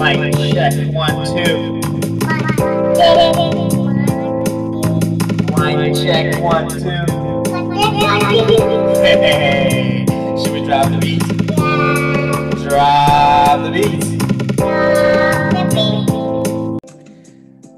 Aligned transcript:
Mic 0.00 0.34
check 0.54 0.72
one, 0.94 1.26
two. 1.26 1.74
Mic 5.58 5.94
check 5.94 6.40
one, 6.42 6.68
two. 6.70 7.04
Hey, 9.02 10.06
should 10.42 10.52
we 10.54 10.64
drop 10.64 10.90
the 10.90 10.96
beat? 10.98 11.22
Drop 12.66 13.62
the 13.62 13.70
beat. 13.70 14.10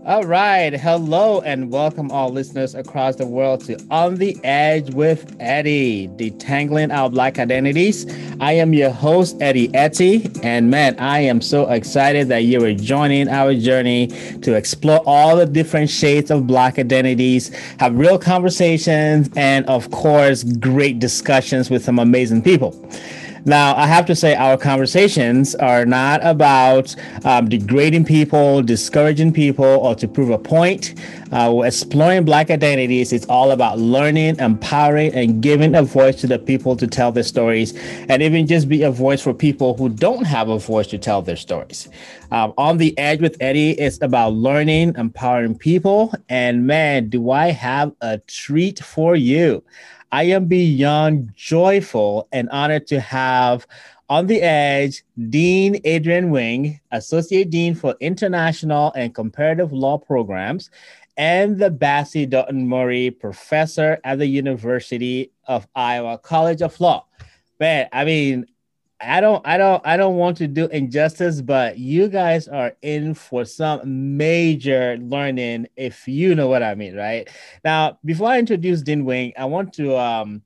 All 0.04 0.24
right. 0.24 0.72
Hello 0.74 1.42
and 1.42 1.70
welcome 1.70 2.10
all 2.10 2.28
listeners 2.28 2.74
across 2.74 3.14
the 3.14 3.24
world 3.24 3.64
to 3.66 3.78
On 3.92 4.16
the 4.16 4.36
Edge 4.42 4.92
with 4.92 5.36
Eddie, 5.38 6.08
detangling 6.16 6.92
our 6.92 7.08
black 7.08 7.38
identities. 7.38 8.04
I 8.40 8.54
am 8.54 8.72
your 8.72 8.90
host, 8.90 9.36
Eddie 9.40 9.72
Etty. 9.76 10.28
And 10.42 10.72
man, 10.72 10.98
I 10.98 11.20
am 11.20 11.40
so 11.40 11.70
excited 11.70 12.26
that 12.30 12.40
you 12.40 12.64
are 12.64 12.74
joining 12.74 13.28
our 13.28 13.54
journey 13.54 14.08
to 14.40 14.54
explore 14.54 15.00
all 15.06 15.36
the 15.36 15.46
different 15.46 15.88
shades 15.88 16.32
of 16.32 16.48
black 16.48 16.80
identities, 16.80 17.54
have 17.78 17.96
real 17.96 18.18
conversations, 18.18 19.30
and 19.36 19.64
of 19.66 19.92
course, 19.92 20.42
great 20.42 20.98
discussions 20.98 21.70
with 21.70 21.84
some 21.84 22.00
amazing 22.00 22.42
people. 22.42 22.72
Now, 23.44 23.74
I 23.76 23.88
have 23.88 24.06
to 24.06 24.14
say, 24.14 24.36
our 24.36 24.56
conversations 24.56 25.56
are 25.56 25.84
not 25.84 26.24
about 26.24 26.94
um, 27.24 27.48
degrading 27.48 28.04
people, 28.04 28.62
discouraging 28.62 29.32
people, 29.32 29.64
or 29.64 29.96
to 29.96 30.06
prove 30.06 30.30
a 30.30 30.38
point. 30.38 30.94
Uh, 31.32 31.50
we're 31.52 31.66
exploring 31.66 32.24
Black 32.24 32.50
identities. 32.50 33.12
It's 33.12 33.26
all 33.26 33.50
about 33.50 33.80
learning, 33.80 34.38
empowering, 34.38 35.12
and 35.14 35.42
giving 35.42 35.74
a 35.74 35.82
voice 35.82 36.20
to 36.20 36.28
the 36.28 36.38
people 36.38 36.76
to 36.76 36.86
tell 36.86 37.10
their 37.10 37.24
stories, 37.24 37.76
and 38.08 38.22
even 38.22 38.46
just 38.46 38.68
be 38.68 38.82
a 38.84 38.92
voice 38.92 39.20
for 39.20 39.34
people 39.34 39.76
who 39.76 39.88
don't 39.88 40.24
have 40.24 40.48
a 40.48 40.58
voice 40.58 40.86
to 40.88 40.98
tell 40.98 41.20
their 41.20 41.36
stories. 41.36 41.88
Um, 42.30 42.54
on 42.56 42.78
the 42.78 42.96
Edge 42.96 43.20
with 43.20 43.36
Eddie 43.40 43.72
is 43.72 44.00
about 44.02 44.34
learning, 44.34 44.94
empowering 44.96 45.58
people, 45.58 46.14
and 46.28 46.64
man, 46.64 47.08
do 47.08 47.32
I 47.32 47.50
have 47.50 47.92
a 48.00 48.18
treat 48.18 48.78
for 48.78 49.16
you. 49.16 49.64
I 50.12 50.24
am 50.24 50.44
beyond 50.44 51.32
joyful 51.34 52.28
and 52.32 52.50
honored 52.50 52.86
to 52.88 53.00
have 53.00 53.66
on 54.10 54.26
the 54.26 54.42
edge 54.42 55.04
Dean 55.30 55.80
Adrien 55.86 56.30
Wing, 56.30 56.78
Associate 56.90 57.48
Dean 57.48 57.74
for 57.74 57.96
International 57.98 58.92
and 58.94 59.14
Comparative 59.14 59.72
Law 59.72 59.96
Programs, 59.96 60.70
and 61.16 61.58
the 61.58 61.70
Bessie 61.70 62.26
Dutton 62.26 62.68
Murray 62.68 63.10
Professor 63.10 63.98
at 64.04 64.18
the 64.18 64.26
University 64.26 65.32
of 65.46 65.66
Iowa 65.74 66.18
College 66.18 66.60
of 66.60 66.78
Law. 66.78 67.06
Man, 67.58 67.88
I 67.90 68.04
mean, 68.04 68.44
I 69.02 69.20
don't 69.20 69.46
I 69.46 69.58
don't 69.58 69.84
I 69.86 69.96
don't 69.96 70.16
want 70.16 70.36
to 70.38 70.46
do 70.46 70.66
injustice, 70.68 71.40
but 71.40 71.78
you 71.78 72.08
guys 72.08 72.46
are 72.46 72.76
in 72.82 73.14
for 73.14 73.44
some 73.44 74.16
major 74.16 74.96
learning 74.98 75.66
if 75.76 76.06
you 76.06 76.34
know 76.34 76.48
what 76.48 76.62
I 76.62 76.74
mean, 76.74 76.94
right? 76.96 77.28
Now, 77.64 77.98
before 78.04 78.28
I 78.28 78.38
introduce 78.38 78.82
Dean 78.82 79.04
Wing, 79.04 79.32
I 79.36 79.46
want 79.46 79.72
to 79.74 79.96
um 79.96 80.42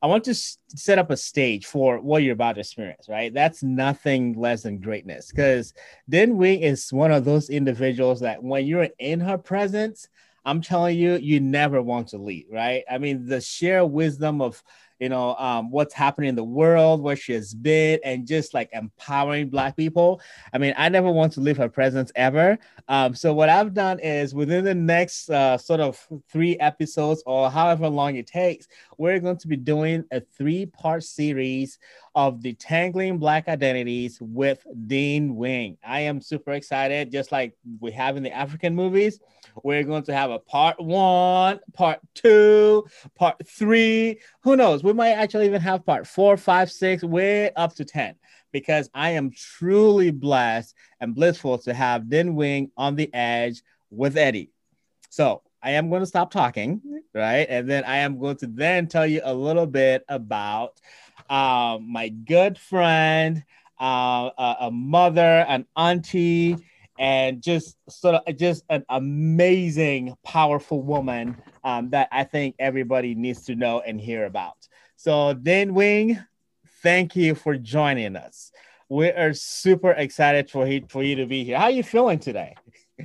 I 0.00 0.06
want 0.06 0.24
to 0.24 0.34
set 0.34 0.98
up 0.98 1.10
a 1.10 1.16
stage 1.16 1.66
for 1.66 2.00
what 2.00 2.22
you're 2.22 2.32
about 2.32 2.54
to 2.54 2.60
experience, 2.60 3.08
right? 3.08 3.34
That's 3.34 3.62
nothing 3.62 4.34
less 4.34 4.62
than 4.62 4.78
greatness 4.78 5.30
because 5.30 5.74
Dean 6.08 6.36
Wing 6.36 6.60
is 6.60 6.92
one 6.92 7.12
of 7.12 7.24
those 7.24 7.50
individuals 7.50 8.20
that 8.20 8.42
when 8.42 8.64
you're 8.66 8.88
in 8.98 9.20
her 9.20 9.36
presence, 9.36 10.08
I'm 10.44 10.62
telling 10.62 10.96
you, 10.96 11.16
you 11.16 11.40
never 11.40 11.82
want 11.82 12.08
to 12.08 12.18
leave, 12.18 12.46
right? 12.50 12.84
I 12.90 12.96
mean, 12.96 13.26
the 13.26 13.40
sheer 13.40 13.84
wisdom 13.84 14.40
of 14.40 14.62
you 14.98 15.08
know, 15.08 15.34
um, 15.36 15.70
what's 15.70 15.94
happening 15.94 16.28
in 16.28 16.34
the 16.34 16.44
world, 16.44 17.02
where 17.02 17.16
she 17.16 17.32
has 17.32 17.54
been, 17.54 18.00
and 18.04 18.26
just 18.26 18.54
like 18.54 18.68
empowering 18.72 19.48
Black 19.48 19.76
people. 19.76 20.20
I 20.52 20.58
mean, 20.58 20.74
I 20.76 20.88
never 20.88 21.10
want 21.10 21.32
to 21.34 21.40
leave 21.40 21.56
her 21.56 21.68
presence 21.68 22.10
ever. 22.14 22.58
Um, 22.88 23.14
so, 23.14 23.32
what 23.32 23.48
I've 23.48 23.74
done 23.74 23.98
is 24.00 24.34
within 24.34 24.64
the 24.64 24.74
next 24.74 25.30
uh, 25.30 25.58
sort 25.58 25.80
of 25.80 26.06
three 26.30 26.56
episodes 26.58 27.22
or 27.26 27.50
however 27.50 27.88
long 27.88 28.16
it 28.16 28.26
takes, 28.26 28.68
we're 28.96 29.20
going 29.20 29.38
to 29.38 29.48
be 29.48 29.56
doing 29.56 30.04
a 30.10 30.20
three 30.20 30.66
part 30.66 31.04
series 31.04 31.78
of 32.14 32.40
detangling 32.40 33.18
Black 33.20 33.48
identities 33.48 34.18
with 34.20 34.66
Dean 34.86 35.36
Wing. 35.36 35.76
I 35.84 36.00
am 36.00 36.20
super 36.20 36.52
excited, 36.52 37.12
just 37.12 37.30
like 37.30 37.56
we 37.80 37.92
have 37.92 38.16
in 38.16 38.22
the 38.22 38.32
African 38.32 38.74
movies. 38.74 39.20
We're 39.62 39.84
going 39.84 40.02
to 40.04 40.14
have 40.14 40.30
a 40.30 40.38
part 40.38 40.80
one, 40.80 41.60
part 41.72 42.00
two, 42.14 42.86
part 43.14 43.36
three. 43.46 44.20
Who 44.42 44.56
knows? 44.56 44.82
We 44.88 44.94
might 44.94 45.10
actually 45.10 45.44
even 45.44 45.60
have 45.60 45.84
part 45.84 46.06
four, 46.06 46.38
five, 46.38 46.72
six, 46.72 47.04
way 47.04 47.50
up 47.56 47.74
to 47.74 47.84
10 47.84 48.14
because 48.52 48.88
I 48.94 49.10
am 49.10 49.30
truly 49.30 50.10
blessed 50.10 50.74
and 50.98 51.14
blissful 51.14 51.58
to 51.58 51.74
have 51.74 52.08
Dean 52.08 52.34
Wing 52.34 52.70
on 52.74 52.96
the 52.96 53.12
edge 53.12 53.62
with 53.90 54.16
Eddie. 54.16 54.50
So 55.10 55.42
I 55.62 55.72
am 55.72 55.90
going 55.90 56.00
to 56.00 56.06
stop 56.06 56.30
talking, 56.30 56.80
right? 57.14 57.46
And 57.50 57.68
then 57.68 57.84
I 57.84 57.98
am 57.98 58.18
going 58.18 58.36
to 58.36 58.46
then 58.46 58.86
tell 58.86 59.06
you 59.06 59.20
a 59.24 59.34
little 59.34 59.66
bit 59.66 60.06
about 60.08 60.80
uh, 61.28 61.76
my 61.82 62.08
good 62.08 62.56
friend, 62.56 63.44
uh, 63.78 64.30
a, 64.38 64.56
a 64.60 64.70
mother, 64.70 65.44
an 65.48 65.66
auntie, 65.76 66.56
and 66.98 67.42
just 67.42 67.76
sort 67.90 68.22
of 68.26 68.36
just 68.38 68.64
an 68.70 68.86
amazing, 68.88 70.16
powerful 70.24 70.80
woman 70.80 71.36
um, 71.62 71.90
that 71.90 72.08
I 72.10 72.24
think 72.24 72.54
everybody 72.58 73.14
needs 73.14 73.44
to 73.44 73.54
know 73.54 73.80
and 73.80 74.00
hear 74.00 74.24
about. 74.24 74.56
So, 75.00 75.32
Dan 75.32 75.74
Wing, 75.74 76.18
thank 76.82 77.14
you 77.14 77.36
for 77.36 77.56
joining 77.56 78.16
us. 78.16 78.50
We 78.88 79.10
are 79.10 79.32
super 79.32 79.92
excited 79.92 80.50
for 80.50 80.66
he, 80.66 80.84
for 80.88 81.04
you 81.04 81.14
to 81.14 81.26
be 81.26 81.44
here. 81.44 81.56
How 81.56 81.66
are 81.66 81.70
you 81.70 81.84
feeling 81.84 82.18
today? 82.18 82.56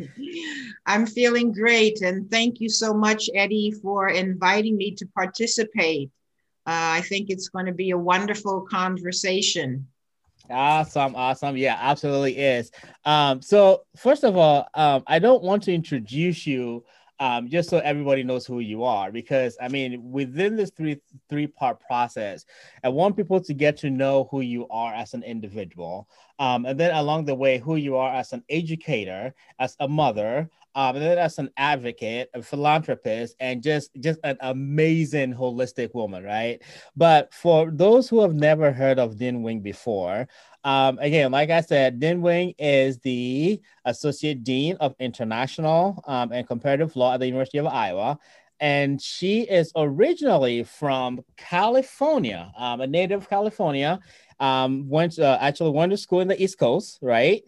I'm 0.88 1.06
feeling 1.06 1.52
great, 1.52 2.02
and 2.02 2.32
thank 2.32 2.60
you 2.60 2.68
so 2.68 2.96
much, 2.96 3.30
Eddie, 3.36 3.76
for 3.80 4.10
inviting 4.10 4.76
me 4.76 4.96
to 4.96 5.06
participate. 5.14 6.10
Uh, 6.66 6.98
I 6.98 7.02
think 7.02 7.30
it's 7.30 7.50
going 7.50 7.68
to 7.68 7.74
be 7.74 7.92
a 7.92 7.98
wonderful 7.98 8.62
conversation. 8.62 9.86
Awesome, 10.50 11.16
awesome. 11.16 11.56
Yeah, 11.58 11.78
absolutely 11.80 12.40
is. 12.40 12.72
Um, 13.06 13.40
so 13.44 13.84
first 13.98 14.24
of 14.24 14.36
all, 14.36 14.68
um, 14.74 15.04
I 15.06 15.20
don't 15.20 15.44
want 15.44 15.62
to 15.64 15.74
introduce 15.74 16.48
you 16.48 16.86
um, 17.24 17.48
just 17.48 17.70
so 17.70 17.78
everybody 17.78 18.22
knows 18.22 18.46
who 18.46 18.60
you 18.60 18.84
are, 18.84 19.10
because 19.10 19.56
I 19.62 19.70
mean, 19.70 20.12
within 20.12 20.58
this 20.58 20.72
three 20.72 21.00
three 21.30 21.48
part 21.48 21.80
process, 21.80 22.44
I 22.84 22.90
want 22.90 23.16
people 23.16 23.40
to 23.40 23.54
get 23.54 23.78
to 23.78 23.90
know 23.90 24.28
who 24.30 24.42
you 24.42 24.68
are 24.68 24.94
as 24.94 25.14
an 25.14 25.24
individual, 25.24 26.10
um, 26.40 26.66
and 26.66 26.78
then 26.78 26.94
along 26.94 27.24
the 27.24 27.34
way, 27.34 27.60
who 27.60 27.78
you 27.78 27.96
are 27.96 28.14
as 28.14 28.34
an 28.34 28.44
educator, 28.50 29.34
as 29.58 29.78
a 29.80 29.88
mother, 29.88 30.50
um, 30.76 30.96
and 30.96 31.06
then 31.06 31.18
as 31.18 31.38
an 31.38 31.50
advocate, 31.58 32.30
a 32.34 32.42
philanthropist, 32.42 33.36
and 33.40 33.62
just 33.62 33.92
just 34.00 34.20
an 34.24 34.38
amazing 34.42 35.34
holistic 35.34 35.94
woman, 35.94 36.24
right? 36.24 36.62
But 36.96 37.34
for 37.34 37.72
those 37.72 38.10
who 38.10 38.22
have 38.22 38.34
never 38.34 38.72
heard 38.72 39.00
of 39.00 39.18
Dean 39.18 39.44
Wing 39.44 39.62
before, 39.62 40.28
um, 40.64 40.98
again, 41.00 41.32
like 41.32 41.50
I 41.50 41.62
said, 41.62 42.00
Dean 42.00 42.22
Wing 42.22 42.54
is 42.58 42.98
the 43.00 43.62
associate 43.86 44.44
dean 44.44 44.78
of 44.80 44.96
international 45.00 46.04
um, 46.08 46.32
and 46.32 46.48
comparative 46.48 46.96
law 46.96 47.14
at 47.14 47.20
the 47.20 47.28
University 47.28 47.60
of 47.60 47.68
Iowa. 47.68 48.18
And 48.60 49.02
she 49.02 49.42
is 49.42 49.72
originally 49.76 50.64
from 50.64 51.22
California, 51.36 52.52
um, 52.58 52.82
a 52.82 52.88
native 52.88 53.22
of 53.22 53.30
California. 53.30 54.00
Um, 54.40 54.90
went 54.90 55.20
uh, 55.20 55.38
actually 55.42 55.72
went 55.72 55.92
to 55.92 55.98
school 55.98 56.22
in 56.22 56.28
the 56.28 56.42
East 56.42 56.58
Coast, 56.58 56.98
right? 57.02 57.44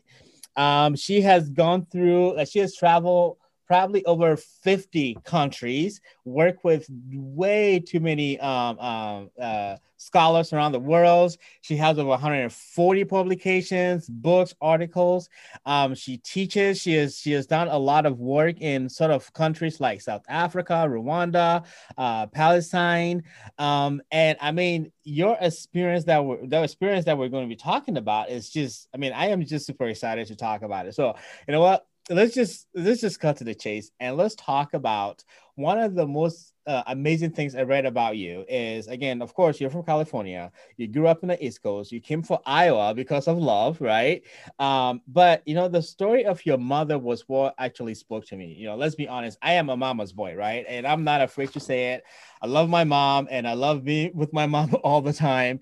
Um, 0.56 0.96
she 0.96 1.22
has 1.22 1.50
gone 1.50 1.86
through, 1.86 2.32
uh, 2.32 2.46
she 2.46 2.60
has 2.60 2.76
traveled 2.76 3.38
probably 3.68 4.06
over 4.06 4.38
50 4.38 5.18
countries, 5.24 6.02
work 6.24 6.64
with 6.64 6.88
way 7.12 7.80
too 7.80 8.00
many 8.00 8.40
um, 8.40 8.80
um, 8.80 9.30
uh, 9.42 9.76
scholars 10.06 10.54
around 10.54 10.72
the 10.72 10.80
world. 10.80 11.36
She 11.62 11.76
has 11.78 11.98
over 11.98 12.10
140 12.10 13.06
publications, 13.06 14.08
books, 14.08 14.54
articles. 14.62 15.30
Um, 15.66 15.96
she 15.96 16.18
teaches. 16.18 16.82
She 16.82 16.94
has 16.94 17.18
she 17.18 17.32
has 17.32 17.48
done 17.48 17.68
a 17.68 17.78
lot 17.78 18.06
of 18.06 18.20
work 18.20 18.62
in 18.62 18.88
sort 18.90 19.12
of 19.12 19.32
countries 19.34 19.80
like 19.80 20.02
South 20.02 20.24
Africa, 20.30 20.86
Rwanda, 20.88 21.66
uh, 21.98 22.28
Palestine. 22.28 23.24
Um, 23.58 24.02
and 24.12 24.38
I 24.42 24.52
mean, 24.52 24.92
your 25.04 25.38
experience 25.42 26.06
that 26.06 26.24
we're 26.24 26.46
the 26.46 26.64
experience 26.64 27.06
that 27.06 27.18
we're 27.18 27.30
going 27.30 27.46
to 27.46 27.50
be 27.50 27.56
talking 27.56 27.98
about 27.98 28.30
is 28.30 28.50
just. 28.50 28.88
I 28.94 28.98
mean, 28.98 29.14
I 29.14 29.28
am 29.28 29.44
just 29.46 29.66
super 29.66 29.88
excited 29.88 30.28
to 30.28 30.36
talk 30.36 30.62
about 30.62 30.86
it. 30.86 30.96
So 30.96 31.16
you 31.48 31.52
know 31.52 31.62
what? 31.62 31.86
Let's 32.10 32.36
just 32.36 32.68
let's 32.76 33.02
just 33.02 33.20
cut 33.20 33.38
to 33.38 33.44
the 33.44 33.56
chase 33.56 33.92
and 34.00 34.16
let's 34.16 34.36
talk 34.36 34.74
about 34.74 35.24
one 35.56 35.80
of 35.80 35.96
the 35.96 36.06
most 36.06 36.54
uh, 36.68 36.84
amazing 36.88 37.32
things 37.32 37.56
I 37.56 37.62
read 37.62 37.86
about 37.86 38.18
you 38.18 38.44
is 38.50 38.88
again, 38.88 39.22
of 39.22 39.34
course, 39.34 39.62
you're 39.62 39.70
from 39.70 39.84
California. 39.84 40.52
You 40.78 40.88
grew 40.88 41.08
up 41.08 41.22
in 41.24 41.30
the 41.30 41.44
East 41.44 41.64
Coast. 41.64 41.92
You 41.92 42.02
came 42.02 42.24
for 42.24 42.42
Iowa 42.46 42.94
because 42.94 43.28
of 43.28 43.38
love, 43.38 43.80
right? 43.80 44.24
Um, 44.60 45.02
but 45.08 45.44
you 45.46 45.56
know, 45.56 45.68
the 45.68 45.82
story 45.82 46.26
of 46.26 46.46
your 46.46 46.58
mother 46.58 47.00
was 47.00 47.24
what 47.28 47.56
actually 47.58 47.96
spoke 47.96 48.26
to 48.28 48.36
me. 48.36 48.54
You 48.54 48.68
know, 48.68 48.76
let's 48.76 48.96
be 48.96 49.08
honest. 49.08 49.38
I 49.42 49.54
am 49.54 49.70
a 49.70 49.78
mama's 49.78 50.12
boy, 50.12 50.36
right? 50.36 50.66
And 50.68 50.86
I'm 50.86 51.04
not 51.04 51.22
afraid 51.22 51.54
to 51.54 51.60
say 51.60 51.94
it. 51.94 52.04
I 52.42 52.48
love 52.48 52.70
my 52.70 52.84
mom, 52.84 53.28
and 53.32 53.48
I 53.48 53.54
love 53.54 53.84
being 53.84 54.16
with 54.16 54.34
my 54.34 54.46
mom 54.56 54.76
all 54.84 55.02
the 55.02 55.14
time 55.14 55.62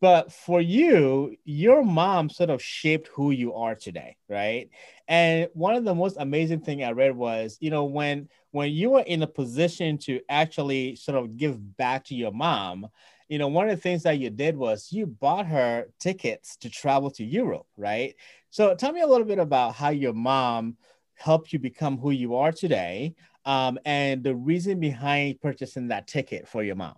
but 0.00 0.32
for 0.32 0.60
you, 0.60 1.36
your 1.44 1.84
mom 1.84 2.30
sort 2.30 2.50
of 2.50 2.62
shaped 2.62 3.08
who 3.08 3.32
you 3.32 3.54
are 3.54 3.74
today, 3.74 4.16
right? 4.28 4.70
And 5.08 5.48
one 5.52 5.74
of 5.74 5.84
the 5.84 5.94
most 5.94 6.16
amazing 6.18 6.60
thing 6.60 6.82
I 6.82 6.92
read 6.92 7.14
was, 7.14 7.58
you 7.60 7.70
know, 7.70 7.84
when 7.84 8.28
when 8.52 8.72
you 8.72 8.90
were 8.90 9.02
in 9.02 9.22
a 9.22 9.26
position 9.26 9.98
to 9.98 10.20
actually 10.28 10.96
sort 10.96 11.18
of 11.18 11.36
give 11.36 11.76
back 11.76 12.04
to 12.06 12.14
your 12.14 12.32
mom, 12.32 12.88
you 13.28 13.38
know, 13.38 13.48
one 13.48 13.68
of 13.68 13.76
the 13.76 13.80
things 13.80 14.02
that 14.04 14.18
you 14.18 14.30
did 14.30 14.56
was 14.56 14.90
you 14.90 15.06
bought 15.06 15.46
her 15.46 15.86
tickets 16.00 16.56
to 16.56 16.70
travel 16.70 17.10
to 17.12 17.24
Europe, 17.24 17.66
right? 17.76 18.14
So 18.50 18.74
tell 18.74 18.92
me 18.92 19.02
a 19.02 19.06
little 19.06 19.26
bit 19.26 19.38
about 19.38 19.74
how 19.74 19.90
your 19.90 20.14
mom 20.14 20.78
helped 21.14 21.52
you 21.52 21.58
become 21.58 21.98
who 21.98 22.10
you 22.10 22.34
are 22.36 22.50
today 22.50 23.14
um, 23.44 23.78
and 23.84 24.24
the 24.24 24.34
reason 24.34 24.80
behind 24.80 25.40
purchasing 25.40 25.88
that 25.88 26.06
ticket 26.06 26.48
for 26.48 26.62
your 26.62 26.76
mom. 26.76 26.96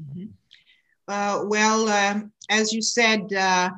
Mm-hmm. 0.00 0.26
Uh, 1.08 1.42
well, 1.46 1.88
uh, 1.88 2.20
as 2.48 2.72
you 2.72 2.80
said, 2.80 3.32
uh, 3.32 3.70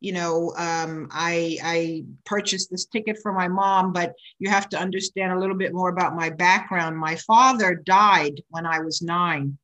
you 0.00 0.12
know, 0.12 0.52
um, 0.56 1.08
I, 1.10 1.58
I 1.62 2.04
purchased 2.24 2.70
this 2.70 2.86
ticket 2.86 3.18
for 3.20 3.32
my 3.32 3.48
mom, 3.48 3.92
but 3.92 4.14
you 4.38 4.48
have 4.48 4.68
to 4.70 4.78
understand 4.78 5.32
a 5.32 5.38
little 5.38 5.56
bit 5.56 5.74
more 5.74 5.88
about 5.88 6.14
my 6.14 6.30
background. 6.30 6.96
My 6.96 7.16
father 7.16 7.74
died 7.74 8.40
when 8.50 8.64
I 8.64 8.80
was 8.80 9.02
nine. 9.02 9.58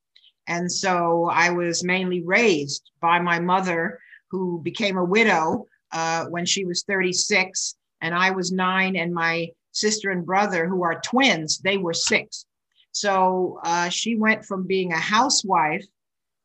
And 0.48 0.70
so 0.70 1.30
I 1.32 1.50
was 1.50 1.84
mainly 1.84 2.22
raised 2.22 2.90
by 3.00 3.20
my 3.20 3.38
mother, 3.38 3.98
who 4.30 4.60
became 4.62 4.98
a 4.98 5.04
widow 5.04 5.66
uh, 5.92 6.26
when 6.26 6.44
she 6.44 6.64
was 6.64 6.82
36. 6.82 7.76
And 8.00 8.14
I 8.14 8.32
was 8.32 8.52
nine, 8.52 8.96
and 8.96 9.14
my 9.14 9.48
sister 9.70 10.10
and 10.10 10.26
brother, 10.26 10.66
who 10.66 10.82
are 10.82 11.00
twins, 11.00 11.58
they 11.58 11.78
were 11.78 11.94
six. 11.94 12.44
So 12.92 13.60
uh, 13.64 13.88
she 13.88 14.16
went 14.16 14.44
from 14.44 14.66
being 14.66 14.92
a 14.92 14.98
housewife 14.98 15.84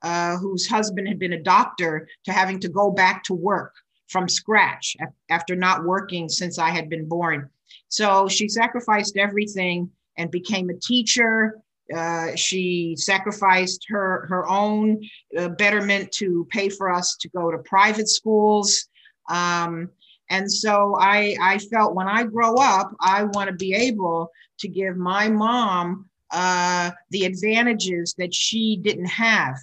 uh, 0.01 0.37
whose 0.37 0.67
husband 0.67 1.07
had 1.07 1.19
been 1.19 1.33
a 1.33 1.43
doctor 1.43 2.07
to 2.25 2.31
having 2.31 2.59
to 2.59 2.69
go 2.69 2.91
back 2.91 3.23
to 3.23 3.33
work 3.33 3.73
from 4.07 4.27
scratch 4.27 4.95
after 5.29 5.55
not 5.55 5.83
working 5.83 6.29
since 6.29 6.57
I 6.57 6.69
had 6.69 6.89
been 6.89 7.07
born. 7.07 7.49
So 7.89 8.27
she 8.27 8.47
sacrificed 8.47 9.17
everything 9.17 9.91
and 10.17 10.31
became 10.31 10.69
a 10.69 10.79
teacher. 10.79 11.59
Uh, 11.95 12.35
she 12.35 12.95
sacrificed 12.97 13.85
her 13.89 14.27
her 14.27 14.47
own 14.47 15.01
uh, 15.37 15.49
betterment 15.49 16.11
to 16.13 16.47
pay 16.49 16.69
for 16.69 16.91
us 16.91 17.15
to 17.17 17.29
go 17.29 17.51
to 17.51 17.57
private 17.59 18.07
schools. 18.07 18.87
Um, 19.29 19.89
and 20.29 20.51
so 20.51 20.95
I, 20.99 21.35
I 21.41 21.57
felt 21.57 21.95
when 21.95 22.07
I 22.07 22.23
grow 22.23 22.55
up, 22.55 22.95
I 22.99 23.23
want 23.23 23.49
to 23.49 23.55
be 23.55 23.73
able 23.73 24.31
to 24.59 24.67
give 24.67 24.95
my 24.95 25.29
mom 25.29 26.07
uh, 26.31 26.91
the 27.09 27.25
advantages 27.25 28.13
that 28.17 28.33
she 28.33 28.77
didn't 28.77 29.07
have. 29.07 29.55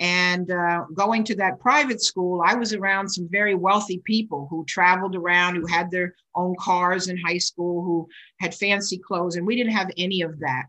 And 0.00 0.50
uh, 0.50 0.84
going 0.94 1.24
to 1.24 1.34
that 1.36 1.58
private 1.58 2.00
school, 2.00 2.42
I 2.44 2.54
was 2.54 2.72
around 2.72 3.08
some 3.08 3.28
very 3.28 3.54
wealthy 3.54 4.00
people 4.04 4.46
who 4.48 4.64
traveled 4.64 5.16
around, 5.16 5.56
who 5.56 5.66
had 5.66 5.90
their 5.90 6.14
own 6.34 6.54
cars 6.58 7.08
in 7.08 7.16
high 7.18 7.38
school, 7.38 7.82
who 7.82 8.08
had 8.40 8.54
fancy 8.54 8.98
clothes, 8.98 9.36
and 9.36 9.46
we 9.46 9.56
didn't 9.56 9.72
have 9.72 9.90
any 9.96 10.22
of 10.22 10.38
that. 10.38 10.64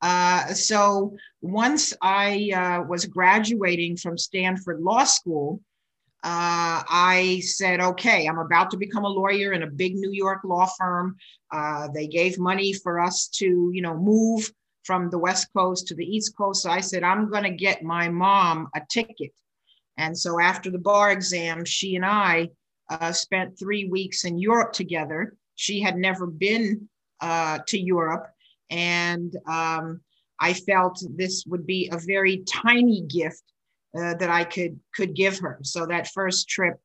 Uh, 0.00 0.46
so 0.52 1.16
once 1.42 1.94
I 2.02 2.50
uh, 2.54 2.86
was 2.88 3.04
graduating 3.04 3.98
from 3.98 4.18
Stanford 4.18 4.80
Law 4.80 5.04
School, 5.04 5.60
uh, 6.24 6.82
I 6.88 7.42
said, 7.44 7.80
okay, 7.80 8.26
I'm 8.26 8.38
about 8.38 8.70
to 8.70 8.76
become 8.76 9.04
a 9.04 9.08
lawyer 9.08 9.52
in 9.52 9.64
a 9.64 9.70
big 9.70 9.96
New 9.96 10.12
York 10.12 10.40
law 10.44 10.66
firm. 10.78 11.16
Uh, 11.50 11.88
they 11.92 12.06
gave 12.06 12.38
money 12.38 12.72
for 12.72 13.00
us 13.00 13.28
to, 13.38 13.70
you 13.72 13.82
know, 13.82 13.96
move 13.96 14.50
from 14.84 15.10
the 15.10 15.18
West 15.18 15.48
Coast 15.54 15.86
to 15.88 15.94
the 15.94 16.04
East 16.04 16.36
Coast. 16.36 16.66
I 16.66 16.80
said, 16.80 17.02
I'm 17.02 17.30
going 17.30 17.44
to 17.44 17.50
get 17.50 17.82
my 17.82 18.08
mom 18.08 18.68
a 18.74 18.80
ticket. 18.88 19.32
And 19.96 20.16
so 20.16 20.40
after 20.40 20.70
the 20.70 20.78
bar 20.78 21.12
exam, 21.12 21.64
she 21.64 21.96
and 21.96 22.04
I 22.04 22.50
uh, 22.90 23.12
spent 23.12 23.58
three 23.58 23.88
weeks 23.88 24.24
in 24.24 24.38
Europe 24.38 24.72
together. 24.72 25.36
She 25.54 25.80
had 25.80 25.96
never 25.96 26.26
been 26.26 26.88
uh, 27.20 27.58
to 27.68 27.78
Europe. 27.78 28.26
And 28.70 29.36
um, 29.46 30.00
I 30.40 30.54
felt 30.54 31.02
this 31.16 31.44
would 31.46 31.66
be 31.66 31.88
a 31.92 31.98
very 31.98 32.38
tiny 32.38 33.02
gift 33.02 33.42
uh, 33.96 34.14
that 34.14 34.30
I 34.30 34.44
could 34.44 34.80
could 34.94 35.14
give 35.14 35.38
her. 35.40 35.58
So 35.62 35.86
that 35.86 36.08
first 36.08 36.48
trip 36.48 36.80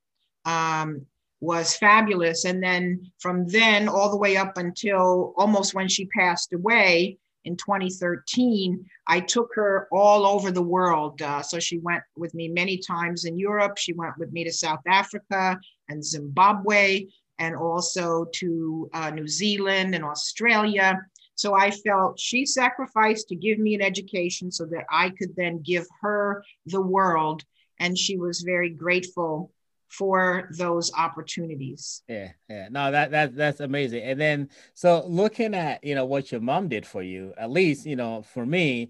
um, 0.46 1.06
was 1.40 1.76
fabulous. 1.76 2.46
And 2.46 2.62
then 2.62 3.12
from 3.20 3.48
then 3.48 3.88
all 3.88 4.12
the 4.12 4.18
way 4.18 4.38
up 4.38 4.58
until 4.58 5.34
almost 5.38 5.74
when 5.74 5.88
she 5.88 6.06
passed 6.06 6.54
away, 6.54 7.18
in 7.46 7.56
2013, 7.56 8.86
I 9.08 9.20
took 9.20 9.50
her 9.56 9.88
all 9.92 10.26
over 10.26 10.52
the 10.52 10.62
world. 10.62 11.22
Uh, 11.22 11.42
so 11.42 11.60
she 11.60 11.80
went 11.80 12.04
with 12.16 12.34
me 12.34 12.48
many 12.50 12.78
times 12.78 13.26
in 13.26 13.38
Europe. 13.38 13.78
She 13.78 13.94
went 13.94 14.18
with 14.18 14.32
me 14.32 14.44
to 14.44 14.52
South 14.52 14.82
Africa 14.88 15.60
and 15.90 16.04
Zimbabwe, 16.04 17.06
and 17.40 17.56
also 17.56 18.26
to 18.34 18.90
uh, 18.94 19.12
New 19.12 19.28
Zealand 19.28 19.96
and 19.96 20.04
Australia. 20.04 21.00
So 21.36 21.54
I 21.54 21.72
felt 21.72 22.20
she 22.20 22.46
sacrificed 22.46 23.30
to 23.30 23.36
give 23.36 23.60
me 23.60 23.76
an 23.76 23.82
education 23.82 24.52
so 24.52 24.66
that 24.66 24.86
I 24.92 25.12
could 25.12 25.36
then 25.36 25.62
give 25.62 25.86
her 26.02 26.44
the 26.66 26.82
world. 26.82 27.44
And 27.80 27.98
she 27.98 28.18
was 28.18 28.42
very 28.42 28.72
grateful 28.72 29.52
for 29.90 30.50
those 30.58 30.92
opportunities. 30.94 32.04
Yeah, 32.08 32.32
yeah. 32.50 32.68
No, 32.70 32.92
that 32.92 33.12
that 33.12 33.36
that's 33.36 33.60
amazing. 33.60 34.04
And 34.04 34.20
then 34.20 34.50
so 34.74 35.06
looking 35.08 35.54
at, 35.54 35.84
you 35.84 35.96
know, 35.96 36.06
what 36.06 36.32
your 36.32 36.42
mom 36.42 36.68
did 36.68 36.86
for 36.86 37.02
you, 37.02 37.34
at 37.38 37.52
least, 37.52 37.86
you 37.86 37.96
know, 37.96 38.22
for 38.22 38.46
me, 38.46 38.90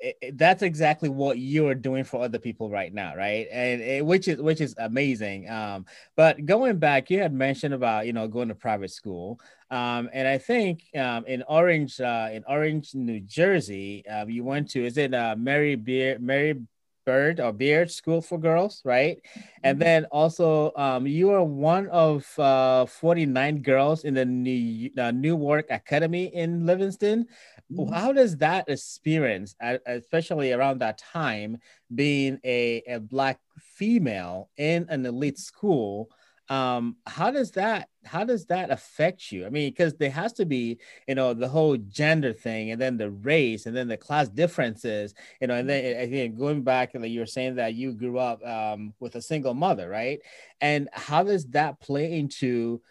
it, 0.00 0.36
that's 0.36 0.62
exactly 0.62 1.08
what 1.08 1.38
you're 1.38 1.74
doing 1.74 2.04
for 2.04 2.22
other 2.22 2.38
people 2.38 2.70
right 2.70 2.92
now, 2.92 3.16
right? 3.16 3.46
And 3.50 3.80
it, 3.80 4.04
which 4.04 4.28
is 4.28 4.40
which 4.40 4.60
is 4.60 4.74
amazing. 4.78 5.48
Um, 5.48 5.86
but 6.16 6.44
going 6.44 6.78
back, 6.78 7.10
you 7.10 7.20
had 7.20 7.32
mentioned 7.32 7.74
about 7.74 8.06
you 8.06 8.12
know 8.12 8.28
going 8.28 8.48
to 8.48 8.54
private 8.54 8.90
school, 8.90 9.40
um, 9.70 10.10
and 10.12 10.28
I 10.28 10.38
think 10.38 10.84
um, 10.96 11.24
in 11.26 11.42
Orange, 11.48 12.00
uh, 12.00 12.28
in 12.32 12.44
Orange, 12.46 12.94
New 12.94 13.20
Jersey, 13.20 14.06
um, 14.06 14.28
you 14.28 14.44
went 14.44 14.70
to 14.70 14.84
is 14.84 14.98
it 14.98 15.14
uh, 15.14 15.36
Mary 15.38 15.74
Beer 15.74 16.18
Mary 16.18 16.60
Bird 17.04 17.40
or 17.40 17.52
Beard 17.52 17.90
School 17.90 18.20
for 18.20 18.38
Girls, 18.38 18.82
right? 18.84 19.20
And 19.62 19.78
mm-hmm. 19.78 19.84
then 19.84 20.04
also, 20.06 20.72
um, 20.76 21.06
you 21.06 21.30
are 21.30 21.44
one 21.44 21.88
of 21.88 22.26
uh, 22.38 22.86
49 22.86 23.62
girls 23.62 24.04
in 24.04 24.14
the 24.14 24.24
New 24.24 24.90
uh, 24.98 25.10
Newark 25.10 25.66
Academy 25.70 26.34
in 26.34 26.66
Livingston. 26.66 27.26
Mm-hmm. 27.72 27.92
How 27.92 28.12
does 28.12 28.36
that 28.38 28.68
experience, 28.68 29.56
especially 29.86 30.52
around 30.52 30.78
that 30.80 30.98
time, 30.98 31.58
being 31.94 32.38
a, 32.44 32.82
a 32.86 33.00
Black 33.00 33.40
female 33.58 34.50
in 34.56 34.86
an 34.88 35.06
elite 35.06 35.38
school, 35.38 36.10
um 36.50 36.96
how 37.06 37.30
does 37.30 37.52
that 37.52 37.88
how 38.04 38.22
does 38.22 38.44
that 38.46 38.70
affect 38.70 39.32
you? 39.32 39.46
I 39.46 39.50
mean 39.50 39.70
because 39.70 39.94
there 39.94 40.10
has 40.10 40.34
to 40.34 40.44
be 40.44 40.78
you 41.08 41.14
know 41.14 41.32
the 41.32 41.48
whole 41.48 41.76
gender 41.76 42.34
thing 42.34 42.70
and 42.70 42.80
then 42.80 42.98
the 42.98 43.10
race 43.10 43.64
and 43.64 43.74
then 43.74 43.88
the 43.88 43.96
class 43.96 44.28
differences 44.28 45.14
you 45.40 45.46
know 45.46 45.54
and 45.54 45.68
then 45.68 45.96
again 45.96 46.36
going 46.36 46.62
back 46.62 46.90
like 46.94 47.10
you 47.10 47.20
were 47.20 47.26
saying 47.26 47.54
that 47.54 47.74
you 47.74 47.92
grew 47.92 48.18
up 48.18 48.44
um, 48.46 48.92
with 49.00 49.14
a 49.14 49.22
single 49.22 49.54
mother 49.54 49.88
right? 49.88 50.20
And 50.60 50.88
how 50.92 51.22
does 51.22 51.46
that 51.48 51.80
play 51.80 52.18
into 52.18 52.82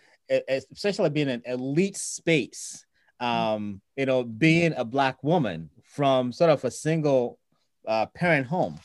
especially 0.47 1.09
being 1.09 1.29
an 1.29 1.43
elite 1.45 1.97
space 1.97 2.85
um 3.19 3.81
you 3.95 4.05
know 4.07 4.23
being 4.23 4.73
a 4.77 4.83
black 4.83 5.23
woman 5.23 5.69
from 5.83 6.31
sort 6.31 6.49
of 6.49 6.63
a 6.63 6.71
single 6.71 7.37
uh, 7.87 8.07
parent 8.07 8.47
home 8.47 8.79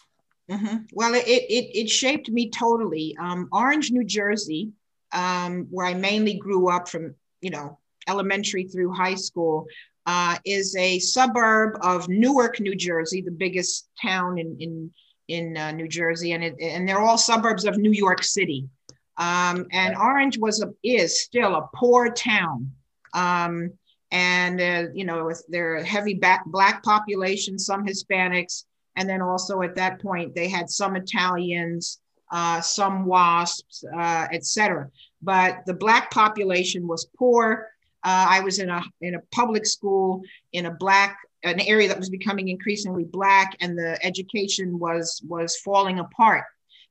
Mm-hmm. 0.51 0.77
Well, 0.93 1.15
it, 1.15 1.27
it, 1.27 1.79
it 1.79 1.91
shaped 1.91 2.31
me 2.31 2.51
totally. 2.51 3.17
Um, 3.21 3.49
Orange, 3.53 3.91
New 3.91 4.05
Jersey, 4.05 4.71
um, 5.13 5.67
where 5.71 5.87
I 5.87 5.95
mainly 5.95 6.35
grew 6.35 6.71
up 6.71 6.89
from, 6.89 7.15
you 7.41 7.51
know, 7.51 7.79
elementary 8.09 8.65
through 8.65 8.93
high 8.93 9.15
school, 9.15 9.67
uh, 10.07 10.39
is 10.47 10.75
a 10.77 10.99
suburb 11.01 11.79
of 11.83 12.09
Newark, 12.09 12.61
New 12.61 12.75
Jersey, 12.75 13.21
the 13.21 13.31
biggest 13.31 13.89
town 14.01 14.39
in 14.39 14.57
in 14.59 14.91
in 15.29 15.57
uh, 15.59 15.71
New 15.73 15.87
Jersey, 15.87 16.33
and 16.33 16.43
it, 16.43 16.55
and 16.59 16.89
they're 16.89 17.01
all 17.01 17.19
suburbs 17.19 17.67
of 17.67 17.77
New 17.77 17.93
York 17.93 18.23
City. 18.23 18.67
Um, 19.19 19.67
and 19.73 19.95
Orange 19.97 20.39
was 20.39 20.63
a 20.63 20.73
is 20.83 21.23
still 21.23 21.55
a 21.57 21.69
poor 21.75 22.11
town. 22.11 22.73
Um, 23.13 23.73
and 24.11 24.61
uh, 24.61 24.85
you 24.95 25.05
know, 25.05 25.31
there 25.49 25.77
are 25.77 25.85
heavy 25.85 26.15
back, 26.15 26.45
black 26.47 26.83
population, 26.83 27.59
some 27.59 27.87
Hispanics, 27.87 28.65
and 28.99 29.09
then 29.09 29.23
also 29.23 29.63
at 29.63 29.77
that 29.77 30.03
point, 30.03 30.35
they 30.35 30.49
had 30.49 30.69
some 30.69 30.97
Italians, 30.97 32.01
uh, 32.33 32.61
some 32.61 33.07
WASPs, 33.07 33.85
uh, 33.97 34.27
etc. 34.33 34.91
But 35.23 35.61
the 35.67 35.75
Black 35.75 36.11
population 36.11 36.87
was 36.89 37.09
poor. 37.17 37.69
Uh, 38.03 38.27
I 38.29 38.41
was 38.41 38.59
in 38.59 38.69
a, 38.69 38.83
in 39.01 39.15
a 39.15 39.23
public 39.31 39.67
school 39.67 40.23
in 40.53 40.67
a 40.67 40.73
Black, 40.73 41.17
an 41.45 41.61
area 41.61 41.87
that 41.87 41.99
was 41.99 42.11
becoming 42.11 42.49
increasingly 42.49 43.05
Black, 43.05 43.57
and 43.61 43.79
the 43.79 44.05
education 44.05 44.81
was, 44.81 45.23
was 45.29 45.57
falling 45.59 46.01
apart. 46.01 46.45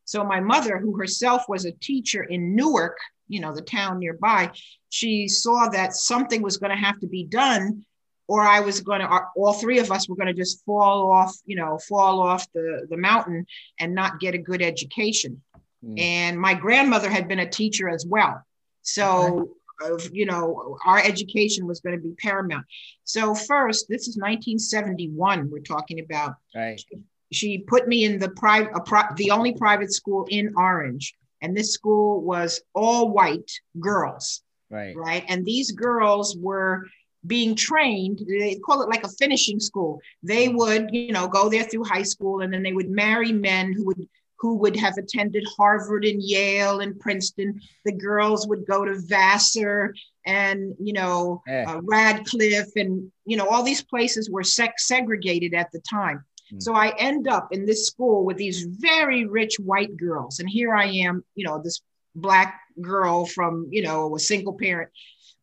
So 0.06 0.24
my 0.24 0.40
mother, 0.40 0.78
who 0.78 0.98
herself 0.98 1.44
was 1.50 1.66
a 1.66 1.74
teacher 1.74 2.24
in 2.24 2.56
Newark, 2.56 2.98
you 3.28 3.42
know, 3.42 3.54
the 3.54 3.62
town 3.62 4.00
nearby, 4.00 4.50
she 4.88 5.28
saw 5.28 5.68
that 5.68 5.94
something 5.94 6.42
was 6.42 6.56
going 6.56 6.72
to 6.72 6.82
have 6.82 7.02
to 7.02 7.08
be 7.08 7.26
done 7.26 7.86
or 8.28 8.42
I 8.42 8.60
was 8.60 8.82
going 8.82 9.00
to, 9.02 9.22
all 9.36 9.54
three 9.54 9.80
of 9.80 9.92
us 9.92 10.10
were 10.10 10.16
going 10.16 10.28
to 10.28 10.34
just 10.34 10.64
fall 10.66 11.12
off, 11.12 11.36
you 11.46 11.56
know, 11.56 11.78
fall 11.78 12.20
off 12.20 12.46
the, 12.54 12.86
the 12.90 12.98
mountain 12.98 13.46
and 13.80 13.96
not 13.96 14.20
get 14.20 14.36
a 14.36 14.38
good 14.38 14.62
education. 14.62 15.42
Mm. 15.84 16.00
And 16.00 16.40
my 16.40 16.54
grandmother 16.54 17.10
had 17.10 17.28
been 17.28 17.40
a 17.40 17.50
teacher 17.50 17.88
as 17.90 18.06
well. 18.06 18.44
So, 18.82 19.52
okay. 19.82 20.10
you 20.12 20.26
know, 20.26 20.78
our 20.86 21.00
education 21.00 21.68
was 21.68 21.80
going 21.80 21.96
to 21.96 22.02
be 22.02 22.14
paramount. 22.16 22.66
So, 23.04 23.34
first, 23.34 23.88
this 23.88 24.08
is 24.08 24.18
1971, 24.18 25.50
we're 25.50 25.60
talking 25.60 26.00
about. 26.00 26.36
Right. 26.56 26.80
She, 26.80 26.98
she 27.32 27.58
put 27.60 27.88
me 27.88 28.06
in 28.06 28.20
the 28.20 28.30
private, 28.30 28.86
pri- 28.86 29.14
the 29.16 29.32
only 29.32 29.54
private 29.54 29.94
school 29.94 30.26
in 30.30 30.54
Orange. 30.58 31.14
And 31.42 31.56
this 31.56 31.74
school 31.74 32.22
was 32.22 32.62
all 32.74 33.10
white 33.10 33.52
girls. 33.80 34.42
Right. 34.70 34.96
Right. 34.96 35.24
And 35.28 35.46
these 35.46 35.72
girls 35.72 36.36
were 36.38 36.88
being 37.28 37.56
trained 37.56 38.22
they 38.28 38.56
call 38.56 38.82
it 38.82 38.90
like 38.90 39.04
a 39.04 39.10
finishing 39.10 39.60
school. 39.60 40.00
They 40.24 40.50
would 40.50 40.90
you 40.94 41.12
know 41.12 41.28
go 41.28 41.50
there 41.50 41.64
through 41.64 41.84
high 41.84 42.04
school 42.04 42.42
and 42.42 42.52
then 42.52 42.64
they 42.64 42.74
would 42.74 42.90
marry 42.90 43.32
men 43.32 43.74
who 43.74 43.86
would 43.86 44.08
who 44.40 44.56
would 44.58 44.76
have 44.76 44.94
attended 44.98 45.44
harvard 45.58 46.06
and 46.06 46.22
yale 46.22 46.80
and 46.80 47.00
princeton. 47.00 47.60
The 47.86 47.92
girls 47.92 48.48
would 48.48 48.66
go 48.66 48.86
to 48.86 49.00
vassar 49.00 49.94
and 50.26 50.76
you 50.80 50.94
know 50.94 51.42
yeah. 51.48 51.66
uh, 51.68 51.82
radcliffe 51.84 52.76
and 52.76 53.12
you 53.26 53.38
know 53.38 53.48
all 53.48 53.64
these 53.64 53.84
places 53.84 54.30
were 54.30 54.44
sex 54.44 54.88
segregated 54.88 55.54
at 55.54 55.72
the 55.72 55.80
time. 55.80 56.24
Mm. 56.54 56.64
so 56.64 56.74
i 56.74 56.94
end 56.98 57.28
up 57.28 57.50
in 57.52 57.66
this 57.66 57.88
school 57.88 58.24
with 58.24 58.38
these 58.38 58.64
very 58.64 59.26
rich 59.26 59.60
white 59.60 59.98
girls 59.98 60.40
and 60.40 60.50
here 60.50 60.74
i 60.74 60.86
am 60.86 61.22
you 61.36 61.44
know 61.44 61.62
this 61.62 61.82
black 62.18 62.62
girl 62.82 63.26
from 63.26 63.68
you 63.72 63.82
know 63.82 64.16
a 64.16 64.20
single 64.20 64.54
parent. 64.54 64.90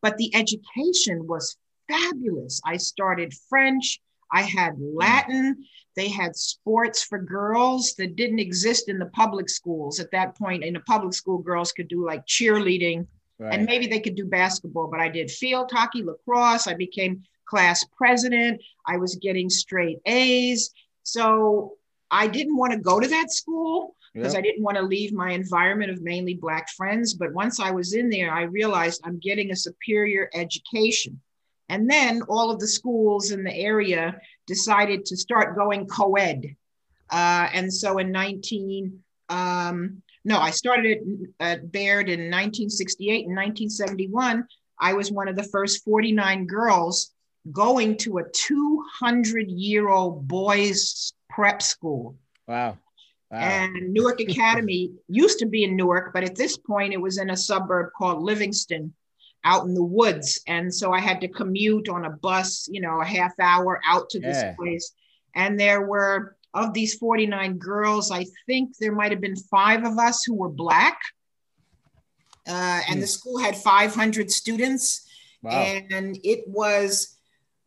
But 0.02 0.16
the 0.18 0.34
education 0.34 1.26
was 1.26 1.56
fabulous. 1.88 2.60
I 2.64 2.76
started 2.76 3.34
French, 3.48 4.00
I 4.32 4.42
had 4.42 4.74
mm. 4.74 4.92
Latin, 4.94 5.64
they 5.96 6.08
had 6.08 6.34
sports 6.34 7.04
for 7.04 7.18
girls 7.18 7.94
that 7.98 8.16
didn't 8.16 8.40
exist 8.40 8.88
in 8.88 8.98
the 8.98 9.06
public 9.06 9.48
schools 9.48 10.00
at 10.00 10.10
that 10.10 10.36
point. 10.36 10.64
In 10.64 10.76
a 10.76 10.80
public 10.80 11.14
school, 11.14 11.38
girls 11.38 11.72
could 11.72 11.88
do 11.88 12.04
like 12.04 12.26
cheerleading 12.26 13.06
right. 13.38 13.54
and 13.54 13.64
maybe 13.64 13.86
they 13.86 14.00
could 14.00 14.16
do 14.16 14.26
basketball, 14.26 14.88
but 14.88 15.00
I 15.00 15.08
did 15.08 15.30
field 15.30 15.70
hockey, 15.72 16.02
lacrosse. 16.02 16.66
I 16.66 16.74
became 16.74 17.22
class 17.44 17.84
president. 17.96 18.60
I 18.86 18.96
was 18.96 19.16
getting 19.16 19.48
straight 19.48 19.98
A's. 20.06 20.70
So 21.04 21.74
I 22.10 22.26
didn't 22.26 22.56
want 22.56 22.72
to 22.72 22.78
go 22.78 22.98
to 22.98 23.08
that 23.08 23.32
school 23.32 23.94
because 24.14 24.34
yep. 24.34 24.40
I 24.40 24.42
didn't 24.42 24.62
want 24.62 24.76
to 24.76 24.82
leave 24.82 25.12
my 25.12 25.32
environment 25.32 25.90
of 25.90 26.02
mainly 26.02 26.34
Black 26.34 26.68
friends. 26.70 27.14
But 27.14 27.32
once 27.32 27.60
I 27.60 27.70
was 27.70 27.94
in 27.94 28.08
there, 28.08 28.32
I 28.32 28.42
realized 28.42 29.00
I'm 29.04 29.18
getting 29.18 29.50
a 29.50 29.56
superior 29.56 30.30
education. 30.34 31.20
And 31.68 31.90
then 31.90 32.22
all 32.28 32.50
of 32.50 32.60
the 32.60 32.66
schools 32.66 33.30
in 33.30 33.42
the 33.42 33.54
area 33.54 34.20
decided 34.46 35.04
to 35.06 35.16
start 35.16 35.56
going 35.56 35.86
co 35.86 36.14
ed. 36.14 36.56
Uh, 37.10 37.48
and 37.52 37.72
so 37.72 37.98
in 37.98 38.12
19, 38.12 39.02
um, 39.28 40.02
no, 40.24 40.38
I 40.38 40.50
started 40.50 40.98
at, 41.40 41.50
at 41.50 41.72
Beard 41.72 42.08
in 42.08 42.30
1968 42.30 43.26
and 43.26 43.36
1971. 43.36 44.46
I 44.78 44.94
was 44.94 45.10
one 45.10 45.28
of 45.28 45.36
the 45.36 45.42
first 45.44 45.84
49 45.84 46.46
girls 46.46 47.12
going 47.52 47.96
to 47.98 48.18
a 48.18 48.28
200 48.30 49.50
year 49.50 49.88
old 49.88 50.26
boys 50.26 51.12
prep 51.28 51.62
school. 51.62 52.16
Wow. 52.46 52.78
wow. 53.30 53.38
And 53.38 53.92
Newark 53.92 54.20
Academy 54.28 54.92
used 55.08 55.38
to 55.40 55.46
be 55.46 55.64
in 55.64 55.76
Newark, 55.76 56.12
but 56.12 56.24
at 56.24 56.36
this 56.36 56.56
point 56.56 56.92
it 56.92 57.00
was 57.00 57.18
in 57.18 57.30
a 57.30 57.36
suburb 57.36 57.90
called 57.96 58.22
Livingston 58.22 58.94
out 59.44 59.64
in 59.64 59.74
the 59.74 59.84
woods. 59.84 60.40
And 60.46 60.74
so 60.74 60.92
I 60.92 61.00
had 61.00 61.20
to 61.20 61.28
commute 61.28 61.88
on 61.88 62.04
a 62.04 62.10
bus, 62.10 62.68
you 62.70 62.80
know, 62.80 63.00
a 63.00 63.04
half 63.04 63.32
hour 63.40 63.80
out 63.86 64.10
to 64.10 64.20
this 64.20 64.38
yeah. 64.38 64.54
place. 64.54 64.92
And 65.34 65.58
there 65.58 65.82
were, 65.82 66.36
of 66.54 66.72
these 66.72 66.94
49 66.94 67.58
girls, 67.58 68.10
I 68.10 68.26
think 68.46 68.76
there 68.78 68.94
might 68.94 69.10
have 69.10 69.20
been 69.20 69.36
five 69.36 69.84
of 69.84 69.98
us 69.98 70.24
who 70.24 70.34
were 70.34 70.48
Black. 70.48 70.98
Uh, 72.46 72.80
and 72.88 72.98
mm. 72.98 73.00
the 73.00 73.06
school 73.06 73.38
had 73.38 73.56
500 73.56 74.30
students. 74.30 75.06
Wow. 75.42 75.50
And 75.50 76.18
it 76.22 76.44
was 76.46 77.16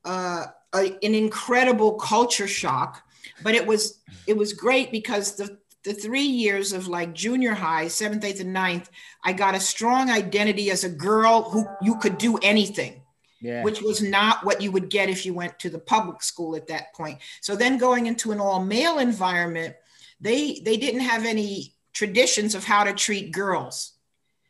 uh, 0.05 0.45
a, 0.73 1.05
an 1.05 1.13
incredible 1.15 1.93
culture 1.93 2.47
shock. 2.47 3.03
But 3.43 3.53
it 3.53 3.67
was 3.67 4.01
it 4.25 4.35
was 4.35 4.53
great 4.53 4.91
because 4.91 5.35
the 5.35 5.59
the 5.83 5.93
three 5.93 6.21
years 6.21 6.73
of 6.73 6.87
like 6.87 7.13
junior 7.13 7.53
high, 7.53 7.87
seventh, 7.87 8.23
eighth, 8.23 8.41
and 8.41 8.53
ninth, 8.53 8.89
I 9.23 9.33
got 9.33 9.55
a 9.55 9.59
strong 9.59 10.09
identity 10.09 10.69
as 10.71 10.83
a 10.83 10.89
girl 10.89 11.43
who 11.43 11.65
you 11.81 11.97
could 11.97 12.17
do 12.17 12.37
anything. 12.37 13.01
Yeah. 13.39 13.63
Which 13.63 13.83
was 13.83 14.01
not 14.01 14.43
what 14.43 14.61
you 14.61 14.71
would 14.71 14.89
get 14.89 15.09
if 15.09 15.23
you 15.23 15.33
went 15.33 15.59
to 15.59 15.69
the 15.69 15.77
public 15.77 16.23
school 16.23 16.55
at 16.55 16.67
that 16.67 16.93
point. 16.95 17.19
So 17.41 17.55
then 17.55 17.77
going 17.77 18.07
into 18.07 18.31
an 18.31 18.39
all 18.39 18.63
male 18.63 18.97
environment, 18.97 19.75
they 20.19 20.59
they 20.65 20.75
didn't 20.75 21.01
have 21.01 21.23
any 21.23 21.75
traditions 21.93 22.55
of 22.55 22.63
how 22.63 22.83
to 22.83 22.93
treat 22.93 23.31
girls. 23.31 23.93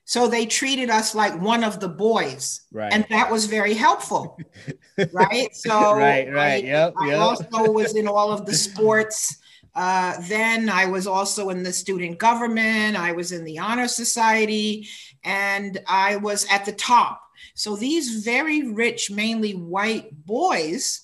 So 0.06 0.30
they 0.30 0.46
treated 0.46 0.90
us 0.90 1.14
like 1.14 1.40
one 1.42 1.66
of 1.66 1.82
the 1.82 1.90
boys. 1.90 2.62
Right. 2.72 2.94
And 2.94 3.06
that 3.10 3.30
was 3.30 3.46
very 3.46 3.74
helpful. 3.74 4.40
right. 5.12 5.54
So 5.54 5.94
right, 5.94 6.32
right. 6.32 6.64
I, 6.64 6.68
yep, 6.68 6.94
I 6.98 7.08
yep. 7.10 7.20
also 7.20 7.72
was 7.74 7.94
in 7.94 8.08
all 8.08 8.32
of 8.32 8.46
the 8.46 8.54
sports 8.68 9.38
uh, 9.78 10.16
then 10.22 10.70
I 10.70 10.88
was 10.88 11.06
also 11.06 11.52
in 11.52 11.62
the 11.62 11.72
student 11.72 12.18
government, 12.18 12.98
I 12.98 13.12
was 13.12 13.32
in 13.32 13.44
the 13.44 13.60
Honor 13.60 13.88
Society, 13.88 14.88
and 15.24 15.80
I 15.88 16.16
was 16.16 16.48
at 16.50 16.66
the 16.66 16.72
top. 16.72 17.22
So 17.54 17.76
these 17.76 18.26
very 18.26 18.72
rich, 18.72 19.12
mainly 19.12 19.52
white 19.54 20.26
boys, 20.26 21.02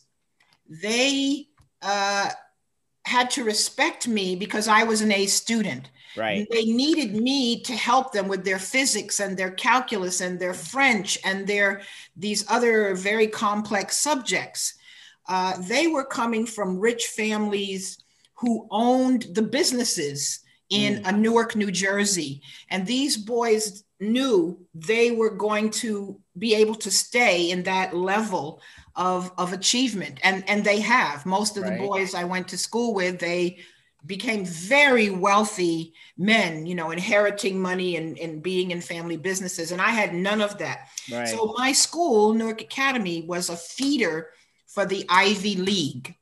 they 0.67 1.49
uh, 1.83 2.31
had 3.05 3.29
to 3.31 3.43
respect 3.43 4.07
me 4.07 4.35
because 4.35 4.67
I 4.67 4.85
was 4.85 5.01
an 5.01 5.11
A 5.11 5.27
student. 5.27 5.91
Right. 6.17 6.47
They 6.49 6.65
needed 6.65 7.15
me 7.15 7.61
to 7.61 7.73
help 7.73 8.11
them 8.11 8.27
with 8.27 8.43
their 8.43 8.59
physics 8.59 9.19
and 9.19 9.37
their 9.37 9.51
calculus 9.51 10.19
and 10.19 10.39
their 10.39 10.55
French 10.55 11.19
and 11.23 11.45
their 11.45 11.83
these 12.15 12.43
other 12.49 12.95
very 12.95 13.27
complex 13.27 13.97
subjects. 13.97 14.73
Uh, 15.29 15.61
they 15.61 15.85
were 15.85 16.05
coming 16.05 16.47
from 16.47 16.79
rich 16.79 17.05
families 17.05 18.02
who 18.43 18.67
owned 18.71 19.27
the 19.31 19.41
businesses 19.41 20.41
in 20.69 21.01
mm. 21.01 21.17
Newark, 21.17 21.55
New 21.55 21.71
Jersey. 21.71 22.41
And 22.69 22.85
these 22.85 23.15
boys 23.15 23.85
knew 24.01 24.59
they 24.75 25.11
were 25.11 25.29
going 25.29 25.69
to 25.69 26.19
be 26.37 26.53
able 26.55 26.75
to 26.75 26.91
stay 26.91 27.51
in 27.51 27.63
that 27.63 27.95
level 27.95 28.61
of, 28.97 29.31
of 29.37 29.53
achievement. 29.53 30.19
And, 30.23 30.43
and 30.49 30.61
they 30.61 30.81
have. 30.81 31.25
Most 31.25 31.55
of 31.55 31.63
right. 31.63 31.79
the 31.79 31.87
boys 31.87 32.13
I 32.13 32.25
went 32.25 32.49
to 32.49 32.57
school 32.57 32.93
with, 32.93 33.17
they 33.17 33.59
became 34.05 34.43
very 34.43 35.09
wealthy 35.09 35.93
men, 36.17 36.65
you 36.65 36.75
know, 36.75 36.91
inheriting 36.91 37.61
money 37.61 37.95
and, 37.95 38.19
and 38.19 38.43
being 38.43 38.71
in 38.71 38.81
family 38.81 39.15
businesses. 39.15 39.71
And 39.71 39.81
I 39.81 39.91
had 39.91 40.13
none 40.13 40.41
of 40.41 40.57
that. 40.57 40.89
Right. 41.09 41.29
So 41.29 41.55
my 41.57 41.71
school, 41.71 42.33
Newark 42.33 42.59
Academy, 42.59 43.21
was 43.25 43.49
a 43.49 43.55
feeder 43.55 44.31
for 44.67 44.85
the 44.85 45.05
Ivy 45.07 45.55
League. 45.55 46.17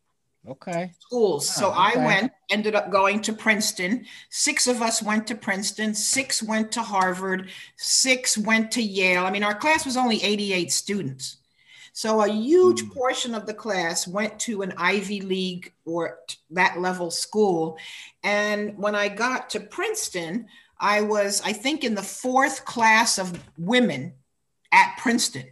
Okay. 0.47 0.91
Schools. 0.99 1.51
Oh, 1.57 1.59
so 1.59 1.67
okay. 1.69 1.99
I 1.99 2.05
went, 2.05 2.31
ended 2.49 2.73
up 2.73 2.89
going 2.89 3.21
to 3.21 3.33
Princeton. 3.33 4.05
Six 4.29 4.67
of 4.67 4.81
us 4.81 5.01
went 5.01 5.27
to 5.27 5.35
Princeton, 5.35 5.93
six 5.93 6.41
went 6.41 6.71
to 6.71 6.81
Harvard, 6.81 7.49
six 7.77 8.37
went 8.37 8.71
to 8.71 8.81
Yale. 8.81 9.25
I 9.25 9.31
mean, 9.31 9.43
our 9.43 9.53
class 9.53 9.85
was 9.85 9.97
only 9.97 10.23
88 10.23 10.71
students. 10.71 11.37
So 11.93 12.21
a 12.21 12.27
huge 12.31 12.83
mm. 12.83 12.93
portion 12.93 13.35
of 13.35 13.45
the 13.45 13.53
class 13.53 14.07
went 14.07 14.39
to 14.41 14.61
an 14.61 14.73
Ivy 14.77 15.21
League 15.21 15.73
or 15.85 16.19
that 16.49 16.79
level 16.79 17.11
school. 17.11 17.77
And 18.23 18.77
when 18.77 18.95
I 18.95 19.09
got 19.09 19.49
to 19.51 19.59
Princeton, 19.59 20.47
I 20.79 21.01
was, 21.01 21.41
I 21.45 21.53
think, 21.53 21.83
in 21.83 21.93
the 21.93 22.01
fourth 22.01 22.65
class 22.65 23.19
of 23.19 23.39
women 23.57 24.13
at 24.71 24.97
Princeton. 24.97 25.45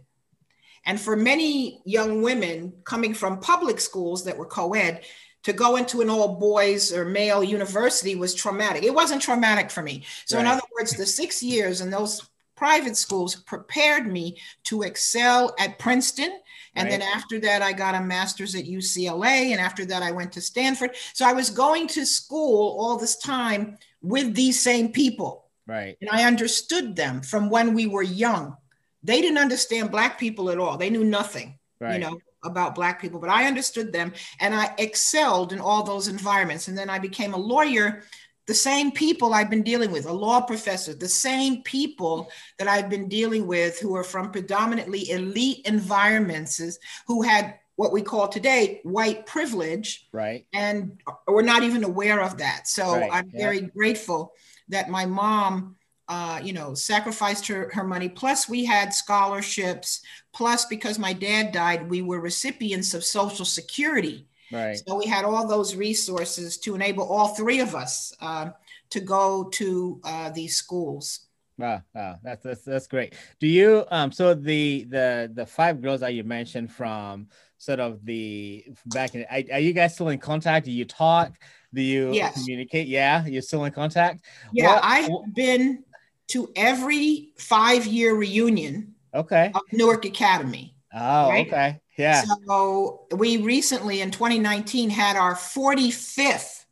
And 0.84 1.00
for 1.00 1.16
many 1.16 1.82
young 1.84 2.22
women 2.22 2.72
coming 2.84 3.14
from 3.14 3.40
public 3.40 3.80
schools 3.80 4.24
that 4.24 4.36
were 4.36 4.46
co 4.46 4.72
ed, 4.74 5.04
to 5.42 5.52
go 5.52 5.76
into 5.76 6.00
an 6.00 6.10
all 6.10 6.36
boys 6.36 6.92
or 6.92 7.04
male 7.04 7.42
university 7.42 8.14
was 8.14 8.34
traumatic. 8.34 8.82
It 8.82 8.94
wasn't 8.94 9.22
traumatic 9.22 9.70
for 9.70 9.82
me. 9.82 10.04
So, 10.26 10.36
right. 10.36 10.42
in 10.42 10.46
other 10.46 10.62
words, 10.78 10.96
the 10.96 11.06
six 11.06 11.42
years 11.42 11.80
in 11.80 11.90
those 11.90 12.28
private 12.56 12.96
schools 12.96 13.36
prepared 13.36 14.06
me 14.06 14.36
to 14.64 14.82
excel 14.82 15.54
at 15.58 15.78
Princeton. 15.78 16.30
And 16.74 16.88
right. 16.88 17.00
then 17.00 17.02
after 17.02 17.40
that, 17.40 17.62
I 17.62 17.72
got 17.72 17.94
a 17.94 18.00
master's 18.02 18.54
at 18.54 18.66
UCLA. 18.66 19.52
And 19.52 19.60
after 19.60 19.86
that, 19.86 20.02
I 20.02 20.10
went 20.12 20.32
to 20.32 20.42
Stanford. 20.42 20.90
So 21.14 21.26
I 21.26 21.32
was 21.32 21.48
going 21.48 21.88
to 21.88 22.04
school 22.04 22.78
all 22.78 22.98
this 22.98 23.16
time 23.16 23.78
with 24.02 24.34
these 24.34 24.60
same 24.60 24.92
people. 24.92 25.46
Right. 25.66 25.96
And 26.02 26.10
I 26.10 26.24
understood 26.24 26.96
them 26.96 27.22
from 27.22 27.48
when 27.48 27.72
we 27.74 27.86
were 27.86 28.02
young 28.02 28.56
they 29.02 29.20
didn't 29.20 29.38
understand 29.38 29.90
black 29.90 30.18
people 30.18 30.50
at 30.50 30.58
all 30.58 30.76
they 30.76 30.90
knew 30.90 31.04
nothing 31.04 31.58
right. 31.80 31.94
you 31.94 31.98
know 31.98 32.18
about 32.44 32.74
black 32.74 33.00
people 33.00 33.20
but 33.20 33.30
i 33.30 33.46
understood 33.46 33.92
them 33.92 34.12
and 34.40 34.54
i 34.54 34.72
excelled 34.78 35.52
in 35.52 35.60
all 35.60 35.82
those 35.82 36.08
environments 36.08 36.68
and 36.68 36.76
then 36.76 36.90
i 36.90 36.98
became 36.98 37.34
a 37.34 37.38
lawyer 37.38 38.02
the 38.46 38.54
same 38.54 38.90
people 38.90 39.34
i've 39.34 39.50
been 39.50 39.62
dealing 39.62 39.92
with 39.92 40.06
a 40.06 40.12
law 40.12 40.40
professor 40.40 40.94
the 40.94 41.08
same 41.08 41.62
people 41.62 42.30
that 42.58 42.68
i've 42.68 42.88
been 42.88 43.08
dealing 43.08 43.46
with 43.46 43.78
who 43.78 43.94
are 43.94 44.04
from 44.04 44.30
predominantly 44.30 45.10
elite 45.10 45.64
environments 45.66 46.78
who 47.06 47.22
had 47.22 47.54
what 47.76 47.92
we 47.92 48.02
call 48.02 48.28
today 48.28 48.80
white 48.82 49.26
privilege 49.26 50.08
right 50.12 50.46
and 50.52 51.00
we're 51.28 51.42
not 51.42 51.62
even 51.62 51.84
aware 51.84 52.22
of 52.22 52.38
that 52.38 52.66
so 52.66 52.96
right. 52.96 53.10
i'm 53.12 53.30
yeah. 53.32 53.40
very 53.40 53.60
grateful 53.60 54.32
that 54.68 54.88
my 54.88 55.04
mom 55.04 55.76
uh, 56.10 56.40
you 56.42 56.52
know, 56.52 56.74
sacrificed 56.74 57.46
her, 57.46 57.70
her 57.72 57.84
money. 57.84 58.08
Plus, 58.08 58.48
we 58.48 58.64
had 58.64 58.92
scholarships. 58.92 60.02
Plus, 60.34 60.64
because 60.64 60.98
my 60.98 61.12
dad 61.12 61.52
died, 61.52 61.88
we 61.88 62.02
were 62.02 62.20
recipients 62.20 62.94
of 62.94 63.04
Social 63.04 63.44
Security. 63.44 64.26
Right. 64.52 64.76
So 64.84 64.96
we 64.96 65.06
had 65.06 65.24
all 65.24 65.46
those 65.46 65.76
resources 65.76 66.58
to 66.58 66.74
enable 66.74 67.04
all 67.04 67.28
three 67.28 67.60
of 67.60 67.76
us 67.76 68.12
uh, 68.20 68.50
to 68.90 69.00
go 69.00 69.44
to 69.50 70.00
uh, 70.02 70.30
these 70.30 70.56
schools. 70.56 71.20
Wow, 71.56 71.82
wow, 71.94 72.16
that's, 72.24 72.42
that's 72.42 72.62
that's 72.62 72.86
great. 72.86 73.14
Do 73.38 73.46
you 73.46 73.84
um 73.90 74.10
so 74.12 74.32
the 74.32 74.84
the 74.88 75.30
the 75.34 75.44
five 75.44 75.82
girls 75.82 76.00
that 76.00 76.14
you 76.14 76.24
mentioned 76.24 76.72
from 76.72 77.28
sort 77.58 77.80
of 77.80 78.02
the 78.02 78.64
back 78.86 79.14
in 79.14 79.26
are, 79.30 79.42
are 79.52 79.60
you 79.60 79.74
guys 79.74 79.92
still 79.92 80.08
in 80.08 80.18
contact? 80.18 80.64
Do 80.64 80.72
you 80.72 80.86
talk? 80.86 81.34
Do 81.74 81.82
you 81.82 82.12
yes. 82.12 82.32
communicate? 82.32 82.88
Yeah, 82.88 83.26
you're 83.26 83.42
still 83.42 83.66
in 83.66 83.72
contact. 83.72 84.24
Yeah, 84.54 84.76
what, 84.76 84.84
I've 84.84 85.34
been 85.34 85.84
to 86.30 86.50
every 86.56 87.32
five 87.36 87.86
year 87.86 88.14
reunion 88.14 88.94
okay. 89.14 89.52
of 89.54 89.62
Newark 89.72 90.04
Academy. 90.04 90.74
Oh, 90.92 91.28
right? 91.28 91.46
okay. 91.46 91.80
Yeah. 91.96 92.24
So 92.46 93.06
we 93.14 93.36
recently 93.38 94.00
in 94.00 94.10
2019 94.10 94.90
had 94.90 95.16
our 95.16 95.34
45th 95.34 96.64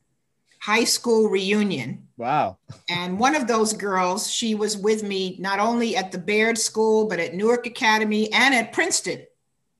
high 0.60 0.84
school 0.84 1.28
reunion. 1.28 2.08
Wow. 2.16 2.58
And 2.90 3.18
one 3.18 3.34
of 3.34 3.46
those 3.46 3.74
girls, 3.74 4.30
she 4.30 4.54
was 4.54 4.76
with 4.76 5.02
me 5.02 5.36
not 5.38 5.60
only 5.60 5.94
at 5.94 6.10
the 6.10 6.18
Beard 6.18 6.56
School, 6.56 7.06
but 7.06 7.20
at 7.20 7.34
Newark 7.34 7.66
Academy 7.66 8.32
and 8.32 8.54
at 8.54 8.72
Princeton. 8.72 9.26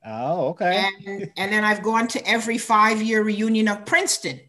Oh, 0.04 0.49
okay. 0.49 0.88
And, 1.06 1.30
and 1.37 1.52
then 1.52 1.64
I've 1.64 1.82
gone 1.82 2.06
to 2.08 2.28
every 2.28 2.58
five 2.58 3.02
year 3.02 3.23
reunion 3.23 3.68
of 3.68 3.87
Princeton. 3.87 4.40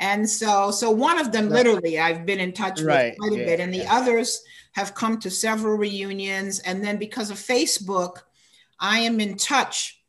And 0.00 0.28
so, 0.28 0.70
so 0.70 0.90
one 0.90 1.18
of 1.18 1.30
them 1.30 1.50
literally 1.50 1.98
I've 1.98 2.24
been 2.24 2.40
in 2.40 2.52
touch 2.52 2.80
right. 2.80 3.10
with 3.10 3.18
quite 3.18 3.32
a 3.32 3.38
yeah, 3.38 3.44
bit, 3.44 3.60
and 3.60 3.72
the 3.72 3.78
yeah. 3.78 3.94
others 3.94 4.42
have 4.72 4.94
come 4.94 5.20
to 5.20 5.30
several 5.30 5.76
reunions. 5.76 6.58
And 6.60 6.82
then 6.82 6.96
because 6.96 7.30
of 7.30 7.36
Facebook, 7.36 8.22
I 8.80 9.00
am 9.00 9.20
in 9.20 9.36
touch. 9.36 10.00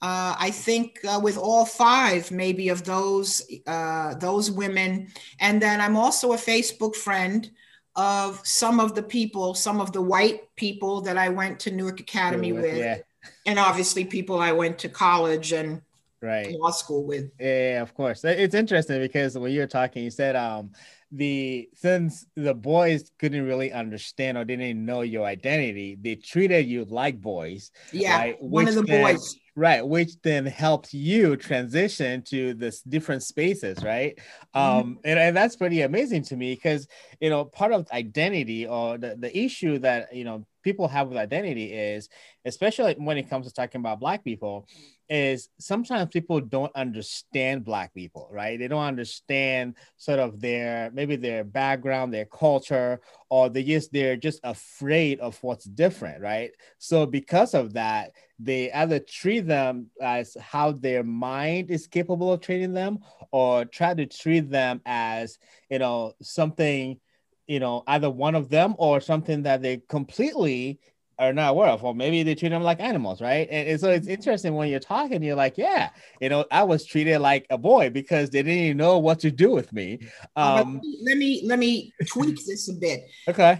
Uh, 0.00 0.34
I 0.38 0.50
think 0.50 0.98
uh, 1.06 1.20
with 1.22 1.36
all 1.36 1.66
five, 1.66 2.30
maybe 2.30 2.70
of 2.70 2.84
those 2.84 3.42
uh, 3.66 4.14
those 4.14 4.50
women, 4.50 5.08
and 5.40 5.60
then 5.60 5.80
I'm 5.80 5.96
also 5.96 6.32
a 6.32 6.36
Facebook 6.36 6.96
friend 6.96 7.50
of 7.96 8.40
some 8.44 8.80
of 8.80 8.94
the 8.94 9.02
people, 9.02 9.54
some 9.54 9.80
of 9.80 9.92
the 9.92 10.00
white 10.00 10.54
people 10.56 11.02
that 11.02 11.18
I 11.18 11.28
went 11.28 11.60
to 11.60 11.70
Newark 11.70 12.00
Academy 12.00 12.52
with, 12.52 12.64
with 12.64 12.78
yeah. 12.78 12.98
and 13.46 13.58
obviously 13.58 14.04
people 14.04 14.40
I 14.40 14.52
went 14.52 14.78
to 14.80 14.88
college 14.88 15.52
and 15.52 15.82
right. 16.24 16.50
law 16.58 16.70
school 16.70 17.04
with. 17.04 17.30
Yeah 17.38 17.82
of 17.82 17.94
course. 17.94 18.24
It's 18.24 18.54
interesting 18.54 19.00
because 19.00 19.38
when 19.38 19.52
you 19.52 19.60
were 19.60 19.66
talking 19.66 20.04
you 20.04 20.10
said 20.10 20.36
um 20.36 20.70
the 21.14 21.68
since 21.74 22.26
the 22.34 22.54
boys 22.54 23.12
couldn't 23.18 23.44
really 23.44 23.72
understand 23.72 24.36
or 24.36 24.44
didn't 24.44 24.84
know 24.84 25.02
your 25.02 25.24
identity 25.24 25.96
they 26.00 26.16
treated 26.16 26.66
you 26.66 26.84
like 26.86 27.20
boys 27.20 27.70
yeah 27.92 28.18
right? 28.18 28.42
one 28.42 28.66
of 28.66 28.74
the 28.74 28.82
then, 28.82 29.14
boys. 29.14 29.36
Right 29.56 29.86
which 29.86 30.20
then 30.22 30.44
helped 30.46 30.92
you 30.92 31.36
transition 31.36 32.22
to 32.22 32.54
this 32.54 32.82
different 32.82 33.22
spaces 33.22 33.84
right? 33.84 34.18
Mm-hmm. 34.56 34.58
um 34.58 34.98
and, 35.04 35.18
and 35.18 35.36
that's 35.36 35.54
pretty 35.54 35.82
amazing 35.82 36.24
to 36.24 36.36
me 36.36 36.54
because 36.54 36.88
you 37.20 37.30
know 37.30 37.44
part 37.44 37.72
of 37.72 37.88
identity 37.92 38.66
or 38.66 38.98
the, 38.98 39.14
the 39.16 39.38
issue 39.38 39.78
that 39.80 40.12
you 40.12 40.24
know 40.24 40.44
people 40.64 40.88
have 40.88 41.08
with 41.08 41.18
identity 41.18 41.72
is 41.72 42.08
especially 42.44 42.94
when 42.98 43.18
it 43.18 43.30
comes 43.30 43.46
to 43.46 43.52
talking 43.52 43.80
about 43.80 44.00
black 44.00 44.24
people 44.24 44.66
is 45.08 45.48
sometimes 45.58 46.10
people 46.10 46.40
don't 46.40 46.74
understand 46.74 47.64
black 47.64 47.92
people 47.94 48.28
right? 48.30 48.58
They 48.58 48.68
don't 48.68 48.82
understand 48.84 49.74
sort 49.96 50.18
of 50.18 50.40
their 50.40 50.90
maybe 50.92 51.16
their 51.16 51.44
background 51.44 52.12
their 52.12 52.24
culture 52.24 53.00
or 53.28 53.48
they 53.48 53.62
just 53.62 53.92
they're 53.92 54.16
just 54.16 54.40
afraid 54.44 55.20
of 55.20 55.40
what's 55.42 55.64
different 55.64 56.22
right? 56.22 56.50
So 56.78 57.06
because 57.06 57.54
of 57.54 57.74
that 57.74 58.12
they 58.38 58.72
either 58.72 58.98
treat 58.98 59.46
them 59.46 59.90
as 60.00 60.36
how 60.40 60.72
their 60.72 61.04
mind 61.04 61.70
is 61.70 61.86
capable 61.86 62.32
of 62.32 62.40
treating 62.40 62.72
them 62.72 62.98
or 63.30 63.64
try 63.64 63.94
to 63.94 64.06
treat 64.06 64.50
them 64.50 64.80
as 64.86 65.38
you 65.70 65.78
know 65.78 66.12
something 66.22 66.98
you 67.46 67.60
know 67.60 67.82
either 67.86 68.10
one 68.10 68.34
of 68.34 68.48
them 68.48 68.74
or 68.78 69.00
something 69.00 69.42
that 69.42 69.62
they 69.62 69.82
completely 69.88 70.80
are 71.18 71.32
not 71.32 71.50
aware 71.50 71.68
of, 71.68 71.84
or 71.84 71.94
maybe 71.94 72.22
they 72.22 72.34
treat 72.34 72.48
them 72.48 72.62
like 72.62 72.80
animals, 72.80 73.20
right? 73.20 73.48
And, 73.50 73.68
and, 73.68 73.80
so 73.80 73.90
it's 73.90 74.06
interesting 74.06 74.54
when 74.54 74.68
you're 74.68 74.80
talking, 74.80 75.22
you're 75.22 75.36
like, 75.36 75.56
yeah, 75.56 75.90
you 76.20 76.28
know, 76.28 76.44
I 76.50 76.62
was 76.64 76.84
treated 76.84 77.18
like 77.20 77.46
a 77.50 77.58
boy 77.58 77.90
because 77.90 78.30
they 78.30 78.42
didn't 78.42 78.58
even 78.58 78.76
know 78.76 78.98
what 78.98 79.20
to 79.20 79.30
do 79.30 79.50
with 79.50 79.72
me. 79.72 80.00
Um, 80.36 80.80
let 81.02 81.16
me 81.16 81.42
let 81.44 81.58
me 81.58 81.92
tweak 82.06 82.44
this 82.44 82.68
a 82.68 82.74
bit. 82.74 83.04
Okay. 83.28 83.58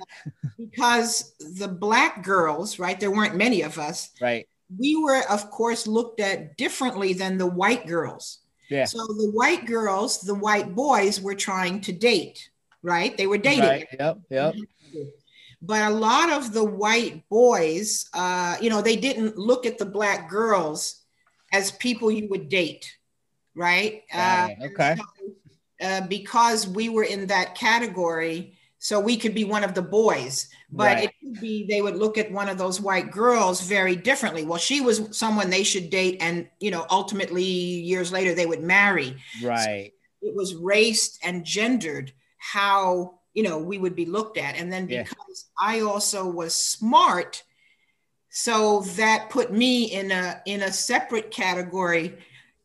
because 0.58 1.34
the 1.58 1.68
black 1.68 2.24
girls, 2.24 2.78
right? 2.78 2.98
There 2.98 3.10
weren't 3.10 3.36
many 3.36 3.62
of 3.62 3.78
us. 3.78 4.10
Right. 4.20 4.48
We 4.76 4.96
were, 4.96 5.22
of 5.30 5.50
course, 5.50 5.86
looked 5.86 6.20
at 6.20 6.56
differently 6.56 7.12
than 7.12 7.38
the 7.38 7.46
white 7.46 7.86
girls. 7.86 8.40
Yeah. 8.70 8.86
So 8.86 8.98
the 8.98 9.30
white 9.32 9.66
girls, 9.66 10.20
the 10.22 10.34
white 10.34 10.74
boys 10.74 11.20
were 11.20 11.34
trying 11.34 11.82
to 11.82 11.92
date, 11.92 12.48
right? 12.82 13.16
They 13.16 13.26
were 13.26 13.38
dating. 13.38 13.64
Right. 13.64 13.86
Yep. 13.98 14.18
Yep 14.30 14.54
but 15.66 15.82
a 15.82 15.90
lot 15.90 16.30
of 16.30 16.52
the 16.52 16.64
white 16.64 17.28
boys, 17.28 18.08
uh, 18.12 18.56
you 18.60 18.68
know, 18.68 18.82
they 18.82 18.96
didn't 18.96 19.38
look 19.38 19.64
at 19.64 19.78
the 19.78 19.86
black 19.86 20.28
girls 20.28 21.02
as 21.52 21.72
people 21.72 22.10
you 22.10 22.28
would 22.28 22.48
date, 22.48 22.96
right? 23.54 24.02
Uh, 24.12 24.48
okay. 24.62 24.96
Uh, 25.80 26.02
because 26.02 26.68
we 26.68 26.88
were 26.88 27.04
in 27.04 27.26
that 27.28 27.54
category, 27.54 28.56
so 28.78 29.00
we 29.00 29.16
could 29.16 29.34
be 29.34 29.44
one 29.44 29.64
of 29.64 29.74
the 29.74 29.82
boys, 29.82 30.48
but 30.70 30.96
right. 30.96 31.04
it 31.04 31.12
could 31.18 31.40
be 31.40 31.64
they 31.66 31.80
would 31.80 31.96
look 31.96 32.18
at 32.18 32.30
one 32.30 32.50
of 32.50 32.58
those 32.58 32.80
white 32.80 33.10
girls 33.10 33.62
very 33.62 33.96
differently. 33.96 34.44
Well, 34.44 34.58
she 34.58 34.82
was 34.82 35.16
someone 35.16 35.48
they 35.48 35.64
should 35.64 35.88
date, 35.88 36.18
and 36.20 36.48
you 36.60 36.70
know, 36.70 36.84
ultimately 36.90 37.42
years 37.42 38.12
later 38.12 38.34
they 38.34 38.46
would 38.46 38.62
marry. 38.62 39.16
Right. 39.42 39.92
So 40.20 40.28
it 40.28 40.34
was 40.34 40.54
raced 40.54 41.18
and 41.24 41.44
gendered 41.44 42.12
how 42.38 43.20
you 43.34 43.42
know 43.42 43.58
we 43.58 43.78
would 43.78 43.94
be 43.94 44.06
looked 44.06 44.38
at 44.38 44.56
and 44.56 44.72
then 44.72 44.86
because 44.86 45.46
yeah. 45.60 45.68
i 45.68 45.80
also 45.80 46.26
was 46.26 46.54
smart 46.54 47.42
so 48.30 48.80
that 48.96 49.28
put 49.28 49.52
me 49.52 49.84
in 49.84 50.10
a 50.10 50.40
in 50.46 50.62
a 50.62 50.72
separate 50.72 51.30
category 51.30 52.16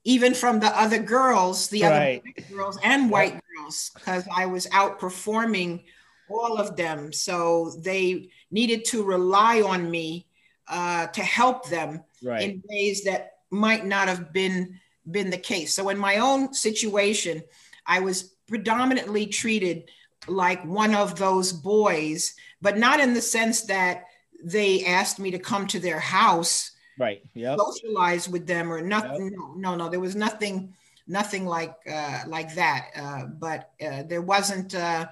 even 0.04 0.34
from 0.34 0.60
the 0.60 0.80
other 0.80 1.00
girls 1.00 1.68
the 1.68 1.84
right. 1.84 2.22
other 2.22 2.56
girls 2.56 2.80
and 2.84 3.10
white 3.10 3.40
girls 3.56 3.92
because 3.96 4.26
i 4.34 4.46
was 4.46 4.68
outperforming 4.68 5.84
all 6.30 6.58
of 6.58 6.76
them 6.76 7.12
so 7.12 7.72
they 7.80 8.30
needed 8.52 8.86
to 8.86 9.04
rely 9.04 9.62
on 9.62 9.90
me 9.90 10.26
uh, 10.68 11.08
to 11.08 11.22
help 11.22 11.68
them 11.70 12.04
right. 12.22 12.44
in 12.44 12.64
ways 12.70 13.04
that 13.04 13.38
might 13.50 13.88
not 13.88 14.08
have 14.08 14.32
been 14.32 14.80
been 15.10 15.32
the 15.32 15.38
case 15.38 15.74
so 15.74 15.90
in 15.90 15.98
my 15.98 16.18
own 16.18 16.54
situation 16.54 17.42
i 17.88 18.00
was 18.00 18.36
predominantly 18.48 19.26
treated 19.26 19.90
like 20.30 20.64
one 20.64 20.96
of 20.96 21.18
those 21.18 21.52
boys, 21.52 22.36
but 22.62 22.78
not 22.78 23.00
in 23.00 23.14
the 23.14 23.22
sense 23.22 23.64
that 23.64 24.06
they 24.44 24.86
asked 24.86 25.20
me 25.20 25.32
to 25.32 25.40
come 25.40 25.68
to 25.68 25.80
their 25.80 26.00
house, 26.00 26.72
right? 26.98 27.22
Yeah, 27.34 27.56
socialize 27.58 28.30
with 28.30 28.48
them 28.48 28.72
or 28.72 28.82
nothing. 28.82 29.26
Yep. 29.26 29.34
No, 29.36 29.54
no, 29.56 29.76
no, 29.76 29.90
there 29.90 30.00
was 30.00 30.16
nothing, 30.16 30.74
nothing 31.08 31.46
like 31.46 31.76
uh, 31.92 32.24
like 32.28 32.56
that. 32.56 32.88
Uh, 32.96 33.26
but 33.26 33.72
uh, 33.86 34.04
there 34.04 34.22
wasn't 34.22 34.76
uh, 34.76 35.08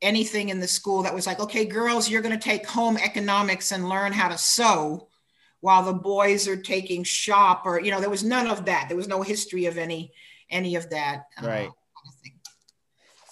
anything 0.00 0.48
in 0.48 0.60
the 0.60 0.68
school 0.68 1.02
that 1.02 1.14
was 1.14 1.26
like, 1.26 1.40
okay, 1.40 1.64
girls, 1.64 2.08
you're 2.08 2.22
going 2.22 2.38
to 2.38 2.48
take 2.48 2.66
home 2.66 2.96
economics 2.96 3.72
and 3.72 3.88
learn 3.88 4.12
how 4.12 4.28
to 4.28 4.38
sew, 4.38 5.08
while 5.60 5.82
the 5.82 5.92
boys 5.92 6.46
are 6.46 6.56
taking 6.56 7.02
shop, 7.04 7.62
or 7.64 7.80
you 7.80 7.90
know, 7.90 8.00
there 8.00 8.10
was 8.10 8.24
none 8.24 8.46
of 8.46 8.66
that. 8.66 8.88
There 8.88 8.96
was 8.96 9.08
no 9.08 9.22
history 9.22 9.66
of 9.66 9.78
any 9.78 10.12
any 10.50 10.76
of 10.76 10.90
that. 10.90 11.24
Right. 11.42 11.70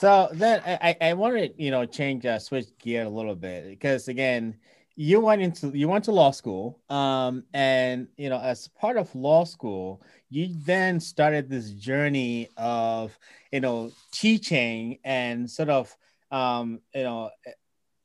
So 0.03 0.31
then 0.33 0.61
I, 0.67 0.97
I 1.01 1.13
want 1.13 1.37
to 1.37 1.63
you 1.63 1.71
know 1.71 1.87
change 1.87 2.27
uh, 2.27 2.41
switch 2.41 2.77
gear 2.81 3.05
a 3.05 3.09
little 3.09 3.37
bit 3.37 3.69
because 3.69 4.09
again 4.09 4.57
you 4.97 5.21
went 5.21 5.43
into 5.43 5.69
you 5.79 5.89
went 5.89 6.07
to 6.07 6.11
law 6.11 6.33
school 6.33 6.81
um 6.91 7.45
and 7.55 8.09
you 8.17 8.29
know 8.29 8.41
as 8.41 8.67
part 8.67 8.97
of 8.97 9.15
law 9.15 9.45
school 9.45 10.03
you 10.29 10.49
then 10.67 10.99
started 10.99 11.49
this 11.49 11.71
journey 11.71 12.49
of 12.57 13.17
you 13.53 13.61
know 13.61 13.93
teaching 14.11 14.99
and 15.05 15.49
sort 15.49 15.69
of 15.69 15.97
um 16.33 16.81
you 16.93 17.05
know 17.05 17.31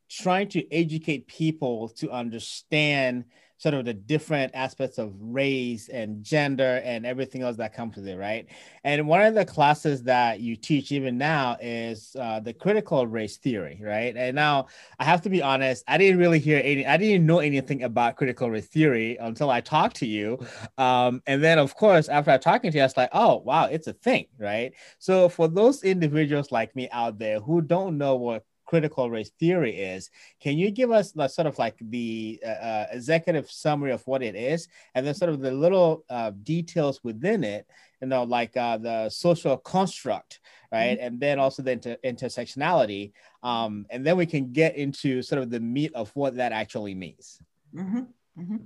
trying 0.07 0.49
to 0.49 0.71
educate 0.71 1.25
people 1.25 1.89
to 1.89 2.11
understand 2.11 3.25
sort 3.57 3.73
of 3.73 3.85
the 3.85 3.93
different 3.93 4.51
aspects 4.53 4.97
of 4.97 5.13
race 5.19 5.89
and 5.89 6.23
gender 6.23 6.81
and 6.83 7.05
everything 7.05 7.41
else 7.41 7.57
that 7.57 7.73
comes 7.73 7.95
with 7.95 8.07
it, 8.07 8.15
right? 8.17 8.47
And 8.83 9.07
one 9.07 9.21
of 9.21 9.33
the 9.33 9.45
classes 9.45 10.03
that 10.03 10.39
you 10.39 10.55
teach 10.55 10.91
even 10.91 11.17
now 11.17 11.57
is 11.59 12.15
uh, 12.19 12.39
the 12.39 12.53
critical 12.53 13.07
race 13.07 13.37
theory, 13.37 13.81
right? 13.83 14.15
And 14.15 14.35
now 14.35 14.67
I 14.99 15.05
have 15.05 15.21
to 15.23 15.29
be 15.29 15.41
honest, 15.41 15.83
I 15.87 15.97
didn't 15.97 16.19
really 16.19 16.39
hear 16.39 16.61
any, 16.63 16.85
I 16.85 16.97
didn't 16.97 17.25
know 17.25 17.39
anything 17.39 17.83
about 17.83 18.15
critical 18.15 18.49
race 18.49 18.67
theory 18.67 19.17
until 19.17 19.49
I 19.49 19.61
talked 19.61 19.97
to 19.97 20.05
you. 20.05 20.39
Um, 20.77 21.23
and 21.25 21.43
then, 21.43 21.57
of 21.57 21.75
course, 21.75 22.09
after 22.09 22.31
I 22.31 22.37
talking 22.37 22.71
to 22.71 22.77
you, 22.77 22.83
I 22.83 22.85
was 22.85 22.97
like, 22.97 23.09
oh, 23.13 23.37
wow, 23.37 23.65
it's 23.65 23.87
a 23.87 23.93
thing, 23.93 24.27
right? 24.37 24.73
So 24.99 25.29
for 25.29 25.47
those 25.47 25.83
individuals 25.83 26.51
like 26.51 26.75
me 26.75 26.89
out 26.91 27.17
there 27.17 27.39
who 27.39 27.61
don't 27.61 27.97
know 27.97 28.15
what 28.15 28.43
critical 28.67 29.09
race 29.09 29.31
theory 29.39 29.75
is. 29.75 30.11
Can 30.39 30.57
you 30.57 30.69
give 30.69 30.91
us 30.91 31.11
the, 31.11 31.27
sort 31.27 31.47
of 31.47 31.57
like 31.57 31.77
the 31.79 32.39
uh, 32.45 32.49
uh, 32.49 32.87
executive 32.91 33.49
summary 33.49 33.91
of 33.91 34.05
what 34.05 34.21
it 34.21 34.35
is, 34.35 34.67
and 34.93 35.05
then 35.05 35.15
sort 35.15 35.31
of 35.31 35.39
the 35.39 35.51
little 35.51 36.03
uh, 36.09 36.31
details 36.43 37.03
within 37.03 37.43
it? 37.43 37.65
You 38.01 38.07
know, 38.09 38.23
like 38.23 38.55
uh, 38.55 38.77
the 38.77 39.09
social 39.09 39.57
construct, 39.57 40.39
right, 40.71 40.97
mm-hmm. 40.97 41.07
and 41.07 41.19
then 41.19 41.39
also 41.39 41.63
the 41.63 41.71
inter- 41.71 41.97
intersectionality, 42.05 43.13
um, 43.41 43.87
and 43.89 44.05
then 44.05 44.17
we 44.17 44.27
can 44.27 44.51
get 44.51 44.75
into 44.75 45.23
sort 45.23 45.41
of 45.41 45.49
the 45.49 45.59
meat 45.59 45.93
of 45.95 46.11
what 46.13 46.35
that 46.35 46.51
actually 46.51 46.93
means. 46.93 47.41
Mm-hmm. 47.73 48.01
Mm-hmm. 48.39 48.57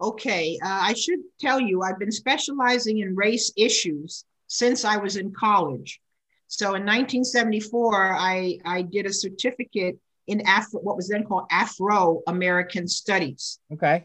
Okay, 0.00 0.58
uh, 0.64 0.80
I 0.90 0.94
should 0.94 1.20
tell 1.38 1.60
you, 1.60 1.82
I've 1.82 2.00
been 2.00 2.10
specializing 2.10 2.98
in 2.98 3.14
race 3.14 3.52
issues 3.56 4.24
since 4.48 4.84
I 4.84 4.96
was 4.96 5.16
in 5.16 5.32
college. 5.32 6.00
So 6.48 6.66
in 6.68 6.82
1974, 6.82 8.16
I, 8.16 8.58
I 8.64 8.82
did 8.82 9.06
a 9.06 9.12
certificate 9.12 9.98
in 10.26 10.40
Afro, 10.46 10.80
what 10.80 10.96
was 10.96 11.08
then 11.08 11.24
called 11.24 11.46
Afro 11.50 12.22
American 12.26 12.88
Studies. 12.88 13.58
Okay. 13.72 14.04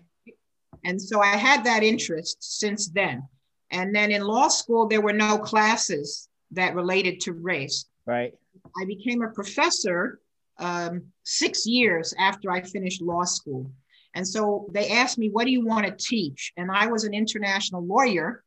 And 0.84 1.02
so 1.02 1.22
I 1.22 1.36
had 1.36 1.64
that 1.66 1.84
interest 1.84 2.38
since 2.40 2.90
then. 2.90 3.28
And 3.72 3.94
then 3.94 4.12
in 4.12 4.24
law 4.24 4.48
school, 4.48 4.88
there 4.88 5.02
were 5.02 5.14
no 5.14 5.38
classes 5.38 6.28
that 6.52 6.76
related 6.76 7.20
to 7.22 7.34
race. 7.34 7.86
Right. 8.06 8.34
I 8.82 8.86
became 8.86 9.22
a 9.22 9.30
professor 9.30 10.20
um, 10.58 11.04
six 11.24 11.66
years 11.66 12.14
after 12.18 12.52
I 12.52 12.62
finished 12.62 13.02
law 13.02 13.24
school. 13.24 13.72
And 14.16 14.28
so 14.28 14.68
they 14.72 14.90
asked 14.90 15.18
me, 15.18 15.30
What 15.30 15.46
do 15.46 15.52
you 15.52 15.66
want 15.66 15.86
to 15.86 15.92
teach? 15.92 16.52
And 16.58 16.72
I 16.72 16.88
was 16.88 17.04
an 17.04 17.14
international 17.14 17.86
lawyer. 17.86 18.44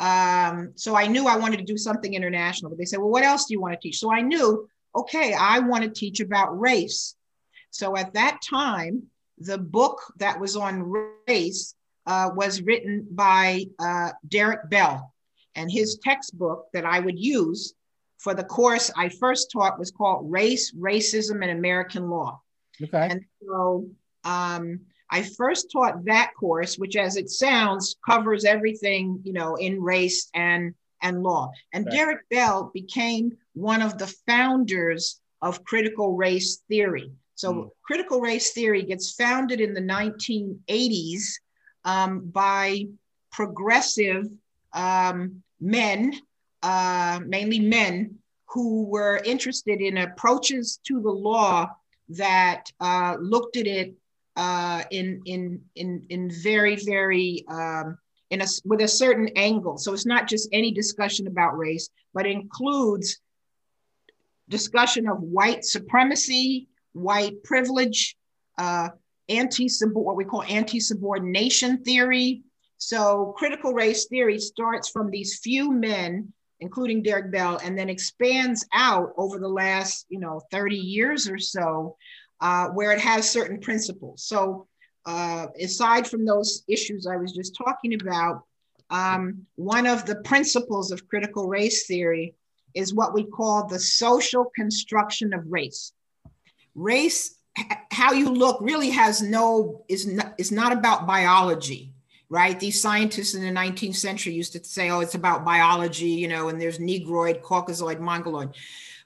Um, 0.00 0.72
so 0.76 0.96
I 0.96 1.06
knew 1.06 1.26
I 1.26 1.36
wanted 1.36 1.58
to 1.58 1.64
do 1.64 1.76
something 1.76 2.14
international. 2.14 2.70
But 2.70 2.78
they 2.78 2.86
said, 2.86 2.98
Well, 2.98 3.10
what 3.10 3.22
else 3.22 3.44
do 3.44 3.54
you 3.54 3.60
want 3.60 3.74
to 3.74 3.80
teach? 3.80 3.98
So 3.98 4.12
I 4.12 4.22
knew, 4.22 4.68
okay, 4.96 5.34
I 5.34 5.60
want 5.60 5.84
to 5.84 5.90
teach 5.90 6.20
about 6.20 6.58
race. 6.58 7.14
So 7.70 7.96
at 7.96 8.14
that 8.14 8.40
time, 8.42 9.04
the 9.38 9.58
book 9.58 10.00
that 10.16 10.40
was 10.40 10.56
on 10.56 10.92
race 11.28 11.74
uh, 12.06 12.30
was 12.34 12.62
written 12.62 13.06
by 13.10 13.66
uh, 13.78 14.10
Derek 14.26 14.68
Bell. 14.70 15.14
And 15.54 15.70
his 15.70 15.98
textbook 16.02 16.66
that 16.72 16.84
I 16.84 17.00
would 17.00 17.18
use 17.18 17.74
for 18.18 18.34
the 18.34 18.44
course 18.44 18.90
I 18.96 19.08
first 19.08 19.50
taught 19.50 19.78
was 19.78 19.90
called 19.90 20.30
Race, 20.30 20.72
Racism, 20.72 21.42
and 21.42 21.50
American 21.50 22.08
Law. 22.08 22.40
Okay. 22.82 23.08
And 23.10 23.24
so 23.46 23.88
um, 24.24 24.80
I 25.10 25.22
first 25.22 25.70
taught 25.72 26.04
that 26.04 26.32
course, 26.38 26.76
which 26.76 26.96
as 26.96 27.16
it 27.16 27.30
sounds 27.30 27.96
covers 28.08 28.44
everything, 28.44 29.20
you 29.24 29.32
know, 29.32 29.56
in 29.56 29.82
race 29.82 30.28
and 30.34 30.74
and 31.02 31.22
law. 31.22 31.50
And 31.72 31.86
right. 31.86 31.94
Derek 31.94 32.28
Bell 32.28 32.70
became 32.74 33.36
one 33.54 33.82
of 33.82 33.98
the 33.98 34.06
founders 34.26 35.20
of 35.42 35.64
critical 35.64 36.14
race 36.14 36.62
theory. 36.68 37.10
So 37.34 37.52
mm. 37.52 37.70
critical 37.82 38.20
race 38.20 38.52
theory 38.52 38.82
gets 38.82 39.12
founded 39.12 39.60
in 39.60 39.72
the 39.72 39.80
1980s 39.80 41.22
um, 41.84 42.20
by 42.26 42.86
progressive 43.32 44.26
um, 44.74 45.42
men, 45.58 46.14
uh, 46.62 47.20
mainly 47.24 47.60
men, 47.60 48.16
who 48.48 48.84
were 48.84 49.22
interested 49.24 49.80
in 49.80 49.96
approaches 49.96 50.80
to 50.86 51.00
the 51.00 51.10
law 51.10 51.70
that 52.10 52.64
uh, 52.80 53.16
looked 53.20 53.56
at 53.56 53.66
it 53.66 53.94
uh, 54.36 54.82
in 54.90 55.22
in 55.24 55.60
in 55.74 56.04
in 56.08 56.30
very 56.30 56.76
very 56.76 57.44
um, 57.48 57.98
in 58.30 58.40
a 58.40 58.46
with 58.64 58.80
a 58.80 58.88
certain 58.88 59.28
angle. 59.36 59.78
So 59.78 59.92
it's 59.92 60.06
not 60.06 60.28
just 60.28 60.48
any 60.52 60.72
discussion 60.72 61.26
about 61.26 61.58
race, 61.58 61.88
but 62.14 62.26
includes 62.26 63.20
discussion 64.48 65.08
of 65.08 65.20
white 65.20 65.64
supremacy, 65.64 66.68
white 66.92 67.42
privilege, 67.44 68.16
uh, 68.58 68.88
anti 69.28 69.68
what 69.92 70.16
we 70.16 70.24
call 70.24 70.42
anti 70.44 70.80
subordination 70.80 71.82
theory. 71.82 72.42
So 72.78 73.34
critical 73.36 73.72
race 73.72 74.06
theory 74.06 74.38
starts 74.38 74.88
from 74.88 75.10
these 75.10 75.38
few 75.40 75.70
men 75.70 76.32
including 76.60 77.02
Derek 77.02 77.32
Bell, 77.32 77.58
and 77.62 77.76
then 77.76 77.88
expands 77.88 78.66
out 78.72 79.12
over 79.16 79.38
the 79.38 79.48
last, 79.48 80.06
you 80.08 80.20
know, 80.20 80.40
30 80.50 80.76
years 80.76 81.28
or 81.28 81.38
so 81.38 81.96
uh, 82.40 82.68
where 82.68 82.92
it 82.92 83.00
has 83.00 83.30
certain 83.30 83.60
principles. 83.60 84.24
So, 84.24 84.66
uh, 85.06 85.46
aside 85.60 86.06
from 86.06 86.24
those 86.24 86.62
issues 86.68 87.06
I 87.06 87.16
was 87.16 87.32
just 87.32 87.56
talking 87.56 87.94
about, 87.94 88.44
um, 88.90 89.46
one 89.56 89.86
of 89.86 90.04
the 90.04 90.16
principles 90.16 90.90
of 90.90 91.08
critical 91.08 91.48
race 91.48 91.86
theory 91.86 92.34
is 92.74 92.94
what 92.94 93.14
we 93.14 93.24
call 93.24 93.66
the 93.66 93.78
social 93.78 94.50
construction 94.54 95.32
of 95.32 95.50
race. 95.50 95.92
Race, 96.74 97.36
how 97.90 98.12
you 98.12 98.30
look, 98.30 98.60
really 98.60 98.90
has 98.90 99.22
no 99.22 99.84
is 99.88 100.06
not, 100.06 100.34
is 100.38 100.52
not 100.52 100.72
about 100.72 101.06
biology 101.06 101.92
right? 102.30 102.60
These 102.60 102.80
scientists 102.80 103.34
in 103.34 103.42
the 103.42 103.50
19th 103.50 103.96
century 103.96 104.32
used 104.32 104.52
to 104.52 104.64
say, 104.64 104.88
oh, 104.88 105.00
it's 105.00 105.16
about 105.16 105.44
biology, 105.44 106.10
you 106.10 106.28
know, 106.28 106.48
and 106.48 106.60
there's 106.60 106.78
Negroid, 106.78 107.42
Caucasoid, 107.42 107.98
Mongoloid. 107.98 108.54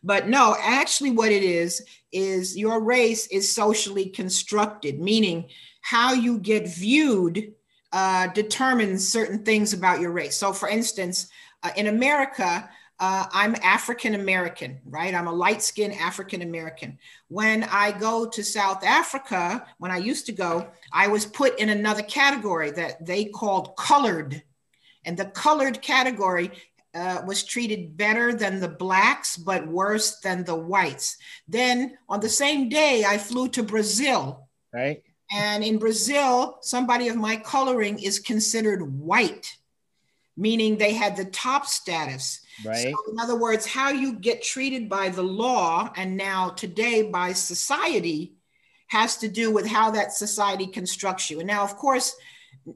But 0.04 0.28
no, 0.28 0.54
actually, 0.60 1.12
what 1.12 1.32
it 1.32 1.42
is, 1.42 1.82
is 2.12 2.56
your 2.56 2.80
race 2.80 3.26
is 3.28 3.54
socially 3.54 4.10
constructed, 4.10 5.00
meaning 5.00 5.48
how 5.80 6.12
you 6.12 6.38
get 6.38 6.68
viewed 6.68 7.54
uh, 7.92 8.26
determines 8.28 9.08
certain 9.08 9.44
things 9.44 9.72
about 9.72 10.00
your 10.00 10.10
race. 10.10 10.36
So, 10.36 10.52
for 10.52 10.68
instance, 10.68 11.28
uh, 11.62 11.70
in 11.76 11.86
America, 11.86 12.68
uh, 13.00 13.26
I'm 13.32 13.56
African 13.62 14.14
American, 14.14 14.78
right? 14.84 15.14
I'm 15.14 15.26
a 15.26 15.32
light 15.32 15.62
skinned 15.62 15.94
African 15.94 16.42
American. 16.42 16.98
When 17.28 17.64
I 17.64 17.90
go 17.92 18.28
to 18.28 18.44
South 18.44 18.84
Africa, 18.84 19.66
when 19.78 19.90
I 19.90 19.96
used 19.96 20.26
to 20.26 20.32
go, 20.32 20.68
I 20.92 21.08
was 21.08 21.24
put 21.24 21.58
in 21.58 21.70
another 21.70 22.02
category 22.02 22.70
that 22.72 23.04
they 23.04 23.24
called 23.24 23.74
colored. 23.76 24.42
And 25.06 25.16
the 25.16 25.26
colored 25.26 25.82
category 25.82 26.50
uh, 26.94 27.22
was 27.26 27.44
treated 27.44 27.96
better 27.96 28.32
than 28.32 28.60
the 28.60 28.68
blacks, 28.68 29.36
but 29.36 29.66
worse 29.66 30.20
than 30.20 30.44
the 30.44 30.54
whites. 30.54 31.16
Then 31.48 31.98
on 32.08 32.20
the 32.20 32.28
same 32.28 32.68
day, 32.68 33.04
I 33.06 33.18
flew 33.18 33.48
to 33.48 33.62
Brazil. 33.62 34.48
Right. 34.72 35.02
And 35.32 35.64
in 35.64 35.78
Brazil, 35.78 36.58
somebody 36.60 37.08
of 37.08 37.16
my 37.16 37.36
coloring 37.36 37.98
is 37.98 38.18
considered 38.18 38.82
white, 38.82 39.56
meaning 40.36 40.76
they 40.76 40.92
had 40.92 41.16
the 41.16 41.24
top 41.24 41.66
status. 41.66 42.40
Right. 42.64 42.92
So 42.92 43.10
in 43.10 43.18
other 43.18 43.36
words, 43.38 43.66
how 43.66 43.90
you 43.90 44.12
get 44.12 44.42
treated 44.42 44.88
by 44.88 45.08
the 45.08 45.22
law 45.22 45.90
and 45.96 46.16
now 46.16 46.50
today 46.50 47.02
by 47.02 47.32
society 47.32 48.34
has 48.88 49.16
to 49.16 49.28
do 49.28 49.50
with 49.50 49.66
how 49.66 49.90
that 49.90 50.12
society 50.12 50.66
constructs 50.66 51.30
you. 51.30 51.40
And 51.40 51.48
now, 51.48 51.64
of 51.64 51.76
course, 51.76 52.14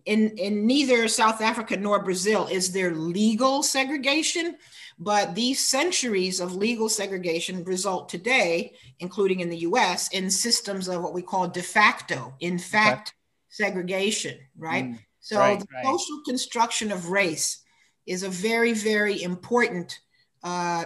in, 0.05 0.31
in 0.37 0.66
neither 0.66 1.09
South 1.09 1.40
Africa 1.40 1.77
nor 1.77 2.03
Brazil 2.03 2.46
is 2.46 2.72
there 2.72 2.94
legal 2.94 3.62
segregation, 3.62 4.57
but 4.98 5.35
these 5.35 5.64
centuries 5.64 6.40
of 6.40 6.55
legal 6.55 6.88
segregation 6.88 7.64
result 7.64 8.09
today, 8.09 8.74
including 9.01 9.40
in 9.40 9.48
the 9.48 9.59
US, 9.59 10.09
in 10.12 10.31
systems 10.31 10.88
of 10.88 11.03
what 11.03 11.14
we 11.14 11.22
call 11.22 11.48
de 11.48 11.62
facto, 11.62 12.35
in 12.40 12.59
fact, 12.59 13.09
okay. 13.09 13.14
segregation, 13.48 14.38
right? 14.57 14.87
Mm, 14.87 14.98
so 15.20 15.38
right, 15.38 15.59
the 15.59 15.66
right. 15.72 15.85
social 15.85 16.20
construction 16.27 16.92
of 16.92 17.11
race 17.11 17.62
is 18.07 18.22
a 18.22 18.29
very, 18.29 18.72
very 18.72 19.22
important 19.22 20.01
uh, 20.42 20.85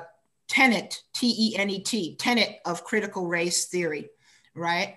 tenet, 0.49 1.03
T 1.15 1.35
E 1.38 1.57
N 1.57 1.71
E 1.71 1.81
T, 1.83 2.17
tenet 2.17 2.61
of 2.65 2.85
critical 2.85 3.27
race 3.27 3.67
theory, 3.67 4.09
right? 4.55 4.97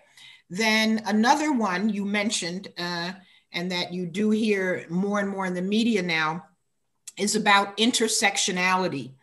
Then 0.49 1.01
another 1.05 1.53
one 1.53 1.89
you 1.89 2.05
mentioned, 2.05 2.67
uh, 2.77 3.13
and 3.55 3.71
that 3.71 3.93
you 3.93 4.05
do 4.05 4.29
hear 4.29 4.85
more 4.89 5.19
and 5.19 5.29
more 5.29 5.45
in 5.45 5.53
the 5.53 5.61
media 5.61 6.03
now 6.03 6.45
is 7.17 7.35
about 7.35 7.75
intersectionality. 7.77 9.13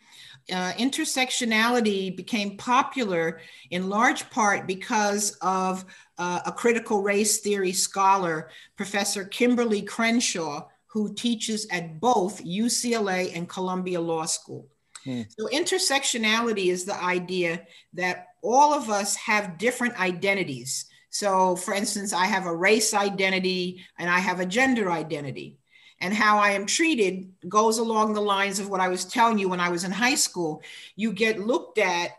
Uh, 0.50 0.72
intersectionality 0.72 2.16
became 2.16 2.56
popular 2.56 3.40
in 3.70 3.88
large 3.88 4.28
part 4.30 4.66
because 4.66 5.36
of 5.42 5.84
uh, 6.18 6.40
a 6.46 6.50
critical 6.50 7.02
race 7.02 7.38
theory 7.38 7.72
scholar, 7.72 8.50
Professor 8.76 9.24
Kimberlé 9.24 9.86
Crenshaw, 9.86 10.66
who 10.86 11.14
teaches 11.14 11.66
at 11.70 12.00
both 12.00 12.44
UCLA 12.44 13.36
and 13.36 13.48
Columbia 13.48 14.00
Law 14.00 14.24
School. 14.24 14.66
Hmm. 15.04 15.22
So, 15.38 15.48
intersectionality 15.48 16.66
is 16.66 16.84
the 16.84 17.00
idea 17.02 17.66
that 17.94 18.28
all 18.42 18.74
of 18.74 18.90
us 18.90 19.16
have 19.16 19.58
different 19.58 19.98
identities. 19.98 20.86
So, 21.12 21.56
for 21.56 21.74
instance, 21.74 22.14
I 22.14 22.24
have 22.24 22.46
a 22.46 22.56
race 22.56 22.94
identity 22.94 23.84
and 23.98 24.08
I 24.08 24.18
have 24.18 24.40
a 24.40 24.46
gender 24.46 24.90
identity. 24.90 25.58
And 26.00 26.12
how 26.12 26.38
I 26.38 26.52
am 26.52 26.64
treated 26.64 27.30
goes 27.46 27.76
along 27.78 28.14
the 28.14 28.22
lines 28.22 28.58
of 28.58 28.70
what 28.70 28.80
I 28.80 28.88
was 28.88 29.04
telling 29.04 29.38
you 29.38 29.50
when 29.50 29.60
I 29.60 29.68
was 29.68 29.84
in 29.84 29.92
high 29.92 30.14
school. 30.14 30.62
You 30.96 31.12
get 31.12 31.38
looked 31.38 31.78
at 31.78 32.12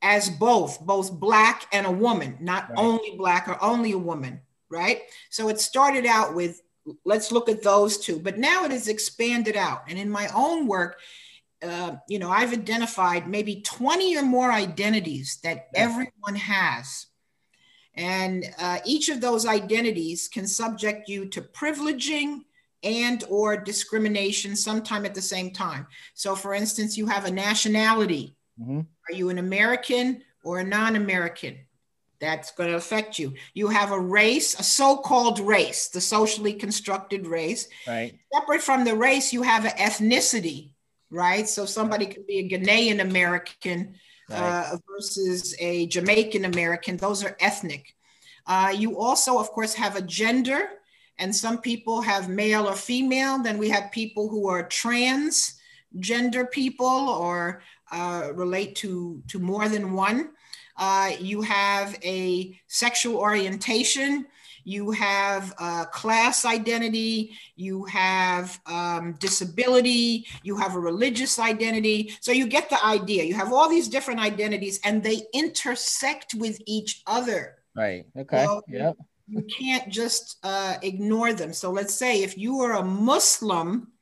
as 0.00 0.30
both, 0.30 0.80
both 0.80 1.12
black 1.12 1.66
and 1.72 1.84
a 1.84 1.90
woman, 1.90 2.38
not 2.40 2.68
right. 2.70 2.78
only 2.78 3.16
black 3.18 3.48
or 3.48 3.62
only 3.62 3.90
a 3.90 3.98
woman, 3.98 4.40
right? 4.70 5.00
So 5.28 5.48
it 5.48 5.60
started 5.60 6.06
out 6.06 6.32
with 6.32 6.62
let's 7.04 7.32
look 7.32 7.48
at 7.48 7.64
those 7.64 7.98
two, 7.98 8.20
but 8.20 8.38
now 8.38 8.64
it 8.64 8.70
is 8.70 8.86
expanded 8.86 9.56
out. 9.56 9.82
And 9.88 9.98
in 9.98 10.08
my 10.08 10.28
own 10.32 10.68
work, 10.68 11.00
uh, 11.60 11.96
you 12.08 12.20
know, 12.20 12.30
I've 12.30 12.52
identified 12.52 13.28
maybe 13.28 13.62
20 13.62 14.16
or 14.16 14.22
more 14.22 14.52
identities 14.52 15.40
that 15.42 15.66
everyone 15.74 16.36
has. 16.36 17.05
And 17.96 18.44
uh, 18.58 18.78
each 18.84 19.08
of 19.08 19.20
those 19.20 19.46
identities 19.46 20.28
can 20.28 20.46
subject 20.46 21.08
you 21.08 21.26
to 21.30 21.40
privileging 21.40 22.40
and 22.82 23.24
or 23.28 23.56
discrimination 23.56 24.54
sometime 24.54 25.06
at 25.06 25.14
the 25.14 25.22
same 25.22 25.50
time. 25.50 25.86
So 26.14 26.36
for 26.36 26.54
instance, 26.54 26.96
you 26.96 27.06
have 27.06 27.24
a 27.24 27.30
nationality. 27.30 28.36
Mm-hmm. 28.60 28.80
Are 28.80 29.14
you 29.14 29.30
an 29.30 29.38
American 29.38 30.22
or 30.44 30.60
a 30.60 30.64
non-American? 30.64 31.58
That's 32.20 32.50
going 32.52 32.70
to 32.70 32.76
affect 32.76 33.18
you. 33.18 33.34
You 33.54 33.68
have 33.68 33.92
a 33.92 34.00
race, 34.00 34.58
a 34.58 34.62
so-called 34.62 35.38
race, 35.38 35.88
the 35.88 36.00
socially 36.00 36.54
constructed 36.54 37.26
race. 37.26 37.68
Right. 37.86 38.18
Separate 38.32 38.62
from 38.62 38.84
the 38.84 38.94
race, 38.94 39.32
you 39.32 39.42
have 39.42 39.64
an 39.64 39.72
ethnicity, 39.72 40.70
right? 41.10 41.46
So 41.48 41.66
somebody 41.66 42.06
could 42.06 42.26
be 42.26 42.38
a 42.38 42.48
Ghanaian 42.48 43.00
American 43.00 43.96
right. 44.30 44.70
uh, 44.72 44.76
versus 44.90 45.54
a 45.58 45.86
Jamaican 45.86 46.44
American. 46.44 46.96
Those 46.96 47.24
are 47.24 47.36
ethnic. 47.40 47.94
Uh, 48.46 48.72
you 48.76 48.98
also, 48.98 49.38
of 49.38 49.50
course, 49.50 49.74
have 49.74 49.96
a 49.96 50.02
gender, 50.02 50.68
and 51.18 51.34
some 51.34 51.58
people 51.58 52.00
have 52.00 52.28
male 52.28 52.68
or 52.68 52.74
female. 52.74 53.42
Then 53.42 53.58
we 53.58 53.68
have 53.70 53.90
people 53.90 54.28
who 54.28 54.48
are 54.48 54.68
trans 54.68 55.60
gender 55.98 56.44
people 56.44 56.86
or 56.86 57.62
uh, 57.90 58.30
relate 58.34 58.76
to, 58.76 59.22
to 59.28 59.38
more 59.38 59.68
than 59.68 59.92
one. 59.92 60.30
Uh, 60.76 61.12
you 61.18 61.40
have 61.40 61.98
a 62.04 62.58
sexual 62.66 63.16
orientation, 63.16 64.26
you 64.66 64.90
have 64.90 65.54
a 65.60 65.86
class 65.92 66.44
identity, 66.44 67.38
you 67.54 67.84
have 67.84 68.60
um, 68.66 69.14
disability, 69.20 70.26
you 70.42 70.56
have 70.56 70.74
a 70.74 70.80
religious 70.80 71.38
identity. 71.38 72.12
So 72.20 72.32
you 72.32 72.48
get 72.48 72.68
the 72.68 72.84
idea. 72.84 73.22
You 73.22 73.34
have 73.34 73.52
all 73.52 73.68
these 73.68 73.86
different 73.86 74.18
identities 74.18 74.80
and 74.82 75.04
they 75.04 75.22
intersect 75.32 76.34
with 76.34 76.60
each 76.66 77.02
other. 77.06 77.58
Right. 77.76 78.06
Okay. 78.18 78.44
Well, 78.44 78.64
yep. 78.68 78.96
You 79.28 79.42
can't 79.42 79.88
just 79.88 80.38
uh, 80.42 80.78
ignore 80.82 81.32
them. 81.32 81.52
So 81.52 81.70
let's 81.70 81.94
say 81.94 82.24
if 82.24 82.36
you 82.36 82.60
are 82.60 82.74
a 82.74 82.84
Muslim, 82.84 83.92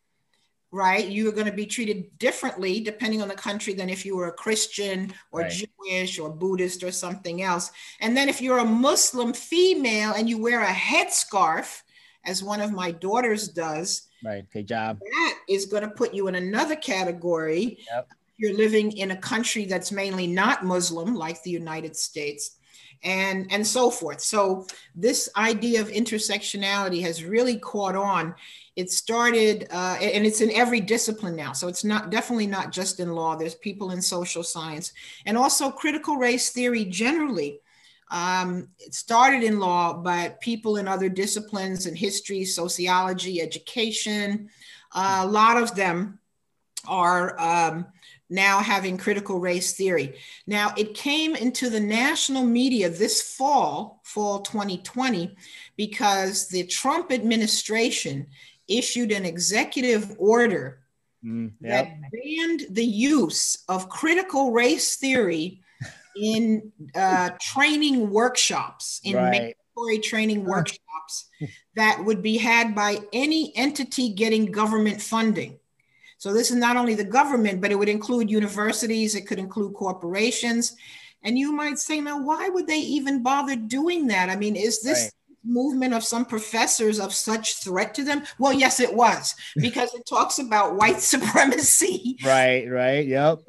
right? 0.74 1.06
You 1.06 1.28
are 1.28 1.32
going 1.32 1.46
to 1.46 1.52
be 1.52 1.66
treated 1.66 2.18
differently 2.18 2.80
depending 2.80 3.22
on 3.22 3.28
the 3.28 3.34
country 3.34 3.74
than 3.74 3.88
if 3.88 4.04
you 4.04 4.16
were 4.16 4.26
a 4.26 4.32
Christian 4.32 5.14
or 5.30 5.42
right. 5.42 5.66
Jewish 5.88 6.18
or 6.18 6.28
Buddhist 6.28 6.82
or 6.82 6.90
something 6.90 7.42
else. 7.42 7.70
And 8.00 8.16
then 8.16 8.28
if 8.28 8.42
you're 8.42 8.58
a 8.58 8.64
Muslim 8.64 9.32
female 9.32 10.14
and 10.14 10.28
you 10.28 10.36
wear 10.36 10.62
a 10.62 10.72
headscarf, 10.72 11.82
as 12.26 12.42
one 12.42 12.60
of 12.60 12.72
my 12.72 12.90
daughters 12.90 13.48
does, 13.48 14.08
right? 14.24 14.46
Hijab. 14.52 14.98
That 14.98 15.38
is 15.48 15.66
going 15.66 15.82
to 15.82 15.90
put 15.90 16.14
you 16.14 16.26
in 16.26 16.34
another 16.34 16.74
category. 16.74 17.78
Yep. 17.92 18.08
You're 18.38 18.56
living 18.56 18.96
in 18.96 19.10
a 19.12 19.16
country 19.16 19.66
that's 19.66 19.92
mainly 19.92 20.26
not 20.26 20.64
Muslim, 20.64 21.14
like 21.14 21.42
the 21.42 21.50
United 21.50 21.96
States 21.96 22.56
and 23.02 23.46
and 23.52 23.66
so 23.66 23.90
forth 23.90 24.20
so 24.20 24.66
this 24.94 25.28
idea 25.36 25.80
of 25.80 25.88
intersectionality 25.88 27.02
has 27.02 27.22
really 27.22 27.58
caught 27.58 27.94
on 27.94 28.34
it 28.76 28.90
started 28.90 29.68
uh, 29.70 29.96
and 30.00 30.26
it's 30.26 30.40
in 30.40 30.50
every 30.50 30.80
discipline 30.80 31.36
now. 31.36 31.52
So 31.52 31.68
it's 31.68 31.84
not 31.84 32.10
definitely 32.10 32.46
not 32.46 32.72
just 32.72 33.00
in 33.00 33.12
law. 33.12 33.36
There's 33.36 33.54
people 33.54 33.92
in 33.92 34.02
social 34.02 34.42
science 34.42 34.92
and 35.26 35.36
also 35.38 35.70
critical 35.70 36.16
race 36.16 36.50
theory 36.50 36.84
generally. 36.84 37.60
Um, 38.10 38.68
it 38.78 38.94
started 38.94 39.42
in 39.42 39.58
law 39.58 39.94
but 39.94 40.40
people 40.40 40.76
in 40.76 40.86
other 40.86 41.08
disciplines 41.08 41.86
in 41.86 41.96
history 41.96 42.44
sociology 42.44 43.40
education 43.40 44.50
uh, 44.94 45.22
a 45.22 45.26
lot 45.26 45.56
of 45.56 45.74
them 45.74 46.18
are 46.86 47.40
um, 47.40 47.86
now 48.30 48.60
having 48.60 48.96
critical 48.96 49.38
race 49.38 49.74
theory. 49.74 50.14
Now, 50.46 50.72
it 50.76 50.94
came 50.94 51.34
into 51.34 51.68
the 51.68 51.80
national 51.80 52.44
media 52.44 52.88
this 52.88 53.22
fall, 53.22 54.00
fall 54.04 54.40
2020, 54.40 55.36
because 55.76 56.48
the 56.48 56.64
Trump 56.64 57.12
administration 57.12 58.26
issued 58.68 59.12
an 59.12 59.24
executive 59.24 60.14
order 60.18 60.80
mm, 61.24 61.52
yep. 61.60 61.86
that 61.86 62.10
banned 62.12 62.66
the 62.70 62.84
use 62.84 63.64
of 63.68 63.88
critical 63.88 64.52
race 64.52 64.96
theory 64.96 65.60
in 66.16 66.72
uh, 66.94 67.30
training 67.40 68.10
workshops, 68.10 69.00
in 69.04 69.16
right. 69.16 69.30
mandatory 69.30 69.98
training 69.98 70.44
workshops 70.44 71.28
that 71.76 72.04
would 72.04 72.22
be 72.22 72.36
had 72.36 72.74
by 72.74 72.98
any 73.12 73.52
entity 73.56 74.10
getting 74.10 74.46
government 74.46 75.00
funding. 75.00 75.58
So 76.18 76.32
this 76.32 76.50
is 76.50 76.56
not 76.56 76.76
only 76.76 76.94
the 76.94 77.04
government, 77.04 77.60
but 77.60 77.70
it 77.70 77.74
would 77.74 77.88
include 77.88 78.30
universities, 78.30 79.14
it 79.14 79.26
could 79.26 79.38
include 79.38 79.74
corporations. 79.74 80.76
And 81.22 81.38
you 81.38 81.52
might 81.52 81.78
say, 81.78 82.00
now, 82.00 82.22
why 82.22 82.48
would 82.48 82.66
they 82.66 82.78
even 82.78 83.22
bother 83.22 83.56
doing 83.56 84.06
that? 84.08 84.30
I 84.30 84.36
mean, 84.36 84.56
is 84.56 84.82
this 84.82 85.04
right. 85.04 85.12
Movement 85.44 85.94
of 85.94 86.04
some 86.04 86.24
professors 86.24 86.98
of 86.98 87.12
such 87.12 87.56
threat 87.56 87.94
to 87.94 88.04
them? 88.04 88.22
Well, 88.38 88.52
yes, 88.52 88.80
it 88.80 88.94
was, 88.94 89.34
because 89.56 89.94
it 89.94 90.06
talks 90.06 90.38
about 90.38 90.76
white 90.76 91.00
supremacy. 91.00 92.16
Right, 92.24 92.68
right, 92.68 93.06
yep. 93.06 93.40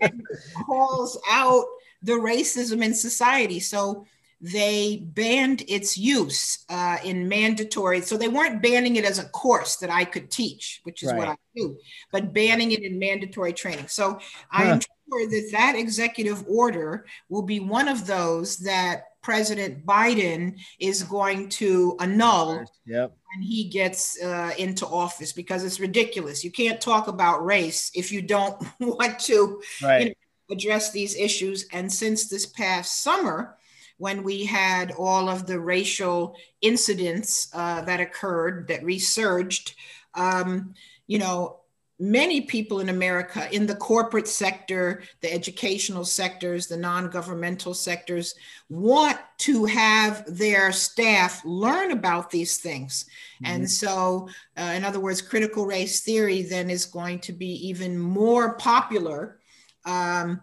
and 0.00 0.22
calls 0.66 1.18
out 1.30 1.64
the 2.02 2.12
racism 2.12 2.84
in 2.84 2.94
society. 2.94 3.60
So 3.60 4.06
they 4.44 4.98
banned 5.14 5.62
its 5.68 5.96
use 5.96 6.66
uh, 6.68 6.98
in 7.02 7.28
mandatory. 7.28 8.02
So 8.02 8.18
they 8.18 8.28
weren't 8.28 8.62
banning 8.62 8.96
it 8.96 9.06
as 9.06 9.18
a 9.18 9.28
course 9.30 9.76
that 9.76 9.88
I 9.88 10.04
could 10.04 10.30
teach, 10.30 10.80
which 10.84 11.02
is 11.02 11.10
right. 11.10 11.18
what 11.18 11.28
I 11.28 11.36
do, 11.56 11.78
but 12.12 12.34
banning 12.34 12.72
it 12.72 12.82
in 12.82 12.98
mandatory 12.98 13.54
training. 13.54 13.88
So 13.88 14.18
I 14.50 14.64
am 14.64 14.80
sure 14.80 15.30
that 15.30 15.48
that 15.52 15.76
executive 15.76 16.44
order 16.46 17.06
will 17.30 17.42
be 17.42 17.58
one 17.58 17.88
of 17.88 18.06
those 18.06 18.58
that 18.58 19.04
President 19.24 19.84
Biden 19.86 20.60
is 20.78 21.02
going 21.02 21.48
to 21.48 21.96
annul 21.98 22.64
yep. 22.84 23.16
when 23.34 23.42
he 23.42 23.64
gets 23.64 24.22
uh, 24.22 24.52
into 24.58 24.86
office 24.86 25.32
because 25.32 25.64
it's 25.64 25.80
ridiculous. 25.80 26.44
You 26.44 26.52
can't 26.52 26.80
talk 26.80 27.08
about 27.08 27.44
race 27.44 27.90
if 27.94 28.12
you 28.12 28.22
don't 28.22 28.62
want 28.80 29.18
to 29.20 29.62
right. 29.82 30.00
you 30.00 30.08
know, 30.10 30.14
address 30.54 30.92
these 30.92 31.16
issues. 31.16 31.66
And 31.72 31.90
since 31.90 32.28
this 32.28 32.46
past 32.46 33.02
summer, 33.02 33.56
when 33.96 34.22
we 34.22 34.44
had 34.44 34.92
all 34.92 35.28
of 35.30 35.46
the 35.46 35.58
racial 35.58 36.36
incidents 36.60 37.48
uh, 37.54 37.80
that 37.82 38.00
occurred 38.00 38.68
that 38.68 38.84
resurged. 38.84 39.74
Um, 40.14 40.74
you 41.06 41.18
know, 41.18 41.60
many 41.98 42.40
people 42.40 42.80
in 42.80 42.88
America, 42.88 43.48
in 43.52 43.66
the 43.66 43.74
corporate 43.74 44.26
sector, 44.26 45.02
the 45.20 45.32
educational 45.32 46.04
sectors, 46.04 46.66
the 46.66 46.76
non 46.76 47.08
governmental 47.08 47.74
sectors, 47.74 48.34
want 48.68 49.18
to 49.38 49.64
have 49.64 50.24
their 50.26 50.72
staff 50.72 51.42
learn 51.44 51.92
about 51.92 52.30
these 52.30 52.58
things. 52.58 53.04
Mm-hmm. 53.42 53.54
And 53.54 53.70
so, 53.70 54.28
uh, 54.56 54.72
in 54.74 54.84
other 54.84 55.00
words, 55.00 55.22
critical 55.22 55.66
race 55.66 56.00
theory 56.02 56.42
then 56.42 56.70
is 56.70 56.86
going 56.86 57.20
to 57.20 57.32
be 57.32 57.68
even 57.68 57.98
more 57.98 58.56
popular. 58.56 59.38
Um, 59.84 60.40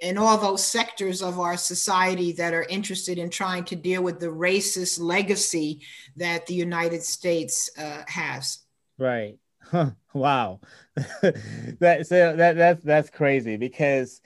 in 0.00 0.16
all 0.16 0.38
those 0.38 0.64
sectors 0.64 1.22
of 1.22 1.40
our 1.40 1.56
society 1.56 2.30
that 2.30 2.54
are 2.54 2.62
interested 2.68 3.18
in 3.18 3.28
trying 3.28 3.64
to 3.64 3.74
deal 3.74 4.00
with 4.00 4.20
the 4.20 4.28
racist 4.28 5.00
legacy 5.00 5.80
that 6.14 6.46
the 6.46 6.54
United 6.54 7.02
States 7.02 7.68
uh, 7.76 8.02
has. 8.06 8.60
Right. 8.96 9.38
Huh. 9.72 9.92
Wow. 10.12 10.60
that 11.22 12.06
so 12.06 12.36
that 12.36 12.56
that's 12.56 12.84
that's 12.84 13.08
crazy 13.08 13.56
because 13.56 14.20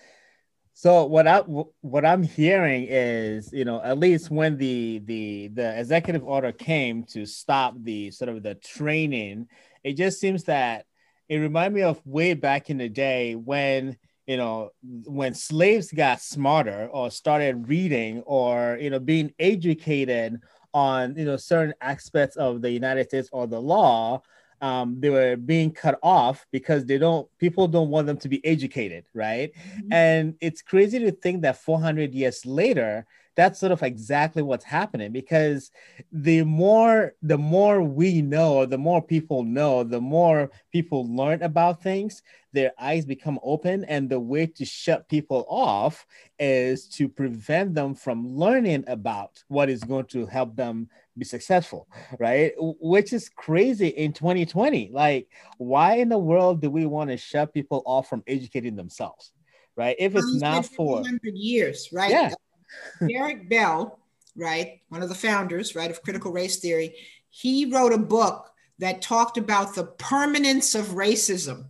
so 0.75 1.07
what 1.07 1.27
I 1.29 1.41
what 1.41 2.07
I'm 2.07 2.23
hearing 2.25 2.87
is 2.89 3.53
you 3.53 3.65
know 3.65 3.83
at 3.83 3.99
least 3.99 4.31
when 4.31 4.59
the 4.59 5.01
the 5.05 5.49
the 5.55 5.79
executive 5.81 6.25
order 6.25 6.53
came 6.53 7.05
to 7.07 7.27
stop 7.27 7.75
the 7.83 8.11
sort 8.13 8.31
of 8.31 8.43
the 8.43 8.57
training, 8.57 9.49
it 9.85 9.95
just 9.95 10.21
seems 10.21 10.45
that 10.45 10.87
it 11.29 11.39
reminded 11.39 11.77
me 11.77 11.83
of 11.83 12.05
way 12.07 12.35
back 12.35 12.71
in 12.71 12.79
the 12.79 12.89
day 12.89 13.35
when 13.37 13.97
you 14.27 14.37
know 14.39 14.71
when 14.83 15.35
slaves 15.35 15.93
got 15.93 16.21
smarter 16.21 16.89
or 16.93 17.11
started 17.11 17.69
reading 17.69 18.23
or 18.27 18.79
you 18.81 18.91
know 18.91 19.01
being 19.01 19.33
educated 19.39 20.41
on 20.75 21.17
you 21.17 21.25
know 21.25 21.37
certain 21.37 21.75
aspects 21.81 22.37
of 22.37 22.61
the 22.63 22.71
united 22.71 23.09
states 23.09 23.29
or 23.33 23.47
the 23.47 23.61
law 23.61 24.21
um, 24.61 25.01
they 25.01 25.11
were 25.11 25.37
being 25.37 25.71
cut 25.71 25.99
off 26.03 26.47
because 26.51 26.85
they 26.87 26.99
don't 26.99 27.29
people 27.39 27.69
don't 27.69 27.91
want 27.91 28.07
them 28.07 28.17
to 28.17 28.29
be 28.29 28.45
educated 28.45 29.05
right 29.15 29.53
mm-hmm. 29.55 29.93
and 29.93 30.35
it's 30.41 30.63
crazy 30.63 30.99
to 30.99 31.13
think 31.13 31.43
that 31.43 31.57
400 31.57 32.15
years 32.15 32.45
later 32.47 33.07
that's 33.37 33.61
sort 33.61 33.71
of 33.71 33.83
exactly 33.83 34.43
what's 34.43 34.65
happening 34.65 35.13
because 35.13 35.71
the 36.11 36.43
more 36.43 37.15
the 37.23 37.37
more 37.37 37.83
we 37.83 38.23
know 38.23 38.65
the 38.67 38.79
more 38.79 39.03
people 39.03 39.45
know 39.45 39.85
the 39.85 40.01
more 40.01 40.51
people 40.73 41.07
learn 41.15 41.43
about 41.43 41.83
things 41.83 42.23
their 42.53 42.73
eyes 42.79 43.05
become 43.05 43.39
open 43.43 43.85
and 43.85 44.09
the 44.09 44.19
way 44.19 44.47
to 44.47 44.65
shut 44.65 45.09
people 45.09 45.45
off 45.49 46.07
is 46.39 46.89
to 46.89 47.07
prevent 47.09 47.75
them 47.75 47.95
from 47.95 48.27
learning 48.27 48.83
about 48.87 49.45
what 49.49 49.69
is 49.69 49.85
going 49.85 50.07
to 50.07 50.25
help 50.25 50.57
them 50.57 50.89
be 51.19 51.25
successful, 51.25 51.89
right? 52.19 52.53
Which 52.59 53.13
is 53.13 53.29
crazy 53.29 53.89
in 53.89 54.13
2020. 54.13 54.91
Like, 54.93 55.29
why 55.59 55.97
in 55.97 56.09
the 56.09 56.19
world 56.19 56.61
do 56.61 56.71
we 56.71 56.87
want 56.87 57.11
to 57.11 57.17
shut 57.17 57.55
people 57.55 57.83
off 57.87 58.09
from 58.09 58.23
educating 58.27 58.77
themselves, 58.77 59.33
right? 59.77 59.97
If 59.99 60.15
it's 60.15 60.35
not 60.35 60.67
for 60.67 60.97
100 60.97 61.21
years, 61.35 61.89
right? 61.93 62.11
Yeah. 62.11 62.33
Derek 63.09 63.49
Bell, 63.49 63.99
right, 64.37 64.81
one 64.89 65.03
of 65.03 65.09
the 65.09 65.15
founders, 65.15 65.75
right, 65.75 65.91
of 65.91 66.03
critical 66.03 66.33
race 66.33 66.59
theory, 66.59 66.95
he 67.31 67.67
wrote 67.67 67.93
a 67.93 67.99
book 67.99 68.51
that 68.79 69.03
talked 69.03 69.39
about 69.39 69.75
the 69.75 69.85
permanence 69.85 70.75
of 70.75 70.89
racism. 70.89 71.67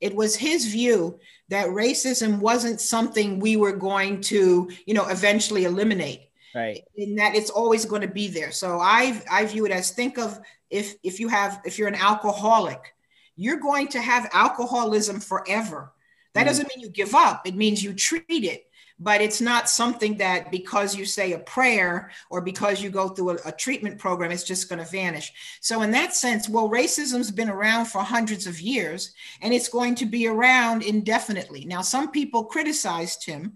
It 0.00 0.14
was 0.14 0.36
his 0.36 0.66
view 0.66 1.18
that 1.48 1.68
racism 1.68 2.40
wasn't 2.40 2.80
something 2.80 3.38
we 3.38 3.56
were 3.56 3.72
going 3.72 4.20
to, 4.22 4.70
you 4.84 4.94
know, 4.94 5.06
eventually 5.06 5.64
eliminate. 5.64 6.22
Right. 6.54 6.82
In 6.96 7.16
that 7.16 7.34
it's 7.34 7.50
always 7.50 7.84
going 7.84 8.02
to 8.02 8.08
be 8.08 8.28
there. 8.28 8.52
So 8.52 8.78
I 8.78 9.22
I 9.30 9.46
view 9.46 9.64
it 9.66 9.72
as 9.72 9.90
think 9.90 10.18
of 10.18 10.38
if 10.70 10.94
if 11.02 11.18
you 11.18 11.28
have 11.28 11.60
if 11.64 11.78
you're 11.78 11.88
an 11.88 11.94
alcoholic, 11.94 12.94
you're 13.36 13.60
going 13.60 13.88
to 13.88 14.00
have 14.00 14.28
alcoholism 14.32 15.20
forever. 15.20 15.92
That 16.34 16.42
mm. 16.42 16.46
doesn't 16.46 16.68
mean 16.68 16.80
you 16.80 16.90
give 16.90 17.14
up. 17.14 17.46
It 17.46 17.54
means 17.54 17.82
you 17.82 17.94
treat 17.94 18.24
it 18.28 18.66
but 19.02 19.20
it's 19.20 19.40
not 19.40 19.68
something 19.68 20.16
that 20.18 20.50
because 20.52 20.94
you 20.94 21.04
say 21.04 21.32
a 21.32 21.38
prayer 21.40 22.10
or 22.30 22.40
because 22.40 22.80
you 22.80 22.88
go 22.88 23.08
through 23.08 23.30
a, 23.30 23.38
a 23.46 23.52
treatment 23.52 23.98
program, 23.98 24.30
it's 24.30 24.44
just 24.44 24.68
going 24.68 24.78
to 24.78 24.90
vanish. 24.90 25.32
So, 25.60 25.82
in 25.82 25.90
that 25.90 26.14
sense, 26.14 26.48
well, 26.48 26.68
racism's 26.68 27.32
been 27.32 27.48
around 27.48 27.86
for 27.86 28.00
hundreds 28.02 28.46
of 28.46 28.60
years 28.60 29.12
and 29.40 29.52
it's 29.52 29.68
going 29.68 29.96
to 29.96 30.06
be 30.06 30.28
around 30.28 30.82
indefinitely. 30.82 31.64
Now, 31.64 31.82
some 31.82 32.12
people 32.12 32.44
criticized 32.44 33.26
him, 33.26 33.54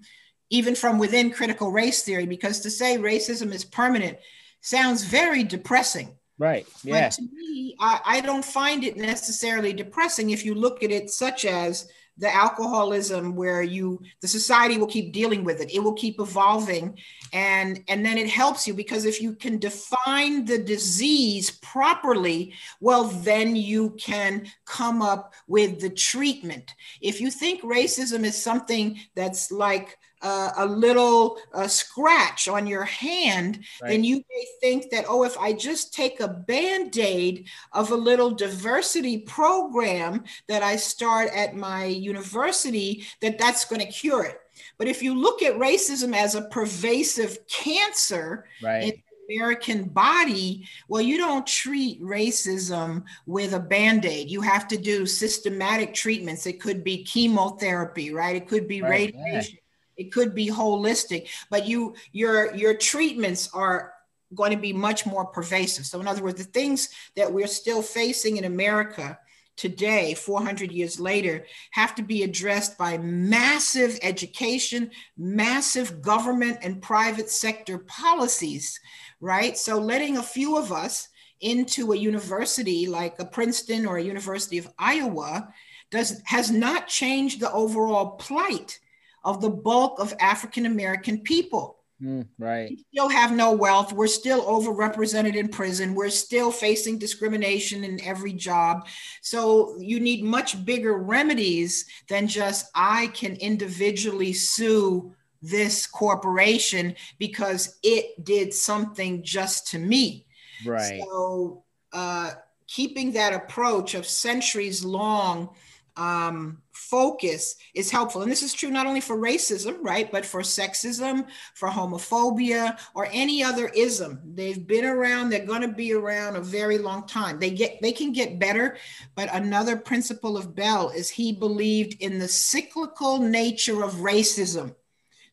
even 0.50 0.74
from 0.74 0.98
within 0.98 1.30
critical 1.30 1.70
race 1.70 2.02
theory, 2.02 2.26
because 2.26 2.60
to 2.60 2.70
say 2.70 2.98
racism 2.98 3.52
is 3.52 3.64
permanent 3.64 4.18
sounds 4.60 5.04
very 5.04 5.44
depressing. 5.44 6.16
Right. 6.38 6.66
Yeah. 6.82 7.06
But 7.06 7.12
to 7.12 7.22
me, 7.22 7.76
I, 7.80 8.00
I 8.04 8.20
don't 8.20 8.44
find 8.44 8.84
it 8.84 8.96
necessarily 8.96 9.72
depressing 9.72 10.30
if 10.30 10.44
you 10.44 10.54
look 10.54 10.82
at 10.82 10.90
it 10.90 11.10
such 11.10 11.44
as 11.44 11.88
the 12.18 12.34
alcoholism 12.34 13.34
where 13.36 13.62
you 13.62 14.00
the 14.22 14.28
society 14.28 14.78
will 14.78 14.86
keep 14.86 15.12
dealing 15.12 15.44
with 15.44 15.60
it 15.60 15.70
it 15.74 15.80
will 15.80 15.92
keep 15.92 16.18
evolving 16.18 16.98
and 17.32 17.82
and 17.88 18.04
then 18.04 18.18
it 18.18 18.28
helps 18.28 18.66
you 18.66 18.74
because 18.74 19.04
if 19.04 19.20
you 19.20 19.34
can 19.34 19.58
define 19.58 20.44
the 20.44 20.58
disease 20.58 21.50
properly 21.62 22.54
well 22.80 23.04
then 23.04 23.56
you 23.56 23.90
can 23.90 24.46
come 24.64 25.02
up 25.02 25.34
with 25.46 25.80
the 25.80 25.90
treatment 25.90 26.74
if 27.00 27.20
you 27.20 27.30
think 27.30 27.62
racism 27.62 28.24
is 28.24 28.40
something 28.40 28.98
that's 29.14 29.50
like 29.50 29.98
uh, 30.22 30.50
a 30.56 30.66
little 30.66 31.38
uh, 31.52 31.68
scratch 31.68 32.48
on 32.48 32.66
your 32.66 32.84
hand, 32.84 33.64
right. 33.82 33.90
then 33.90 34.04
you 34.04 34.16
may 34.16 34.46
think 34.60 34.90
that, 34.90 35.04
oh, 35.08 35.24
if 35.24 35.36
I 35.38 35.52
just 35.52 35.94
take 35.94 36.20
a 36.20 36.28
band 36.28 36.96
aid 36.98 37.46
of 37.72 37.90
a 37.90 37.96
little 37.96 38.30
diversity 38.30 39.18
program 39.18 40.24
that 40.48 40.62
I 40.62 40.76
start 40.76 41.30
at 41.34 41.54
my 41.54 41.84
university, 41.84 43.06
that 43.20 43.38
that's 43.38 43.66
going 43.66 43.80
to 43.80 43.86
cure 43.86 44.24
it. 44.24 44.40
But 44.78 44.88
if 44.88 45.02
you 45.02 45.14
look 45.14 45.42
at 45.42 45.54
racism 45.54 46.14
as 46.14 46.34
a 46.34 46.42
pervasive 46.42 47.38
cancer 47.48 48.46
right. 48.62 48.82
in 48.82 49.02
the 49.28 49.36
American 49.36 49.84
body, 49.84 50.68
well, 50.88 51.00
you 51.00 51.16
don't 51.16 51.46
treat 51.46 52.02
racism 52.02 53.04
with 53.26 53.54
a 53.54 53.60
band 53.60 54.04
aid. 54.04 54.30
You 54.30 54.42
have 54.42 54.68
to 54.68 54.76
do 54.76 55.06
systematic 55.06 55.94
treatments. 55.94 56.46
It 56.46 56.60
could 56.60 56.84
be 56.84 57.04
chemotherapy, 57.04 58.12
right? 58.12 58.36
It 58.36 58.48
could 58.48 58.68
be 58.68 58.82
right. 58.82 59.14
radiation 59.14 59.58
it 59.96 60.12
could 60.12 60.34
be 60.34 60.48
holistic 60.48 61.28
but 61.50 61.66
you 61.66 61.94
your 62.12 62.54
your 62.54 62.74
treatments 62.74 63.48
are 63.54 63.92
going 64.34 64.50
to 64.50 64.56
be 64.56 64.72
much 64.72 65.06
more 65.06 65.24
pervasive 65.24 65.86
so 65.86 66.00
in 66.00 66.08
other 66.08 66.22
words 66.22 66.38
the 66.38 66.44
things 66.44 66.88
that 67.14 67.32
we're 67.32 67.46
still 67.46 67.82
facing 67.82 68.36
in 68.36 68.44
america 68.44 69.18
today 69.56 70.14
400 70.14 70.70
years 70.72 71.00
later 71.00 71.44
have 71.70 71.94
to 71.94 72.02
be 72.02 72.22
addressed 72.22 72.76
by 72.76 72.98
massive 72.98 73.98
education 74.02 74.90
massive 75.16 76.02
government 76.02 76.58
and 76.62 76.82
private 76.82 77.30
sector 77.30 77.78
policies 77.78 78.78
right 79.20 79.56
so 79.56 79.78
letting 79.78 80.16
a 80.16 80.22
few 80.22 80.56
of 80.56 80.72
us 80.72 81.08
into 81.40 81.92
a 81.92 81.96
university 81.96 82.86
like 82.86 83.18
a 83.18 83.24
princeton 83.24 83.86
or 83.86 83.96
a 83.96 84.02
university 84.02 84.58
of 84.58 84.68
iowa 84.78 85.48
does 85.90 86.20
has 86.24 86.50
not 86.50 86.88
changed 86.88 87.40
the 87.40 87.52
overall 87.52 88.10
plight 88.12 88.78
of 89.26 89.40
the 89.40 89.50
bulk 89.50 89.98
of 89.98 90.14
African 90.20 90.66
American 90.66 91.20
people. 91.20 91.78
Mm, 92.02 92.26
right. 92.38 92.70
We 92.70 92.84
still 92.92 93.08
have 93.08 93.32
no 93.32 93.52
wealth. 93.52 93.92
We're 93.92 94.06
still 94.06 94.42
overrepresented 94.42 95.34
in 95.34 95.48
prison. 95.48 95.94
We're 95.94 96.10
still 96.10 96.50
facing 96.50 96.98
discrimination 96.98 97.84
in 97.84 98.02
every 98.04 98.34
job. 98.34 98.86
So 99.22 99.76
you 99.78 99.98
need 99.98 100.22
much 100.22 100.64
bigger 100.64 100.98
remedies 100.98 101.86
than 102.08 102.28
just 102.28 102.70
I 102.74 103.06
can 103.08 103.36
individually 103.36 104.34
sue 104.34 105.14
this 105.40 105.86
corporation 105.86 106.96
because 107.18 107.78
it 107.82 108.22
did 108.24 108.52
something 108.52 109.22
just 109.22 109.68
to 109.68 109.78
me. 109.78 110.26
Right. 110.66 111.02
So 111.02 111.64
uh, 111.92 112.32
keeping 112.66 113.12
that 113.12 113.32
approach 113.32 113.94
of 113.94 114.06
centuries 114.06 114.84
long 114.84 115.50
um, 115.96 116.60
focus 116.90 117.56
is 117.74 117.90
helpful. 117.90 118.22
And 118.22 118.30
this 118.30 118.42
is 118.42 118.52
true 118.52 118.70
not 118.70 118.86
only 118.86 119.00
for 119.00 119.16
racism, 119.16 119.76
right, 119.80 120.10
but 120.10 120.24
for 120.24 120.40
sexism, 120.40 121.26
for 121.54 121.68
homophobia, 121.68 122.78
or 122.94 123.08
any 123.12 123.42
other 123.42 123.68
ism. 123.74 124.20
They've 124.24 124.66
been 124.66 124.84
around, 124.84 125.30
they're 125.30 125.44
going 125.44 125.62
to 125.62 125.68
be 125.68 125.92
around 125.92 126.36
a 126.36 126.40
very 126.40 126.78
long 126.78 127.06
time. 127.06 127.38
They 127.38 127.50
get 127.50 127.80
they 127.82 127.92
can 127.92 128.12
get 128.12 128.38
better, 128.38 128.76
but 129.14 129.34
another 129.34 129.76
principle 129.76 130.36
of 130.36 130.54
Bell 130.54 130.90
is 130.90 131.10
he 131.10 131.32
believed 131.32 131.96
in 132.00 132.18
the 132.18 132.28
cyclical 132.28 133.18
nature 133.18 133.82
of 133.82 133.94
racism. 133.94 134.74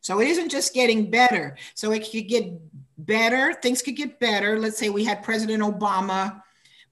So 0.00 0.20
it 0.20 0.28
isn't 0.28 0.50
just 0.50 0.74
getting 0.74 1.10
better. 1.10 1.56
So 1.74 1.92
it 1.92 2.10
could 2.10 2.28
get 2.28 2.52
better, 2.98 3.54
things 3.54 3.82
could 3.82 3.96
get 3.96 4.20
better. 4.20 4.58
Let's 4.58 4.78
say 4.78 4.90
we 4.90 5.04
had 5.04 5.22
President 5.22 5.62
Obama 5.62 6.42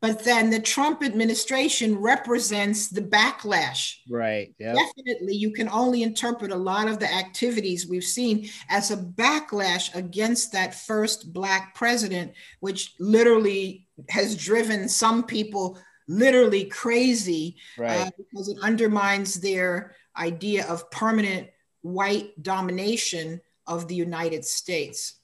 but 0.03 0.25
then 0.25 0.51
the 0.51 0.59
Trump 0.59 1.05
administration 1.05 1.97
represents 1.97 2.89
the 2.89 3.01
backlash. 3.01 3.99
Right. 4.11 4.53
Yep. 4.59 4.75
Definitely, 4.75 5.37
you 5.37 5.53
can 5.53 5.69
only 5.69 6.03
interpret 6.03 6.51
a 6.51 6.57
lot 6.57 6.89
of 6.89 6.99
the 6.99 7.11
activities 7.11 7.87
we've 7.89 8.03
seen 8.03 8.49
as 8.69 8.91
a 8.91 8.97
backlash 8.97 9.95
against 9.95 10.51
that 10.53 10.75
first 10.75 11.33
Black 11.33 11.77
president, 11.77 12.33
which 12.59 12.95
literally 12.99 13.87
has 14.11 14.37
driven 14.37 14.89
some 14.89 15.23
people 15.23 15.79
literally 16.09 16.65
crazy 16.65 17.57
uh, 17.79 17.83
right. 17.83 18.01
uh, 18.01 18.11
because 18.19 18.49
it 18.49 18.59
undermines 18.61 19.41
their 19.41 19.95
idea 20.17 20.67
of 20.67 20.91
permanent 20.91 21.49
white 21.83 22.43
domination 22.43 23.41
of 23.69 23.87
the 23.87 23.95
United 23.95 24.45
States. 24.45 25.21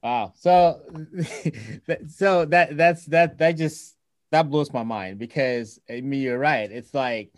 Wow. 0.00 0.32
So, 0.36 0.80
so 2.08 2.44
that 2.44 2.76
that's 2.76 3.04
that 3.06 3.38
that 3.38 3.56
just 3.56 3.96
that 4.32 4.50
blows 4.50 4.72
my 4.72 4.82
mind 4.82 5.18
because 5.18 5.78
I 5.88 6.00
mean 6.00 6.22
you're 6.22 6.38
right. 6.38 6.70
It's 6.70 6.92
like 6.92 7.32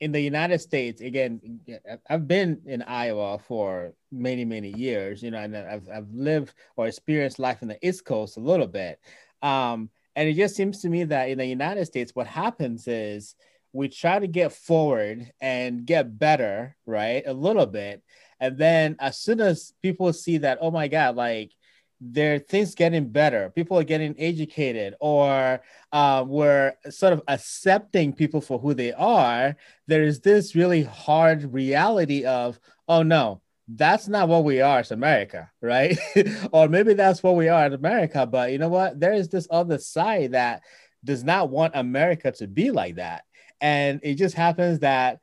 in 0.00 0.12
the 0.12 0.20
United 0.20 0.60
States, 0.60 1.00
again, 1.00 1.60
I've 2.08 2.28
been 2.28 2.62
in 2.66 2.82
Iowa 2.82 3.38
for 3.38 3.92
many, 4.12 4.44
many 4.44 4.70
years, 4.70 5.22
you 5.22 5.32
know, 5.32 5.38
and 5.38 5.56
I've, 5.56 5.88
I've 5.92 6.10
lived 6.12 6.54
or 6.76 6.86
experienced 6.86 7.40
life 7.40 7.62
in 7.62 7.68
the 7.68 7.86
East 7.86 8.04
Coast 8.04 8.36
a 8.36 8.40
little 8.40 8.68
bit. 8.68 9.00
Um, 9.42 9.90
and 10.14 10.28
it 10.28 10.34
just 10.34 10.54
seems 10.54 10.80
to 10.82 10.88
me 10.88 11.04
that 11.04 11.28
in 11.30 11.38
the 11.38 11.46
United 11.46 11.86
States, 11.86 12.14
what 12.14 12.28
happens 12.28 12.86
is 12.86 13.34
we 13.72 13.88
try 13.88 14.20
to 14.20 14.28
get 14.28 14.52
forward 14.52 15.32
and 15.40 15.84
get 15.84 16.18
better, 16.18 16.76
right? 16.86 17.24
A 17.26 17.32
little 17.32 17.66
bit. 17.66 18.02
And 18.40 18.56
then 18.56 18.96
as 19.00 19.18
soon 19.18 19.40
as 19.40 19.72
people 19.82 20.12
see 20.12 20.38
that, 20.38 20.58
oh 20.60 20.70
my 20.70 20.86
God, 20.86 21.16
like 21.16 21.52
there 22.00 22.38
things 22.38 22.74
getting 22.74 23.08
better. 23.08 23.50
People 23.50 23.78
are 23.78 23.84
getting 23.84 24.14
educated 24.18 24.94
or 25.00 25.60
uh, 25.92 26.24
we're 26.26 26.74
sort 26.90 27.12
of 27.12 27.22
accepting 27.28 28.12
people 28.12 28.40
for 28.40 28.58
who 28.58 28.74
they 28.74 28.92
are. 28.92 29.56
There 29.86 30.02
is 30.02 30.20
this 30.20 30.54
really 30.54 30.84
hard 30.84 31.52
reality 31.52 32.24
of 32.24 32.58
oh 32.88 33.02
no 33.02 33.42
that's 33.70 34.08
not 34.08 34.28
what 34.28 34.44
we 34.44 34.62
are 34.62 34.78
as 34.78 34.92
america 34.92 35.50
right? 35.60 35.98
Or 36.52 36.68
maybe 36.68 36.94
that's 36.94 37.22
what 37.22 37.36
we 37.36 37.48
are 37.48 37.66
in 37.66 37.74
america 37.74 38.26
but 38.26 38.52
you 38.52 38.58
know 38.58 38.68
what? 38.68 38.98
There 38.98 39.12
is 39.12 39.28
this 39.28 39.48
other 39.50 39.78
side 39.78 40.32
that 40.32 40.62
does 41.04 41.24
not 41.24 41.50
want 41.50 41.76
america 41.76 42.32
to 42.32 42.46
be 42.46 42.70
like 42.70 42.96
that. 42.96 43.24
And 43.60 44.00
it 44.04 44.14
just 44.14 44.36
happens 44.36 44.80
that 44.80 45.20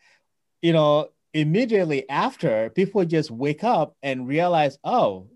you 0.62 0.74
know 0.74 1.10
immediately 1.34 2.10
after 2.10 2.70
people 2.70 3.04
just 3.06 3.32
wake 3.32 3.64
up 3.64 3.96
and 4.04 4.28
realize 4.28 4.78
oh 4.84 5.28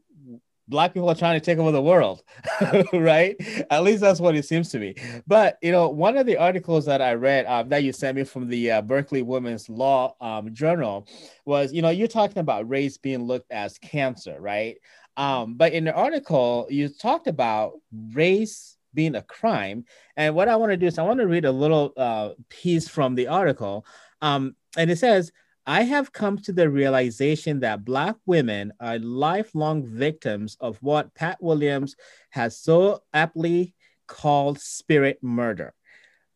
black 0.69 0.93
people 0.93 1.09
are 1.09 1.15
trying 1.15 1.39
to 1.39 1.45
take 1.45 1.57
over 1.57 1.71
the 1.71 1.81
world 1.81 2.23
right 2.93 3.35
at 3.69 3.83
least 3.83 4.01
that's 4.01 4.19
what 4.19 4.35
it 4.35 4.45
seems 4.45 4.69
to 4.69 4.79
me 4.79 4.95
but 5.27 5.57
you 5.61 5.71
know 5.71 5.89
one 5.89 6.15
of 6.17 6.25
the 6.25 6.37
articles 6.37 6.85
that 6.85 7.01
i 7.01 7.13
read 7.13 7.45
um, 7.47 7.67
that 7.67 7.83
you 7.83 7.91
sent 7.91 8.15
me 8.15 8.23
from 8.23 8.47
the 8.47 8.71
uh, 8.71 8.81
berkeley 8.81 9.21
women's 9.21 9.67
law 9.67 10.15
um, 10.21 10.53
journal 10.53 11.07
was 11.45 11.73
you 11.73 11.81
know 11.81 11.89
you're 11.89 12.07
talking 12.07 12.39
about 12.39 12.69
race 12.69 12.97
being 12.97 13.23
looked 13.23 13.51
at 13.51 13.65
as 13.65 13.77
cancer 13.79 14.37
right 14.39 14.77
Um, 15.17 15.55
but 15.55 15.73
in 15.73 15.83
the 15.83 15.93
article, 15.93 16.67
you 16.69 16.87
talked 16.87 17.27
about 17.27 17.73
race 18.13 18.77
being 18.93 19.15
a 19.15 19.21
crime. 19.21 19.83
And 20.15 20.33
what 20.33 20.47
I 20.47 20.55
want 20.55 20.71
to 20.71 20.77
do 20.77 20.87
is 20.87 20.97
I 20.97 21.03
want 21.03 21.19
to 21.19 21.27
read 21.27 21.43
a 21.43 21.51
little 21.51 21.91
uh, 21.97 22.29
piece 22.47 22.87
from 22.87 23.15
the 23.15 23.27
article. 23.27 23.85
Um, 24.21 24.55
and 24.77 24.89
it 24.89 24.97
says, 24.97 25.31
I 25.65 25.83
have 25.83 26.11
come 26.11 26.37
to 26.39 26.51
the 26.51 26.69
realization 26.69 27.59
that 27.59 27.85
Black 27.85 28.15
women 28.25 28.73
are 28.79 28.97
lifelong 28.99 29.85
victims 29.85 30.57
of 30.59 30.77
what 30.81 31.13
Pat 31.13 31.37
Williams 31.41 31.95
has 32.31 32.57
so 32.57 33.03
aptly 33.13 33.73
called 34.07 34.59
spirit 34.59 35.19
murder. 35.21 35.73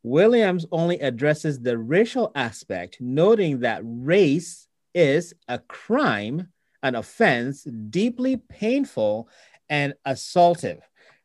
Williams 0.03 0.65
only 0.71 0.99
addresses 0.99 1.59
the 1.59 1.77
racial 1.77 2.31
aspect, 2.35 2.97
noting 2.99 3.61
that 3.61 3.81
race 3.83 4.67
is 4.93 5.33
a 5.47 5.57
crime, 5.59 6.49
an 6.83 6.95
offense, 6.95 7.63
deeply 7.63 8.37
painful 8.37 9.29
and 9.69 9.93
assaultive, 10.05 10.81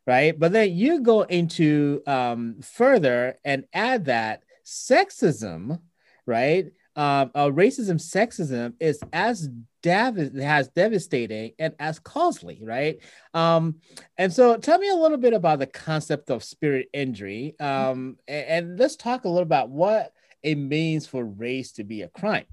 right? 0.07 0.37
But 0.39 0.53
then 0.53 0.73
you 0.73 1.01
go 1.01 1.23
into 1.23 2.01
um, 2.07 2.61
further 2.61 3.37
and 3.43 3.65
add 3.73 4.05
that 4.05 4.43
sexism, 4.65 5.81
right? 6.25 6.71
Um, 6.99 7.31
uh, 7.33 7.45
racism, 7.45 7.95
sexism 7.95 8.73
is 8.81 9.01
as 9.13 9.49
has 9.85 10.67
devastating 10.67 11.53
and 11.57 11.73
as 11.79 11.97
costly, 11.97 12.59
right? 12.61 12.97
Um, 13.33 13.75
and 14.17 14.33
so, 14.33 14.57
tell 14.57 14.79
me 14.79 14.89
a 14.89 14.95
little 14.95 15.17
bit 15.17 15.31
about 15.31 15.59
the 15.59 15.65
concept 15.65 16.29
of 16.29 16.43
spirit 16.43 16.89
injury, 16.91 17.55
um, 17.61 18.17
and, 18.27 18.45
and 18.47 18.79
let's 18.79 18.97
talk 18.97 19.23
a 19.23 19.29
little 19.29 19.43
about 19.43 19.69
what 19.69 20.11
it 20.43 20.55
means 20.55 21.07
for 21.07 21.23
race 21.23 21.71
to 21.73 21.85
be 21.85 22.01
a 22.01 22.09
crime. 22.09 22.43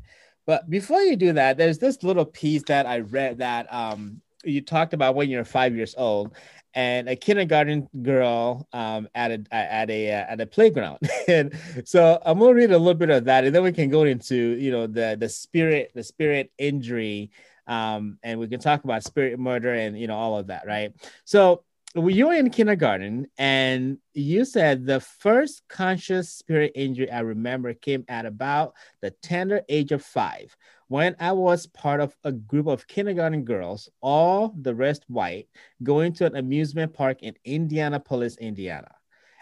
But 0.47 0.71
before 0.71 1.01
you 1.01 1.17
do 1.17 1.33
that, 1.33 1.57
there's 1.57 1.81
this 1.81 2.05
little 2.05 2.25
piece 2.25 2.63
that 2.69 2.87
I 2.87 3.01
read 3.01 3.39
that 3.39 3.67
um, 3.75 4.23
you 4.45 4.61
talked 4.61 4.95
about 4.95 5.17
when 5.17 5.29
you're 5.29 5.45
five 5.45 5.75
years 5.75 5.97
old, 5.99 6.37
and 6.77 7.09
a 7.09 7.17
kindergarten 7.17 7.89
girl 8.03 8.69
um, 8.75 9.09
at 9.15 9.33
a 9.33 9.43
at 9.51 9.91
a 9.91 10.13
uh, 10.13 10.27
at 10.29 10.41
a 10.43 10.47
playground. 10.47 10.99
and 11.29 11.59
so 11.85 12.21
I'm 12.25 12.39
gonna 12.39 12.55
read 12.55 12.71
a 12.71 12.79
little 12.79 12.95
bit 12.95 13.11
of 13.11 13.25
that, 13.25 13.45
and 13.45 13.55
then 13.55 13.63
we 13.63 13.73
can 13.73 13.89
go 13.89 14.05
into 14.05 14.37
you 14.37 14.71
know 14.71 14.87
the 14.87 15.17
the 15.19 15.29
spirit 15.29 15.91
the 15.95 16.05
spirit 16.05 16.53
injury, 16.59 17.31
um, 17.67 18.19
and 18.23 18.39
we 18.39 18.47
can 18.47 18.61
talk 18.61 18.85
about 18.85 19.03
spirit 19.03 19.41
murder 19.41 19.73
and 19.73 19.99
you 19.99 20.07
know 20.07 20.17
all 20.17 20.39
of 20.39 20.49
that, 20.49 20.67
right? 20.67 20.93
So 21.25 21.65
you 21.97 22.27
were 22.27 22.35
in 22.35 22.51
kindergarten, 22.51 23.27
and 23.39 23.99
you 24.13 24.45
said 24.45 24.85
the 24.85 25.01
first 25.01 25.63
conscious 25.69 26.31
spirit 26.31 26.73
injury 26.75 27.11
I 27.11 27.21
remember 27.21 27.73
came 27.75 28.05
at 28.09 28.27
about 28.27 28.75
the 29.01 29.11
tender 29.23 29.63
age 29.69 29.93
of 29.93 30.05
five 30.05 30.55
when 30.89 31.17
I 31.19 31.33
was 31.33 31.67
part 31.67 32.01
of 32.01 32.15
a 32.23 32.33
group 32.33 32.67
of 32.67 32.87
kindergarten 32.87 33.45
girls, 33.45 33.89
all 34.01 34.55
the 34.61 34.75
rest 34.75 35.05
white, 35.09 35.49
going 35.83 36.13
to 36.15 36.27
an 36.27 36.37
amusement 36.37 36.93
park 36.93 37.23
in 37.23 37.35
Indianapolis, 37.45 38.37
Indiana. 38.37 38.93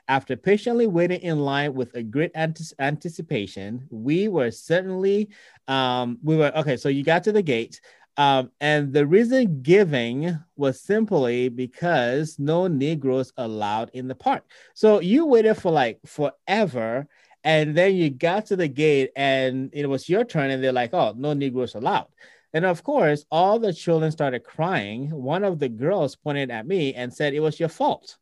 After 0.07 0.37
patiently 0.37 0.87
waiting 0.87 1.21
in 1.23 1.41
line 1.41 1.75
with 1.75 1.95
a 1.95 2.03
great 2.03 2.33
anticipation, 2.35 3.87
we 3.91 4.29
were 4.29 4.51
certainly, 4.51 5.31
um, 5.67 6.19
we 6.23 6.37
were 6.37 6.53
okay. 6.57 6.77
So 6.77 6.91
you 6.91 7.03
got 7.03 7.25
to 7.25 7.33
the 7.33 7.43
gate, 7.43 7.81
um, 8.17 8.51
and 8.61 8.93
the 8.93 9.07
reason 9.07 9.63
giving 9.63 10.39
was 10.57 10.81
simply 10.81 11.49
because 11.49 12.39
no 12.39 12.67
Negroes 12.67 13.33
allowed 13.37 13.91
in 13.93 14.07
the 14.09 14.15
park. 14.15 14.45
So 14.75 15.01
you 15.01 15.27
waited 15.27 15.55
for 15.55 15.73
like 15.73 16.01
forever 16.07 17.09
and 17.43 17.77
then 17.77 17.95
you 17.95 18.11
got 18.11 18.47
to 18.47 18.57
the 18.57 18.69
gate 18.69 19.11
and 19.17 19.71
it 19.73 19.87
was 19.87 20.09
your 20.09 20.25
turn, 20.25 20.51
and 20.51 20.65
they're 20.65 20.73
like, 20.73 20.95
oh, 20.95 21.13
no 21.17 21.35
Negroes 21.35 21.75
allowed. 21.75 22.09
And 22.55 22.65
of 22.65 22.83
course, 22.83 23.27
all 23.31 23.59
the 23.59 23.73
children 23.73 24.11
started 24.13 24.45
crying. 24.45 25.11
One 25.11 25.45
of 25.45 25.59
the 25.59 25.69
girls 25.69 26.17
pointed 26.17 26.51
at 26.51 26.67
me 26.67 26.95
and 26.95 27.13
said, 27.13 27.35
it 27.35 27.41
was 27.41 27.61
your 27.61 27.69
fault, 27.69 28.17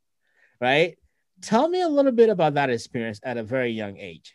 right? 0.60 0.98
Tell 1.42 1.68
me 1.68 1.82
a 1.82 1.88
little 1.88 2.12
bit 2.12 2.30
about 2.30 2.54
that 2.54 2.70
experience 2.70 3.20
at 3.22 3.36
a 3.36 3.42
very 3.42 3.70
young 3.70 3.98
age. 3.98 4.34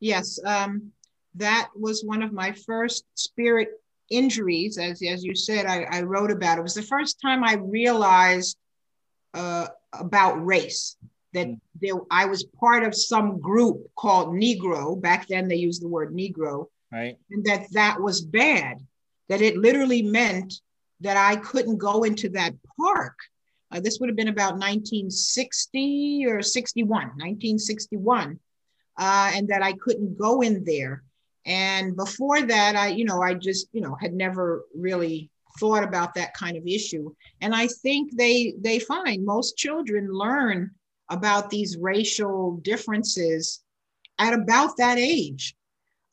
Yes, 0.00 0.38
um, 0.44 0.90
that 1.36 1.70
was 1.74 2.04
one 2.04 2.22
of 2.22 2.32
my 2.32 2.52
first 2.52 3.04
spirit 3.14 3.68
injuries. 4.16 4.78
As, 4.78 5.02
as 5.02 5.24
you 5.24 5.34
said, 5.34 5.66
I, 5.66 5.82
I 5.90 6.02
wrote 6.02 6.30
about 6.30 6.58
it. 6.58 6.62
Was 6.62 6.74
the 6.74 6.82
first 6.82 7.20
time 7.20 7.44
I 7.44 7.54
realized 7.54 8.56
uh, 9.34 9.68
about 9.92 10.44
race 10.44 10.96
that 11.32 11.48
mm. 11.48 11.60
there, 11.80 11.94
I 12.10 12.24
was 12.26 12.44
part 12.44 12.84
of 12.84 12.94
some 12.94 13.40
group 13.40 13.88
called 13.96 14.28
Negro. 14.28 15.00
Back 15.00 15.28
then, 15.28 15.48
they 15.48 15.56
used 15.56 15.82
the 15.82 15.88
word 15.88 16.14
Negro, 16.14 16.66
right? 16.90 17.18
And 17.30 17.44
that 17.44 17.66
that 17.72 18.00
was 18.00 18.22
bad. 18.22 18.78
That 19.28 19.42
it 19.42 19.56
literally 19.56 20.02
meant 20.02 20.54
that 21.00 21.16
I 21.16 21.36
couldn't 21.36 21.78
go 21.78 22.04
into 22.04 22.28
that 22.30 22.54
park. 22.78 23.16
Uh, 23.70 23.80
this 23.80 23.98
would 23.98 24.08
have 24.08 24.16
been 24.16 24.28
about 24.28 24.52
1960 24.52 26.26
or 26.26 26.42
61, 26.42 26.88
1961, 26.88 28.38
uh, 28.98 29.30
and 29.34 29.48
that 29.48 29.62
I 29.62 29.72
couldn't 29.72 30.16
go 30.16 30.42
in 30.42 30.64
there. 30.64 31.02
And 31.46 31.96
before 31.96 32.42
that, 32.42 32.76
I, 32.76 32.88
you 32.88 33.04
know, 33.04 33.22
I 33.22 33.34
just, 33.34 33.68
you 33.72 33.80
know, 33.80 33.96
had 34.00 34.14
never 34.14 34.64
really 34.74 35.30
thought 35.58 35.84
about 35.84 36.14
that 36.14 36.34
kind 36.34 36.56
of 36.56 36.66
issue. 36.66 37.14
And 37.40 37.54
I 37.54 37.66
think 37.66 38.16
they 38.16 38.54
they 38.58 38.78
find 38.78 39.24
most 39.24 39.56
children 39.56 40.08
learn 40.10 40.70
about 41.10 41.50
these 41.50 41.76
racial 41.76 42.56
differences 42.62 43.62
at 44.18 44.32
about 44.32 44.76
that 44.78 44.98
age. 44.98 45.54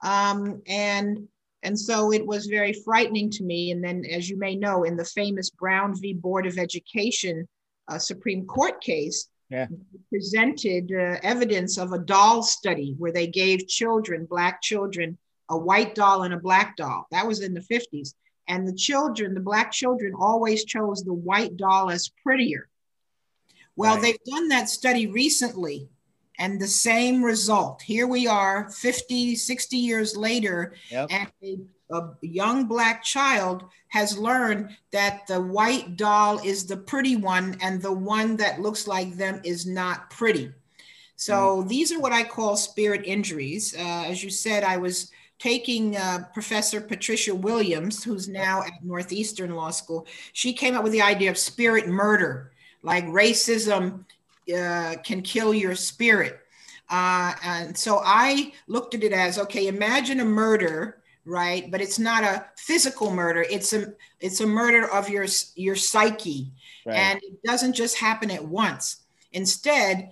Um, 0.04 0.62
and 0.68 1.28
and 1.64 1.80
so 1.80 2.12
it 2.12 2.26
was 2.26 2.48
very 2.48 2.74
frightening 2.74 3.30
to 3.32 3.44
me. 3.44 3.72
And 3.72 3.84
then, 3.84 4.04
as 4.06 4.30
you 4.30 4.38
may 4.38 4.56
know, 4.56 4.84
in 4.84 4.96
the 4.96 5.06
famous 5.06 5.50
Brown 5.50 5.94
v. 6.00 6.14
Board 6.14 6.48
of 6.48 6.58
Education 6.58 7.48
uh, 7.88 8.00
Supreme 8.00 8.46
Court 8.46 8.82
case, 8.82 9.28
yeah. 9.52 9.68
presented 10.10 10.92
uh, 10.92 11.20
evidence 11.24 11.78
of 11.78 11.92
a 11.92 12.00
doll 12.00 12.42
study 12.42 12.96
where 12.98 13.12
they 13.12 13.28
gave 13.28 13.68
children, 13.68 14.26
Black 14.26 14.62
children, 14.62 15.18
a 15.50 15.58
white 15.58 15.94
doll 15.94 16.24
and 16.24 16.34
a 16.34 16.40
black 16.40 16.78
doll. 16.78 17.08
That 17.12 17.28
was 17.28 17.42
in 17.42 17.54
the 17.54 17.62
50s. 17.62 18.14
And 18.48 18.68
the 18.68 18.74
children, 18.74 19.34
the 19.34 19.42
Black 19.42 19.72
children, 19.72 20.14
always 20.18 20.66
chose 20.66 21.04
the 21.04 21.14
white 21.14 21.58
doll 21.58 21.90
as 21.90 22.10
prettier. 22.24 22.68
Well, 23.76 23.96
right. 23.96 24.02
they've 24.02 24.34
done 24.34 24.48
that 24.50 24.70
study 24.70 25.08
recently 25.08 25.90
and 26.42 26.60
the 26.60 26.68
same 26.68 27.24
result. 27.24 27.84
Here 27.84 28.08
we 28.08 28.26
are 28.26 28.68
50, 28.72 29.36
60 29.36 29.78
years 29.78 30.18
later, 30.18 30.74
yep. 30.90 31.08
and 31.12 31.32
a, 31.44 31.96
a, 31.96 32.16
young 32.22 32.66
Black 32.66 33.04
child 33.04 33.66
has 33.90 34.18
learned 34.18 34.76
that 34.92 35.28
the 35.28 35.40
white 35.40 35.98
doll 35.98 36.40
is 36.40 36.66
the 36.66 36.78
pretty 36.78 37.16
one 37.16 37.56
and 37.62 37.80
the 37.80 37.94
one 37.94 38.36
that 38.38 38.60
looks 38.60 38.88
like 38.88 39.16
them 39.16 39.40
is 39.46 39.68
not 39.68 40.10
pretty. 40.10 40.52
So 41.16 41.62
mm. 41.62 41.68
these 41.68 41.92
are 41.92 42.00
what 42.00 42.12
I 42.12 42.24
call 42.24 42.58
spirit 42.58 43.04
injuries. 43.06 43.76
Uh, 43.78 44.06
as 44.08 44.24
you 44.24 44.32
said, 44.32 44.64
I 44.64 44.78
was 44.78 45.12
taking 45.38 45.96
uh, 45.96 46.26
Professor 46.34 46.82
Patricia 46.82 47.36
Williams, 47.36 48.04
who's 48.04 48.28
now 48.28 48.64
at 48.64 48.84
Northeastern 48.84 49.54
Law 49.54 49.70
School. 49.70 50.08
She 50.34 50.54
came 50.54 50.76
up 50.76 50.84
with 50.84 50.92
the 50.92 51.04
idea 51.04 51.30
of 51.30 51.38
spirit 51.38 51.88
murder 51.88 52.52
like 52.84 53.06
racism 53.06 54.06
uh, 54.56 54.96
can 55.04 55.22
kill 55.22 55.54
your 55.54 55.76
spirit. 55.76 56.40
Uh, 56.90 57.34
and 57.44 57.78
so 57.78 58.02
I 58.04 58.54
looked 58.68 58.96
at 58.96 59.04
it 59.04 59.14
as 59.14 59.40
okay, 59.40 59.68
imagine 59.68 60.20
a 60.20 60.26
murder, 60.26 61.02
right? 61.26 61.70
But 61.72 61.82
it's 61.82 62.00
not 62.00 62.24
a 62.24 62.46
physical 62.58 63.12
murder. 63.12 63.46
It's 63.50 63.74
a 63.74 63.94
it's 64.20 64.42
a 64.42 64.48
murder 64.48 64.92
of 64.92 65.10
your 65.10 65.26
your 65.56 65.76
psyche, 65.76 66.52
right. 66.86 66.98
and 66.98 67.20
it 67.24 67.42
doesn't 67.44 67.74
just 67.74 67.98
happen 67.98 68.30
at 68.30 68.44
once. 68.44 68.98
Instead, 69.32 70.12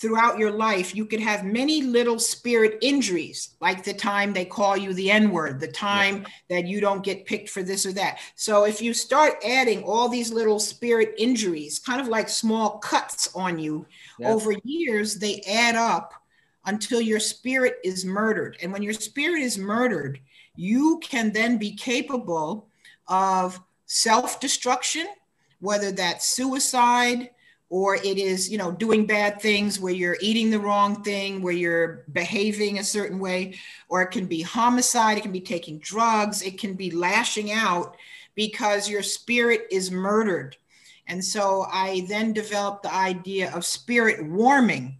throughout 0.00 0.38
your 0.38 0.50
life, 0.50 0.94
you 0.94 1.04
could 1.04 1.20
have 1.20 1.44
many 1.44 1.82
little 1.82 2.18
spirit 2.18 2.78
injuries, 2.80 3.50
like 3.60 3.84
the 3.84 3.92
time 3.92 4.32
they 4.32 4.46
call 4.46 4.74
you 4.76 4.94
the 4.94 5.10
N 5.10 5.30
word, 5.30 5.60
the 5.60 5.68
time 5.68 6.22
yeah. 6.22 6.28
that 6.48 6.66
you 6.66 6.80
don't 6.80 7.04
get 7.04 7.26
picked 7.26 7.50
for 7.50 7.62
this 7.62 7.84
or 7.84 7.92
that. 7.92 8.18
So, 8.34 8.64
if 8.64 8.80
you 8.80 8.94
start 8.94 9.44
adding 9.46 9.82
all 9.84 10.08
these 10.08 10.32
little 10.32 10.58
spirit 10.58 11.14
injuries, 11.18 11.78
kind 11.78 12.00
of 12.00 12.08
like 12.08 12.28
small 12.30 12.78
cuts 12.78 13.34
on 13.34 13.58
you 13.58 13.86
yeah. 14.18 14.30
over 14.30 14.54
years, 14.64 15.16
they 15.16 15.42
add 15.42 15.76
up 15.76 16.14
until 16.64 17.00
your 17.00 17.20
spirit 17.20 17.76
is 17.84 18.04
murdered. 18.04 18.56
And 18.62 18.72
when 18.72 18.82
your 18.82 18.94
spirit 18.94 19.42
is 19.42 19.58
murdered, 19.58 20.18
you 20.56 20.98
can 21.02 21.32
then 21.32 21.58
be 21.58 21.72
capable 21.76 22.68
of 23.06 23.60
self 23.84 24.40
destruction, 24.40 25.06
whether 25.60 25.92
that's 25.92 26.24
suicide 26.24 27.30
or 27.70 27.94
it 27.94 28.18
is 28.18 28.50
you 28.50 28.58
know 28.58 28.72
doing 28.72 29.06
bad 29.06 29.40
things 29.40 29.80
where 29.80 29.92
you're 29.92 30.18
eating 30.20 30.50
the 30.50 30.58
wrong 30.58 31.02
thing 31.02 31.40
where 31.40 31.54
you're 31.54 32.04
behaving 32.12 32.78
a 32.78 32.84
certain 32.84 33.18
way 33.18 33.54
or 33.88 34.02
it 34.02 34.10
can 34.10 34.26
be 34.26 34.42
homicide 34.42 35.16
it 35.16 35.22
can 35.22 35.32
be 35.32 35.40
taking 35.40 35.78
drugs 35.78 36.42
it 36.42 36.58
can 36.58 36.74
be 36.74 36.90
lashing 36.90 37.52
out 37.52 37.96
because 38.34 38.90
your 38.90 39.02
spirit 39.02 39.66
is 39.70 39.90
murdered 39.90 40.56
and 41.06 41.24
so 41.24 41.66
i 41.72 42.04
then 42.08 42.32
developed 42.32 42.82
the 42.82 42.94
idea 42.94 43.50
of 43.54 43.64
spirit 43.64 44.22
warming 44.26 44.98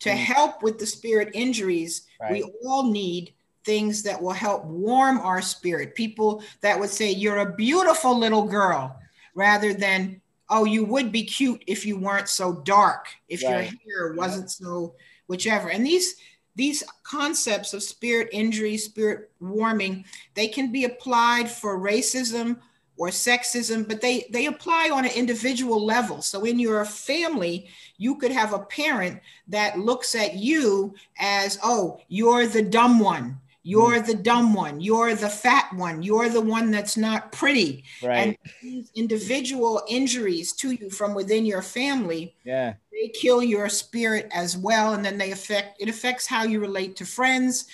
to 0.00 0.10
mm. 0.10 0.16
help 0.16 0.62
with 0.62 0.78
the 0.78 0.86
spirit 0.86 1.30
injuries 1.32 2.02
right. 2.20 2.32
we 2.32 2.42
all 2.64 2.90
need 2.90 3.32
things 3.64 4.02
that 4.02 4.20
will 4.20 4.32
help 4.32 4.64
warm 4.64 5.18
our 5.18 5.42
spirit 5.42 5.94
people 5.94 6.42
that 6.62 6.78
would 6.78 6.90
say 6.90 7.10
you're 7.10 7.38
a 7.38 7.54
beautiful 7.54 8.18
little 8.18 8.44
girl 8.44 8.98
rather 9.34 9.74
than 9.74 10.20
oh 10.50 10.64
you 10.64 10.84
would 10.84 11.12
be 11.12 11.24
cute 11.24 11.62
if 11.66 11.84
you 11.86 11.98
weren't 11.98 12.28
so 12.28 12.54
dark 12.64 13.08
if 13.28 13.42
Right. 13.42 13.70
your 13.86 14.08
hair 14.08 14.14
wasn't 14.14 14.50
so 14.50 14.94
whichever. 15.26 15.70
And 15.70 15.84
these 15.86 16.16
these 16.56 16.82
concepts 17.04 17.72
of 17.74 17.82
spirit 17.82 18.28
injury 18.32 18.76
spirit 18.76 19.30
warming 19.40 20.04
they 20.34 20.48
can 20.48 20.72
be 20.72 20.84
applied 20.84 21.48
for 21.48 21.78
racism 21.78 22.58
or 22.96 23.08
sexism 23.08 23.86
but 23.86 24.00
they 24.00 24.26
they 24.32 24.46
apply 24.46 24.90
on 24.92 25.04
an 25.04 25.12
individual 25.12 25.84
level. 25.84 26.20
So 26.22 26.44
in 26.44 26.58
your 26.58 26.84
family 26.84 27.68
you 27.96 28.16
could 28.16 28.32
have 28.32 28.52
a 28.54 28.58
parent 28.60 29.20
that 29.48 29.78
looks 29.78 30.14
at 30.14 30.34
you 30.34 30.94
as 31.18 31.58
oh 31.62 32.00
you're 32.08 32.46
the 32.46 32.62
dumb 32.62 32.98
one 32.98 33.38
you're 33.68 34.00
the 34.00 34.14
dumb 34.14 34.54
one. 34.54 34.80
You're 34.80 35.14
the 35.14 35.28
fat 35.28 35.70
one. 35.74 36.02
You're 36.02 36.30
the 36.30 36.40
one 36.40 36.70
that's 36.70 36.96
not 36.96 37.32
pretty. 37.32 37.84
Right. 38.02 38.16
and 38.16 38.38
these 38.62 38.90
individual 38.94 39.82
injuries 39.86 40.54
to 40.54 40.70
you 40.70 40.88
from 40.88 41.12
within 41.14 41.44
your 41.44 41.60
family 41.60 42.34
yeah. 42.44 42.74
they 42.90 43.08
kill 43.08 43.42
your 43.42 43.68
spirit 43.68 44.30
as 44.32 44.56
well. 44.56 44.94
And 44.94 45.04
then 45.04 45.18
they 45.18 45.32
affect 45.32 45.82
it 45.82 45.90
affects 45.90 46.26
how 46.26 46.44
you 46.44 46.60
relate 46.60 46.96
to 46.96 47.04
friends 47.04 47.66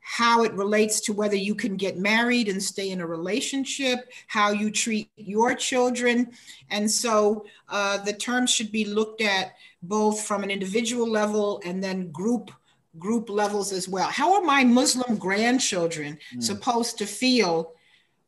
how 0.00 0.44
it 0.44 0.54
relates 0.54 1.00
to 1.00 1.12
whether 1.12 1.34
you 1.34 1.52
can 1.52 1.76
get 1.76 1.98
married 1.98 2.48
and 2.48 2.62
stay 2.62 2.90
in 2.90 3.00
a 3.00 3.06
relationship 3.06 4.08
how 4.28 4.52
you 4.52 4.70
treat 4.70 5.10
your 5.16 5.52
children. 5.54 6.30
And 6.70 6.88
so 6.88 7.44
uh, 7.68 7.98
the 7.98 8.12
terms 8.12 8.50
should 8.50 8.72
be 8.72 8.84
looked 8.84 9.20
at 9.20 9.56
both 9.82 10.22
from 10.22 10.44
an 10.44 10.50
individual 10.50 11.10
level 11.10 11.60
and 11.64 11.82
then 11.82 12.10
group 12.10 12.52
group 12.98 13.28
levels 13.28 13.72
as 13.72 13.88
well 13.88 14.08
how 14.08 14.34
are 14.34 14.42
my 14.42 14.64
muslim 14.64 15.16
grandchildren 15.16 16.18
Mm. 16.34 16.42
supposed 16.42 16.98
to 16.98 17.06
feel 17.06 17.72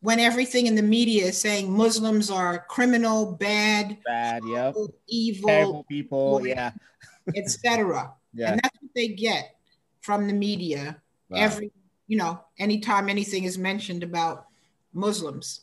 when 0.01 0.21
everything 0.21 0.67
in 0.67 0.75
the 0.75 0.83
media 0.83 1.27
is 1.27 1.39
saying 1.39 1.71
muslims 1.71 2.31
are 2.31 2.65
criminal 2.69 3.33
bad 3.33 3.99
Bad. 4.05 4.43
Yep. 4.47 4.75
evil 5.09 5.49
Terrible 5.49 5.85
people. 5.89 6.47
Yeah. 6.47 6.73
etc. 7.35 8.13
Yeah. 8.35 8.53
And 8.53 8.61
that's 8.63 8.77
what 8.83 8.93
they 8.95 9.09
get 9.09 9.57
from 10.01 10.27
the 10.29 10.35
media 10.35 11.01
Wow. 11.31 11.39
every, 11.41 11.73
you 12.07 12.17
know, 12.17 12.41
anytime 12.59 13.09
anything 13.09 13.45
is 13.45 13.57
mentioned 13.59 14.03
about 14.03 14.47
Muslims. 14.93 15.63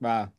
Wow. 0.00 0.33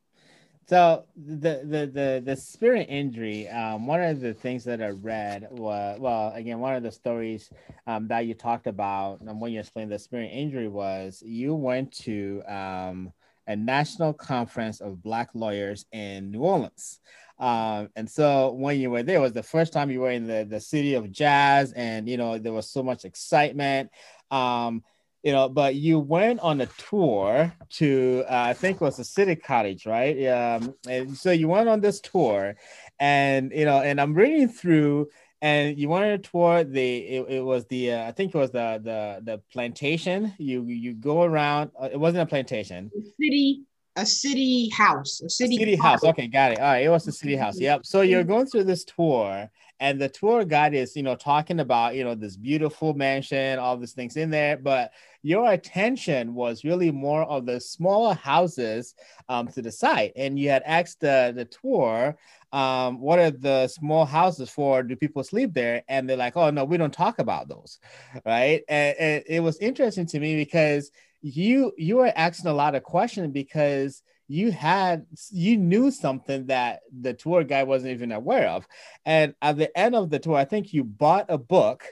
So 0.67 1.05
the 1.15 1.61
the 1.63 1.85
the 1.85 2.23
the 2.25 2.35
spirit 2.35 2.87
injury. 2.89 3.47
Um, 3.49 3.85
one 3.85 4.01
of 4.01 4.19
the 4.19 4.33
things 4.33 4.63
that 4.63 4.81
I 4.81 4.89
read 4.89 5.47
was 5.51 5.99
well, 5.99 6.31
again, 6.33 6.59
one 6.59 6.75
of 6.75 6.81
the 6.81 6.91
stories 6.91 7.51
um, 7.85 8.07
that 8.07 8.25
you 8.25 8.33
talked 8.33 8.65
about 8.65 9.19
um, 9.27 9.39
when 9.39 9.51
you 9.51 9.59
explained 9.59 9.91
the 9.91 9.99
spirit 9.99 10.31
injury 10.33 10.67
was 10.67 11.21
you 11.23 11.53
went 11.53 11.91
to 11.99 12.41
um, 12.47 13.13
a 13.45 13.55
national 13.55 14.13
conference 14.13 14.81
of 14.81 15.03
Black 15.03 15.29
lawyers 15.35 15.85
in 15.91 16.31
New 16.31 16.41
Orleans. 16.41 16.99
Um, 17.37 17.89
and 17.95 18.09
so 18.09 18.53
when 18.53 18.79
you 18.79 18.89
were 18.89 19.03
there, 19.03 19.17
it 19.17 19.21
was 19.21 19.33
the 19.33 19.43
first 19.43 19.71
time 19.71 19.91
you 19.91 19.99
were 19.99 20.11
in 20.11 20.25
the, 20.25 20.47
the 20.49 20.59
city 20.59 20.95
of 20.95 21.11
jazz, 21.11 21.73
and 21.73 22.09
you 22.09 22.17
know 22.17 22.39
there 22.39 22.53
was 22.53 22.71
so 22.71 22.81
much 22.81 23.05
excitement. 23.05 23.91
Um, 24.31 24.83
you 25.25 25.31
know, 25.31 25.49
but 25.49 25.73
you 25.73 25.97
went 25.97 26.39
on 26.41 26.61
a 26.61 26.67
tour 26.67 27.51
to 27.71 28.23
uh, 28.29 28.43
I 28.49 28.53
think 28.53 28.75
it 28.75 28.81
was 28.81 28.97
the 28.97 29.03
City 29.03 29.35
Cottage, 29.35 29.87
right? 29.87 30.27
Um, 30.27 30.75
and 30.87 31.17
so 31.17 31.31
you 31.31 31.47
went 31.47 31.67
on 31.67 31.81
this 31.81 31.99
tour, 31.99 32.55
and 32.99 33.51
you 33.51 33.65
know, 33.65 33.81
and 33.81 33.99
I'm 33.99 34.13
reading 34.13 34.47
through, 34.47 35.09
and 35.41 35.79
you 35.79 35.89
went 35.89 36.05
on 36.05 36.11
a 36.11 36.17
tour. 36.19 36.63
The 36.63 36.97
it, 36.97 37.25
it 37.37 37.41
was 37.41 37.65
the 37.65 37.93
uh, 37.93 38.07
I 38.07 38.11
think 38.11 38.35
it 38.35 38.37
was 38.37 38.51
the 38.51 38.79
the 38.83 39.19
the 39.23 39.41
plantation. 39.51 40.31
You 40.37 40.63
you 40.67 40.93
go 40.93 41.23
around. 41.23 41.71
Uh, 41.81 41.89
it 41.91 41.99
wasn't 41.99 42.21
a 42.21 42.27
plantation. 42.27 42.91
City, 43.19 43.63
a 43.95 44.05
city 44.05 44.69
house, 44.69 45.21
a 45.21 45.29
city, 45.29 45.57
City 45.57 45.75
house. 45.75 46.03
Okay, 46.03 46.27
got 46.27 46.51
it. 46.51 46.59
All 46.59 46.65
right, 46.65 46.85
it 46.85 46.89
was 46.89 47.03
the 47.03 47.11
city 47.11 47.35
house. 47.35 47.59
Yep. 47.59 47.87
So 47.87 48.01
you're 48.01 48.23
going 48.23 48.45
through 48.45 48.65
this 48.65 48.85
tour, 48.85 49.49
and 49.79 49.99
the 49.99 50.09
tour 50.09 50.45
guide 50.45 50.73
is, 50.73 50.95
you 50.95 51.03
know, 51.03 51.15
talking 51.15 51.59
about, 51.59 51.95
you 51.95 52.03
know, 52.03 52.15
this 52.15 52.37
beautiful 52.37 52.93
mansion, 52.93 53.59
all 53.59 53.77
these 53.77 53.93
things 53.93 54.15
in 54.15 54.29
there, 54.29 54.57
but 54.57 54.91
your 55.21 55.51
attention 55.51 56.33
was 56.33 56.63
really 56.63 56.91
more 56.91 57.23
of 57.23 57.45
the 57.45 57.59
smaller 57.59 58.13
houses 58.13 58.93
um, 59.27 59.47
to 59.49 59.61
the 59.61 59.71
site 59.71 60.13
and 60.15 60.39
you 60.39 60.49
had 60.49 60.63
asked 60.65 61.01
the 61.01 61.33
the 61.35 61.45
tour, 61.45 62.15
um, 62.53 63.01
what 63.01 63.19
are 63.19 63.31
the 63.31 63.67
small 63.67 64.05
houses 64.05 64.49
for? 64.49 64.83
Do 64.83 64.95
people 64.95 65.23
sleep 65.23 65.53
there? 65.53 65.83
And 65.89 66.09
they're 66.09 66.15
like, 66.15 66.37
oh 66.37 66.51
no, 66.51 66.63
we 66.63 66.77
don't 66.77 66.93
talk 66.93 67.19
about 67.19 67.49
those, 67.49 67.79
right? 68.25 68.63
And, 68.69 68.95
and 68.97 69.23
it 69.27 69.41
was 69.41 69.57
interesting 69.57 70.05
to 70.07 70.19
me 70.19 70.35
because 70.35 70.91
you 71.21 71.73
you 71.77 71.97
were 71.97 72.13
asking 72.15 72.49
a 72.49 72.53
lot 72.53 72.75
of 72.75 72.83
questions 72.83 73.33
because 73.33 74.03
you 74.27 74.51
had 74.51 75.05
you 75.31 75.57
knew 75.57 75.91
something 75.91 76.47
that 76.47 76.81
the 77.01 77.13
tour 77.13 77.43
guide 77.43 77.67
wasn't 77.67 77.91
even 77.91 78.11
aware 78.11 78.47
of. 78.49 78.67
And 79.05 79.35
at 79.41 79.57
the 79.57 79.75
end 79.77 79.95
of 79.95 80.09
the 80.09 80.19
tour 80.19 80.35
i 80.35 80.45
think 80.45 80.73
you 80.73 80.83
bought 80.83 81.25
a 81.29 81.37
book 81.37 81.83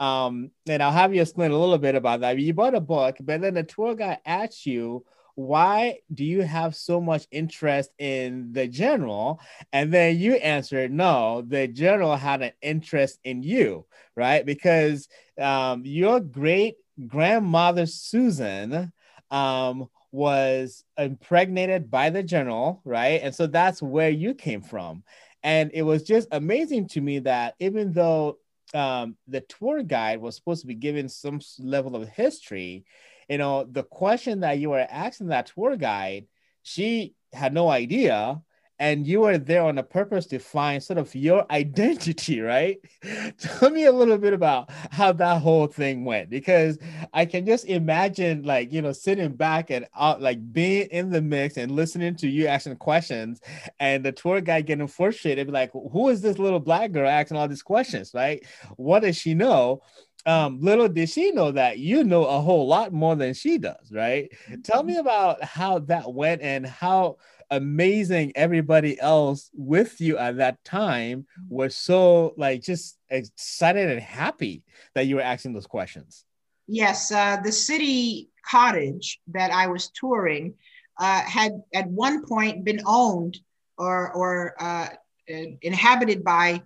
um 0.00 0.50
and 0.68 0.82
i'll 0.82 0.90
have 0.92 1.14
you 1.14 1.20
explain 1.22 1.50
a 1.50 1.58
little 1.58 1.78
bit 1.78 1.94
about 1.94 2.20
that. 2.20 2.38
You 2.38 2.54
bought 2.54 2.74
a 2.74 2.80
book 2.80 3.16
but 3.20 3.40
then 3.40 3.54
the 3.54 3.62
tour 3.62 3.94
guide 3.94 4.18
asked 4.24 4.66
you 4.66 5.04
why 5.34 5.98
do 6.12 6.26
you 6.26 6.42
have 6.42 6.76
so 6.76 7.00
much 7.00 7.26
interest 7.30 7.90
in 7.98 8.52
the 8.52 8.68
general? 8.68 9.40
And 9.72 9.90
then 9.92 10.18
you 10.18 10.34
answered 10.34 10.92
no 10.92 11.42
the 11.46 11.68
general 11.68 12.16
had 12.16 12.42
an 12.42 12.52
interest 12.62 13.18
in 13.24 13.42
you 13.42 13.86
right? 14.16 14.44
Because 14.44 15.08
um 15.38 15.82
your 15.84 16.20
great 16.20 16.76
grandmother 17.06 17.86
susan 17.86 18.92
um 19.30 19.88
was 20.12 20.84
impregnated 20.98 21.90
by 21.90 22.10
the 22.10 22.22
general, 22.22 22.82
right? 22.84 23.20
And 23.22 23.34
so 23.34 23.46
that's 23.46 23.82
where 23.82 24.10
you 24.10 24.34
came 24.34 24.62
from. 24.62 25.02
And 25.42 25.70
it 25.74 25.82
was 25.82 26.04
just 26.04 26.28
amazing 26.30 26.88
to 26.88 27.00
me 27.00 27.20
that 27.20 27.54
even 27.58 27.92
though 27.92 28.38
um, 28.74 29.16
the 29.26 29.40
tour 29.40 29.82
guide 29.82 30.20
was 30.20 30.36
supposed 30.36 30.60
to 30.60 30.66
be 30.66 30.74
given 30.74 31.08
some 31.08 31.40
level 31.58 31.96
of 31.96 32.08
history, 32.08 32.84
you 33.28 33.38
know, 33.38 33.64
the 33.64 33.82
question 33.82 34.40
that 34.40 34.58
you 34.58 34.70
were 34.70 34.86
asking 34.88 35.28
that 35.28 35.46
tour 35.46 35.76
guide, 35.76 36.26
she 36.62 37.14
had 37.32 37.54
no 37.54 37.68
idea. 37.68 38.40
And 38.82 39.06
you 39.06 39.20
were 39.20 39.38
there 39.38 39.62
on 39.62 39.78
a 39.78 39.84
purpose 39.84 40.26
to 40.26 40.40
find 40.40 40.82
sort 40.82 40.98
of 40.98 41.14
your 41.14 41.46
identity, 41.52 42.40
right? 42.40 42.80
Tell 43.38 43.70
me 43.70 43.84
a 43.84 43.92
little 43.92 44.18
bit 44.18 44.32
about 44.32 44.72
how 44.90 45.12
that 45.12 45.40
whole 45.40 45.68
thing 45.68 46.04
went, 46.04 46.30
because 46.30 46.78
I 47.14 47.26
can 47.26 47.46
just 47.46 47.66
imagine, 47.66 48.42
like, 48.42 48.72
you 48.72 48.82
know, 48.82 48.90
sitting 48.90 49.34
back 49.34 49.70
and 49.70 49.86
out, 49.96 50.20
like 50.20 50.52
being 50.52 50.88
in 50.88 51.10
the 51.10 51.22
mix 51.22 51.58
and 51.58 51.70
listening 51.70 52.16
to 52.16 52.28
you 52.28 52.48
asking 52.48 52.74
questions, 52.74 53.40
and 53.78 54.04
the 54.04 54.10
tour 54.10 54.40
guide 54.40 54.66
getting 54.66 54.88
frustrated, 54.88 55.48
like, 55.48 55.70
who 55.70 56.08
is 56.08 56.20
this 56.20 56.40
little 56.40 56.58
black 56.58 56.90
girl 56.90 57.08
asking 57.08 57.36
all 57.36 57.46
these 57.46 57.62
questions, 57.62 58.10
right? 58.12 58.44
What 58.74 59.04
does 59.04 59.16
she 59.16 59.34
know? 59.34 59.82
Um, 60.26 60.60
little 60.60 60.88
did 60.88 61.08
she 61.08 61.30
know 61.32 61.52
that 61.52 61.78
you 61.78 62.04
know 62.04 62.24
a 62.24 62.40
whole 62.40 62.66
lot 62.66 62.92
more 62.92 63.14
than 63.14 63.34
she 63.34 63.58
does, 63.58 63.92
right? 63.92 64.30
Tell 64.64 64.82
me 64.82 64.96
about 64.96 65.42
how 65.42 65.80
that 65.80 66.12
went 66.12 66.42
and 66.42 66.66
how 66.66 67.18
amazing 67.52 68.32
everybody 68.34 68.98
else 68.98 69.50
with 69.54 70.00
you 70.00 70.16
at 70.16 70.38
that 70.38 70.64
time 70.64 71.26
was 71.50 71.76
so 71.76 72.32
like 72.38 72.62
just 72.62 72.98
excited 73.10 73.90
and 73.90 74.00
happy 74.00 74.62
that 74.94 75.06
you 75.06 75.16
were 75.16 75.22
asking 75.22 75.52
those 75.52 75.66
questions. 75.66 76.24
Yes, 76.66 77.12
uh, 77.12 77.36
the 77.44 77.52
city 77.52 78.30
cottage 78.50 79.20
that 79.28 79.52
I 79.52 79.66
was 79.66 79.90
touring 79.90 80.54
uh, 80.98 81.20
had 81.20 81.52
at 81.74 81.86
one 81.88 82.24
point 82.24 82.64
been 82.64 82.80
owned 82.86 83.38
or, 83.76 84.12
or 84.12 84.54
uh, 84.58 84.88
inhabited 85.26 86.24
by 86.24 86.62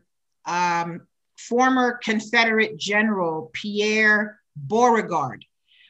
um, 0.46 1.02
former 1.36 1.98
Confederate 2.02 2.76
General 2.76 3.50
Pierre 3.52 4.38
Beauregard. 4.54 5.44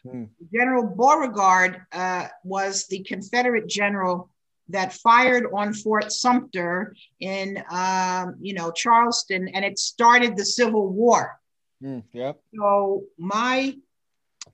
Hmm. 0.04 0.24
General 0.54 0.86
Beauregard 0.86 1.82
uh, 1.92 2.28
was 2.44 2.86
the 2.86 3.02
Confederate 3.02 3.66
general 3.66 4.30
that 4.68 4.92
fired 4.92 5.44
on 5.52 5.72
Fort 5.72 6.12
Sumter 6.12 6.94
in, 7.20 7.62
um, 7.70 8.36
you 8.40 8.54
know, 8.54 8.70
Charleston, 8.72 9.48
and 9.48 9.64
it 9.64 9.78
started 9.78 10.36
the 10.36 10.44
Civil 10.44 10.88
War. 10.88 11.38
Mm, 11.82 12.02
yep. 12.12 12.40
So 12.54 13.04
my 13.18 13.76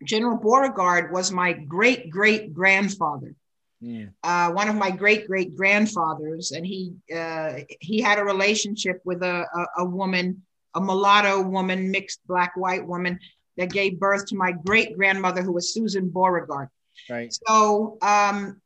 General 0.04 0.36
Beauregard 0.36 1.12
was 1.12 1.30
my 1.30 1.52
great 1.52 2.10
great 2.10 2.52
grandfather, 2.52 3.34
Mm, 3.82 4.12
uh, 4.22 4.52
one 4.52 4.68
of 4.68 4.76
my 4.76 4.90
great 4.92 5.26
great 5.26 5.56
grandfathers, 5.56 6.52
and 6.52 6.64
he 6.64 6.94
uh, 7.14 7.54
he 7.80 8.00
had 8.00 8.18
a 8.18 8.24
relationship 8.24 9.00
with 9.04 9.22
a, 9.22 9.44
a, 9.54 9.82
a 9.82 9.84
woman, 9.84 10.42
a 10.74 10.80
mulatto 10.80 11.42
woman, 11.42 11.90
mixed 11.90 12.20
black 12.28 12.52
white 12.56 12.86
woman 12.86 13.18
that 13.56 13.72
gave 13.72 13.98
birth 13.98 14.26
to 14.26 14.36
my 14.36 14.52
great 14.52 14.96
grandmother, 14.96 15.42
who 15.42 15.52
was 15.52 15.74
Susan 15.74 16.08
Beauregard. 16.08 16.68
right. 17.10 17.32
So 17.48 17.98
um, 18.02 18.61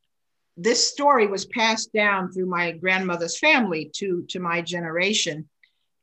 this 0.56 0.86
story 0.86 1.26
was 1.26 1.46
passed 1.46 1.92
down 1.92 2.32
through 2.32 2.46
my 2.46 2.72
grandmother's 2.72 3.38
family 3.38 3.90
to 3.96 4.24
to 4.28 4.40
my 4.40 4.62
generation. 4.62 5.48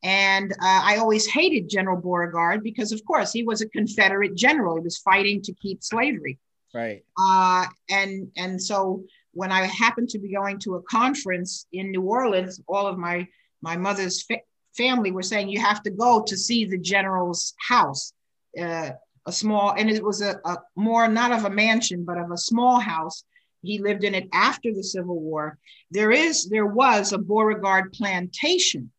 And 0.03 0.51
uh, 0.51 0.81
I 0.83 0.97
always 0.97 1.25
hated 1.25 1.69
General 1.69 1.99
Beauregard 1.99 2.61
because, 2.61 2.91
of 2.91 3.03
course, 3.05 3.31
he 3.31 3.43
was 3.43 3.61
a 3.61 3.69
Confederate 3.69 4.35
general. 4.35 4.75
He 4.75 4.81
was 4.81 4.97
fighting 4.97 5.41
to 5.43 5.53
keep 5.53 5.81
slavery. 5.81 6.39
Right. 6.73 7.03
Uh, 7.17 7.65
and 7.89 8.29
and 8.35 8.61
so 8.61 9.03
when 9.31 9.51
I 9.51 9.65
happened 9.65 10.09
to 10.09 10.19
be 10.19 10.33
going 10.33 10.59
to 10.59 10.75
a 10.75 10.81
conference 10.83 11.65
in 11.71 11.91
New 11.91 12.01
Orleans, 12.01 12.59
all 12.67 12.85
of 12.87 12.97
my 12.97 13.27
my 13.61 13.77
mother's 13.77 14.23
fa- 14.23 14.41
family 14.75 15.11
were 15.11 15.23
saying 15.23 15.49
you 15.49 15.61
have 15.61 15.81
to 15.83 15.91
go 15.91 16.23
to 16.23 16.37
see 16.37 16.65
the 16.65 16.77
general's 16.77 17.53
house, 17.67 18.13
uh, 18.59 18.91
a 19.25 19.31
small, 19.31 19.73
and 19.77 19.89
it 19.89 20.03
was 20.03 20.21
a, 20.21 20.39
a 20.45 20.57
more 20.75 21.07
not 21.07 21.31
of 21.31 21.45
a 21.45 21.49
mansion 21.49 22.03
but 22.03 22.17
of 22.17 22.31
a 22.31 22.37
small 22.37 22.79
house. 22.79 23.23
He 23.63 23.79
lived 23.79 24.03
in 24.03 24.13
it 24.13 24.27
after 24.33 24.73
the 24.73 24.83
Civil 24.83 25.19
War. 25.19 25.57
There 25.89 26.11
is 26.11 26.49
there 26.49 26.65
was 26.65 27.13
a 27.13 27.17
Beauregard 27.17 27.93
plantation 27.93 28.91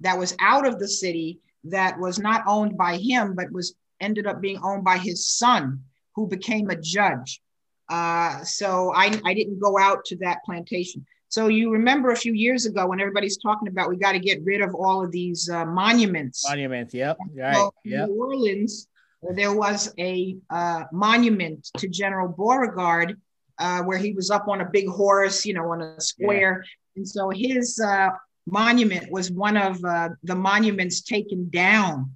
that 0.00 0.18
was 0.18 0.36
out 0.40 0.66
of 0.66 0.78
the 0.78 0.88
city 0.88 1.40
that 1.64 1.98
was 1.98 2.18
not 2.18 2.44
owned 2.46 2.76
by 2.78 2.96
him 2.96 3.34
but 3.34 3.50
was 3.50 3.74
ended 4.00 4.26
up 4.26 4.40
being 4.40 4.60
owned 4.62 4.84
by 4.84 4.98
his 4.98 5.28
son 5.28 5.82
who 6.14 6.26
became 6.26 6.70
a 6.70 6.80
judge. 6.80 7.40
Uh, 7.88 8.42
so 8.42 8.92
I, 8.94 9.20
I 9.24 9.34
didn't 9.34 9.60
go 9.60 9.78
out 9.78 10.04
to 10.06 10.16
that 10.18 10.38
plantation. 10.44 11.06
So 11.28 11.48
you 11.48 11.72
remember 11.72 12.10
a 12.10 12.16
few 12.16 12.32
years 12.32 12.66
ago 12.66 12.86
when 12.86 13.00
everybody's 13.00 13.36
talking 13.36 13.68
about 13.68 13.88
we 13.88 13.96
got 13.96 14.12
to 14.12 14.18
get 14.18 14.42
rid 14.44 14.60
of 14.60 14.74
all 14.74 15.04
of 15.04 15.10
these 15.10 15.48
uh, 15.50 15.64
monuments. 15.64 16.48
Monuments, 16.48 16.94
yep, 16.94 17.18
right, 17.34 17.54
so 17.54 17.74
yep. 17.84 18.08
New 18.08 18.14
Orleans, 18.14 18.88
there 19.34 19.52
was 19.52 19.92
a 19.98 20.36
uh, 20.50 20.84
monument 20.92 21.68
to 21.78 21.88
General 21.88 22.28
Beauregard 22.28 23.20
uh, 23.58 23.82
where 23.82 23.98
he 23.98 24.12
was 24.12 24.30
up 24.30 24.48
on 24.48 24.60
a 24.60 24.70
big 24.70 24.88
horse, 24.88 25.44
you 25.44 25.54
know, 25.54 25.70
on 25.72 25.82
a 25.82 26.00
square, 26.00 26.62
yeah. 26.64 27.00
and 27.00 27.08
so 27.08 27.30
his 27.30 27.80
uh, 27.80 28.10
monument 28.46 29.10
was 29.10 29.30
one 29.30 29.56
of 29.56 29.82
uh, 29.84 30.10
the 30.22 30.34
monuments 30.34 31.00
taken 31.02 31.48
down, 31.50 32.10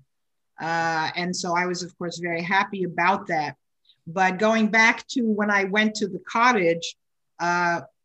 uh, 0.61 1.11
and 1.17 1.35
so 1.35 1.57
I 1.57 1.67
was, 1.67 1.83
of 1.83 1.97
course, 1.99 2.19
very 2.19 2.43
happy 2.43 2.85
about 2.85 3.27
that. 3.29 3.57
But 4.07 4.39
going 4.39 4.69
back 4.69 5.07
to 5.09 5.23
when 5.23 5.51
I 5.51 5.65
went 5.65 5.95
to 5.97 6.09
the 6.09 6.21
cottage, 6.29 6.97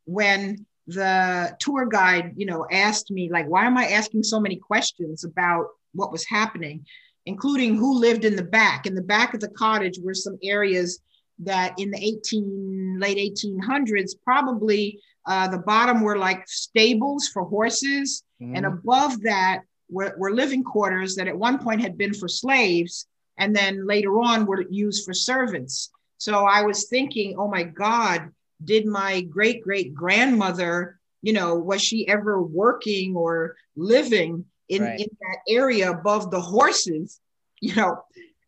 when 0.06 0.66
the 0.88 1.56
tour 1.60 1.86
guide, 1.86 2.34
you 2.36 2.46
know, 2.46 2.66
asked 2.72 3.12
me, 3.12 3.30
like, 3.30 3.48
why 3.48 3.66
am 3.66 3.78
I 3.78 3.88
asking 3.88 4.24
so 4.24 4.40
many 4.40 4.56
questions 4.56 5.24
about 5.24 5.68
what 5.94 6.12
was 6.12 6.26
happening, 6.26 6.86
including 7.26 7.76
who 7.76 8.00
lived 8.00 8.26
in 8.26 8.36
the 8.36 8.44
back? 8.44 8.86
In 8.86 8.96
the 8.96 9.02
back 9.02 9.34
of 9.34 9.40
the 9.40 9.50
cottage 9.50 10.00
were 10.00 10.14
some 10.14 10.38
areas 10.44 11.00
that 11.40 11.74
in 11.78 11.92
the 11.92 11.98
18 11.98 12.98
late 13.00 13.18
1800s 13.18 14.12
probably 14.24 15.00
uh, 15.28 15.48
the 15.48 15.58
bottom 15.58 16.02
were 16.02 16.18
like 16.18 16.48
stables 16.48 17.28
for 17.28 17.44
horses 17.44 18.24
mm-hmm. 18.42 18.56
and 18.56 18.66
above 18.66 19.22
that 19.22 19.62
were, 19.90 20.16
were 20.18 20.34
living 20.34 20.64
quarters 20.64 21.16
that 21.16 21.28
at 21.28 21.38
one 21.38 21.60
point 21.60 21.82
had 21.82 21.98
been 21.98 22.14
for 22.14 22.28
slaves 22.28 23.08
and 23.38 23.56
then 23.56 23.86
later 23.86 24.20
on 24.20 24.46
were 24.46 24.66
used 24.70 25.06
for 25.06 25.14
servants 25.14 25.92
so 26.18 26.46
i 26.46 26.62
was 26.62 26.88
thinking 26.88 27.36
oh 27.38 27.48
my 27.48 27.64
god 27.64 28.30
did 28.64 28.86
my 28.86 29.22
great 29.22 29.62
great 29.62 29.94
grandmother 29.94 31.00
you 31.22 31.34
know 31.34 31.56
was 31.56 31.82
she 31.82 32.08
ever 32.08 32.42
working 32.42 33.16
or 33.16 33.56
living 33.76 34.46
in, 34.70 34.82
right. 34.82 35.00
in 35.00 35.08
that 35.22 35.38
area 35.48 35.92
above 35.92 36.32
the 36.32 36.40
horses 36.40 37.20
you 37.62 37.76
know 37.76 38.02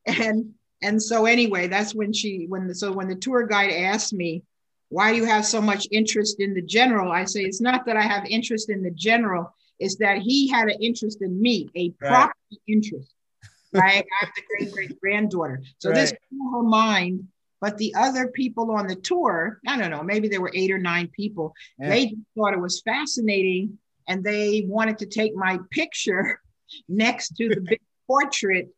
and 0.05 0.53
and 0.82 1.01
so 1.01 1.25
anyway 1.25 1.67
that's 1.67 1.93
when 1.93 2.13
she 2.13 2.45
when 2.47 2.67
the, 2.67 2.75
so 2.75 2.91
when 2.91 3.07
the 3.07 3.15
tour 3.15 3.45
guide 3.45 3.71
asked 3.71 4.13
me 4.13 4.43
why 4.89 5.11
do 5.11 5.17
you 5.17 5.25
have 5.25 5.45
so 5.45 5.61
much 5.61 5.88
interest 5.91 6.39
in 6.39 6.53
the 6.53 6.61
general 6.61 7.11
i 7.11 7.25
say 7.25 7.41
it's 7.41 7.61
not 7.61 7.86
that 7.86 7.97
i 7.97 8.01
have 8.01 8.25
interest 8.25 8.69
in 8.69 8.82
the 8.84 8.91
general 8.91 9.53
it's 9.80 9.95
that 9.97 10.19
he 10.19 10.47
had 10.47 10.67
an 10.69 10.78
interest 10.82 11.21
in 11.21 11.39
me 11.41 11.69
a 11.75 11.89
proper 11.91 12.34
right. 12.51 12.59
interest 12.67 13.13
right 13.73 14.05
i'm 14.21 14.30
the 14.36 14.41
great 14.47 14.71
great 14.71 15.01
granddaughter 15.01 15.61
so 15.80 15.89
right. 15.89 15.95
this 15.95 16.13
blew 16.32 16.51
her 16.51 16.63
mind 16.63 17.28
but 17.59 17.78
the 17.78 17.93
other 17.95 18.28
people 18.28 18.71
on 18.71 18.88
the 18.88 18.95
tour, 18.95 19.59
I 19.67 19.78
don't 19.78 19.89
know, 19.89 20.03
maybe 20.03 20.28
there 20.28 20.41
were 20.41 20.51
eight 20.53 20.71
or 20.71 20.78
nine 20.78 21.07
people, 21.07 21.53
yeah. 21.80 21.89
they 21.89 22.15
thought 22.36 22.53
it 22.53 22.59
was 22.59 22.82
fascinating 22.82 23.80
and 24.07 24.23
they 24.23 24.65
wanted 24.67 24.99
to 24.99 25.05
take 25.05 25.36
my 25.36 25.59
picture 25.71 26.39
next 26.89 27.36
to 27.38 27.49
the 27.49 27.61
big 27.61 27.82
portrait 28.07 28.69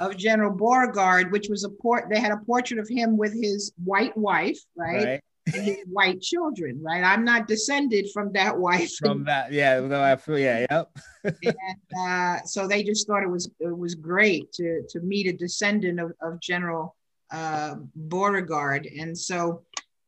of 0.00 0.16
General 0.16 0.50
Beauregard, 0.50 1.32
which 1.32 1.48
was 1.48 1.64
a 1.64 1.68
port. 1.68 2.08
They 2.10 2.20
had 2.20 2.32
a 2.32 2.38
portrait 2.38 2.80
of 2.80 2.88
him 2.88 3.16
with 3.16 3.32
his 3.32 3.72
white 3.84 4.16
wife, 4.16 4.58
right, 4.76 5.04
right. 5.04 5.20
and 5.54 5.64
his 5.64 5.78
white 5.90 6.20
children, 6.20 6.80
right. 6.82 7.04
I'm 7.04 7.24
not 7.24 7.46
descended 7.46 8.08
from 8.12 8.32
that 8.32 8.56
wife. 8.66 8.94
From 8.96 9.24
that, 9.24 9.52
yeah, 9.52 9.80
no, 9.80 10.02
I 10.02 10.16
feel, 10.16 10.38
yeah, 10.38 10.66
yep. 10.70 10.90
and 11.24 11.98
uh, 11.98 12.42
so 12.44 12.66
they 12.66 12.82
just 12.82 13.06
thought 13.06 13.22
it 13.22 13.30
was 13.30 13.50
it 13.60 13.76
was 13.76 13.94
great 13.94 14.52
to 14.54 14.82
to 14.88 15.00
meet 15.00 15.26
a 15.26 15.32
descendant 15.32 16.00
of, 16.00 16.12
of 16.22 16.40
General 16.40 16.96
uh, 17.30 17.76
Beauregard. 17.94 18.86
And 18.86 19.16
so, 19.16 19.62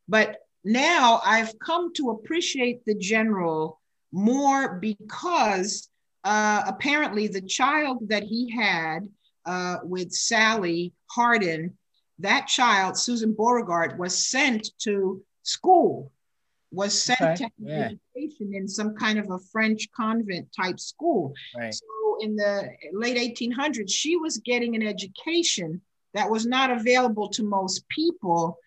but 0.09 0.39
now 0.65 1.21
I've 1.25 1.59
come 1.59 1.93
to 1.95 2.11
appreciate 2.11 2.85
the 2.85 2.95
general 2.95 3.81
more 4.13 4.75
because 4.75 5.89
uh, 6.25 6.63
apparently 6.67 7.29
the 7.29 7.41
child 7.41 8.09
that 8.09 8.25
he 8.25 8.51
had 8.51 9.09
uh, 9.47 9.79
with 9.83 10.13
Sally 10.13 10.93
Hardin, 11.11 11.77
that 12.19 12.47
child, 12.47 12.99
Susan 12.99 13.33
Beauregard, 13.33 13.99
was 13.99 14.27
sent 14.27 14.71
to 14.81 15.23
school, 15.43 16.13
was 16.71 17.03
sent 17.03 17.21
okay. 17.21 17.45
to 17.45 17.51
yeah. 17.59 17.91
education 18.17 18.55
in 18.55 18.69
some 18.69 18.95
kind 18.95 19.19
of 19.19 19.31
a 19.31 19.39
French 19.51 19.89
convent 19.93 20.49
type 20.55 20.79
school. 20.79 21.33
Right. 21.57 21.75
So 21.75 21.85
in 22.21 22.37
the 22.37 22.69
late 22.93 23.17
1800s, 23.17 23.91
she 23.91 24.17
was 24.17 24.39
getting 24.39 24.77
an 24.77 24.87
education 24.87 25.81
that 26.15 26.31
was 26.31 26.47
not 26.47 26.71
available 26.71 27.29
to 27.31 27.43
most 27.43 27.89
people, 27.89 28.59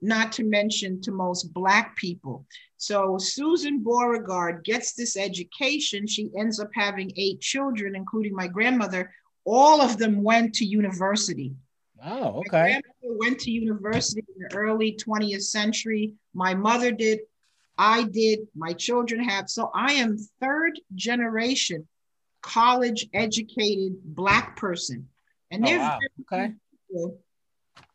not 0.00 0.32
to 0.32 0.44
mention 0.44 1.00
to 1.02 1.12
most 1.12 1.52
Black 1.52 1.96
people. 1.96 2.46
So 2.76 3.18
Susan 3.18 3.82
Beauregard 3.82 4.64
gets 4.64 4.94
this 4.94 5.16
education. 5.16 6.06
She 6.06 6.30
ends 6.38 6.60
up 6.60 6.70
having 6.74 7.12
eight 7.16 7.40
children, 7.40 7.94
including 7.94 8.34
my 8.34 8.46
grandmother. 8.46 9.12
All 9.50 9.80
of 9.80 9.98
them 9.98 10.22
went 10.22 10.54
to 10.56 10.64
university. 10.64 11.54
Oh, 12.04 12.38
okay. 12.38 12.48
My 12.50 12.80
grandmother 12.80 13.18
went 13.18 13.40
to 13.40 13.50
university 13.50 14.24
in 14.36 14.46
the 14.48 14.54
early 14.54 14.96
20th 14.96 15.42
century. 15.42 16.14
My 16.34 16.54
mother 16.54 16.92
did. 16.92 17.20
I 17.76 18.04
did. 18.04 18.40
My 18.54 18.72
children 18.72 19.22
have. 19.24 19.50
So 19.50 19.70
I 19.74 19.94
am 19.94 20.16
third 20.40 20.78
generation 20.94 21.86
college 22.42 23.06
educated 23.12 23.92
Black 24.02 24.56
person. 24.56 25.08
And 25.50 25.64
oh, 25.64 25.66
there's 25.66 25.80
wow. 25.80 25.98
okay 26.20 26.54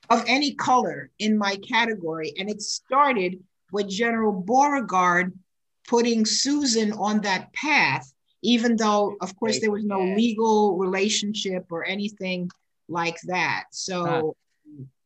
of 0.09 0.23
any 0.27 0.53
color 0.55 1.09
in 1.19 1.37
my 1.37 1.55
category. 1.57 2.33
And 2.37 2.49
it 2.49 2.61
started 2.61 3.43
with 3.71 3.89
General 3.89 4.31
Beauregard 4.31 5.33
putting 5.87 6.25
Susan 6.25 6.91
on 6.93 7.21
that 7.21 7.53
path, 7.53 8.11
even 8.45 8.75
though, 8.75 9.15
of 9.21 9.35
course, 9.35 9.59
there 9.59 9.71
was 9.71 9.83
no 9.83 10.01
legal 10.01 10.77
relationship 10.77 11.65
or 11.71 11.85
anything 11.85 12.49
like 12.87 13.19
that. 13.21 13.65
So. 13.71 14.35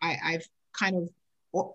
I, 0.01 0.17
I've 0.23 0.47
kind 0.71 0.95
of 0.95 1.09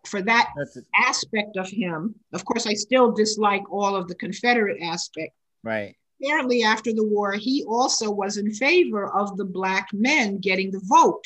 for 0.06 0.22
that 0.22 0.50
aspect 0.96 1.58
of 1.58 1.68
him, 1.68 2.14
of 2.32 2.44
course, 2.44 2.66
I 2.66 2.72
still 2.72 3.12
dislike 3.12 3.70
all 3.70 3.94
of 3.94 4.08
the 4.08 4.14
Confederate 4.14 4.80
aspect. 4.82 5.34
Right. 5.62 5.94
Apparently, 6.22 6.62
after 6.62 6.92
the 6.92 7.04
war, 7.04 7.32
he 7.34 7.64
also 7.68 8.10
was 8.10 8.38
in 8.38 8.50
favor 8.54 9.12
of 9.14 9.36
the 9.36 9.44
Black 9.44 9.88
men 9.92 10.38
getting 10.38 10.70
the 10.70 10.80
vote 10.84 11.24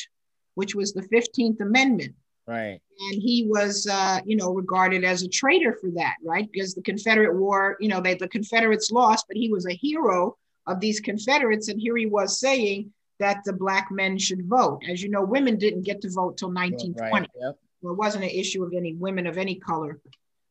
which 0.58 0.74
was 0.74 0.92
the 0.92 1.02
15th 1.02 1.60
Amendment. 1.60 2.16
Right. 2.44 2.80
And 3.00 3.22
he 3.22 3.46
was, 3.48 3.86
uh, 3.86 4.20
you 4.24 4.36
know, 4.36 4.52
regarded 4.52 5.04
as 5.04 5.22
a 5.22 5.28
traitor 5.28 5.72
for 5.80 5.90
that, 5.92 6.16
right? 6.24 6.50
Because 6.50 6.74
the 6.74 6.82
Confederate 6.82 7.36
War, 7.36 7.76
you 7.80 7.88
know, 7.88 8.00
they, 8.00 8.14
the 8.14 8.28
Confederates 8.28 8.90
lost, 8.90 9.26
but 9.28 9.36
he 9.36 9.50
was 9.50 9.66
a 9.66 9.72
hero 9.72 10.36
of 10.66 10.80
these 10.80 10.98
Confederates. 10.98 11.68
And 11.68 11.80
here 11.80 11.96
he 11.96 12.06
was 12.06 12.40
saying 12.40 12.92
that 13.20 13.38
the 13.44 13.52
Black 13.52 13.90
men 13.90 14.18
should 14.18 14.44
vote. 14.46 14.82
As 14.88 15.02
you 15.02 15.10
know, 15.10 15.22
women 15.22 15.58
didn't 15.58 15.82
get 15.82 16.00
to 16.02 16.10
vote 16.10 16.36
till 16.38 16.48
1920. 16.48 17.10
Right. 17.10 17.28
Yep. 17.40 17.58
There 17.82 17.92
wasn't 17.92 18.24
an 18.24 18.30
issue 18.30 18.64
of 18.64 18.72
any 18.72 18.94
women 18.94 19.26
of 19.26 19.38
any 19.38 19.54
color 19.56 20.00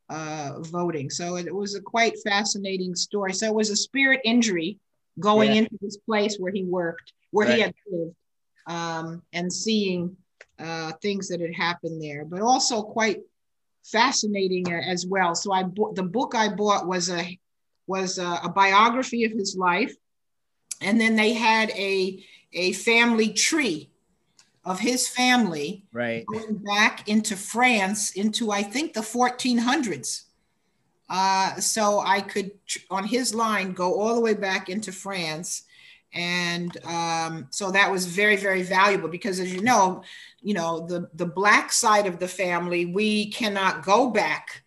uh, 0.10 0.60
voting. 0.60 1.10
So 1.10 1.36
it, 1.36 1.48
it, 1.48 1.56
was 1.56 1.76
a 1.76 1.82
quite 1.82 2.14
fascinating 2.24 2.96
story. 2.96 3.34
So 3.34 3.46
it 3.46 3.54
was 3.54 3.70
a 3.70 3.76
spirit 3.76 4.22
injury 4.24 4.80
going 5.20 5.52
yeah. 5.52 5.60
into 5.60 5.78
this 5.82 5.98
place 5.98 6.38
where 6.38 6.52
he 6.52 6.64
worked, 6.64 7.12
where 7.32 7.48
right. 7.48 7.56
he 7.56 7.62
had 7.62 7.74
lived 7.92 8.16
um, 8.68 9.22
and 9.34 9.52
seeing 9.52 10.16
uh, 10.60 10.92
things 11.02 11.28
that 11.30 11.42
had 11.42 11.54
happened 11.54 12.02
there, 12.02 12.26
but 12.26 12.42
also 12.42 12.82
quite 12.82 13.22
fascinating 13.84 14.72
as 14.72 15.06
well. 15.06 15.36
So 15.36 15.52
I 15.52 15.64
bought 15.64 15.96
the 15.96 16.04
book 16.04 16.36
I 16.36 16.50
bought 16.50 16.88
was 16.88 17.10
a 17.10 17.38
was 17.86 18.18
a, 18.18 18.40
a 18.44 18.50
biography 18.50 19.24
of 19.24 19.32
his 19.32 19.56
life, 19.56 19.96
and 20.82 21.00
then 21.00 21.16
they 21.16 21.34
had 21.34 21.70
a 21.72 22.24
a 22.54 22.74
family 22.74 23.34
tree 23.34 23.90
of 24.66 24.80
his 24.80 25.08
family 25.08 25.86
right 25.94 26.26
going 26.26 26.58
back 26.58 27.08
into 27.08 27.36
France 27.36 28.12
into 28.12 28.52
I 28.52 28.64
think 28.64 28.94
the 28.94 29.02
1400s. 29.02 30.24
Uh, 31.10 31.56
so 31.56 32.02
I 32.02 32.20
could 32.20 32.52
on 32.92 33.06
his 33.06 33.34
line 33.34 33.72
go 33.72 33.94
all 33.94 34.16
the 34.16 34.20
way 34.22 34.34
back 34.34 34.68
into 34.68 34.92
France 34.92 35.64
and 36.18 36.84
um, 36.86 37.48
so 37.52 37.72
that 37.72 37.92
was 37.92 38.06
very 38.08 38.36
very 38.36 38.64
valuable 38.64 39.08
because 39.08 39.40
as 39.40 39.54
you 39.54 39.62
know 39.62 40.04
you 40.42 40.54
know 40.54 40.86
the 40.88 41.10
the 41.14 41.26
black 41.26 41.72
side 41.72 42.08
of 42.08 42.18
the 42.18 42.28
family 42.28 42.86
we 42.88 43.30
cannot 43.32 43.86
go 43.86 44.10
back 44.10 44.64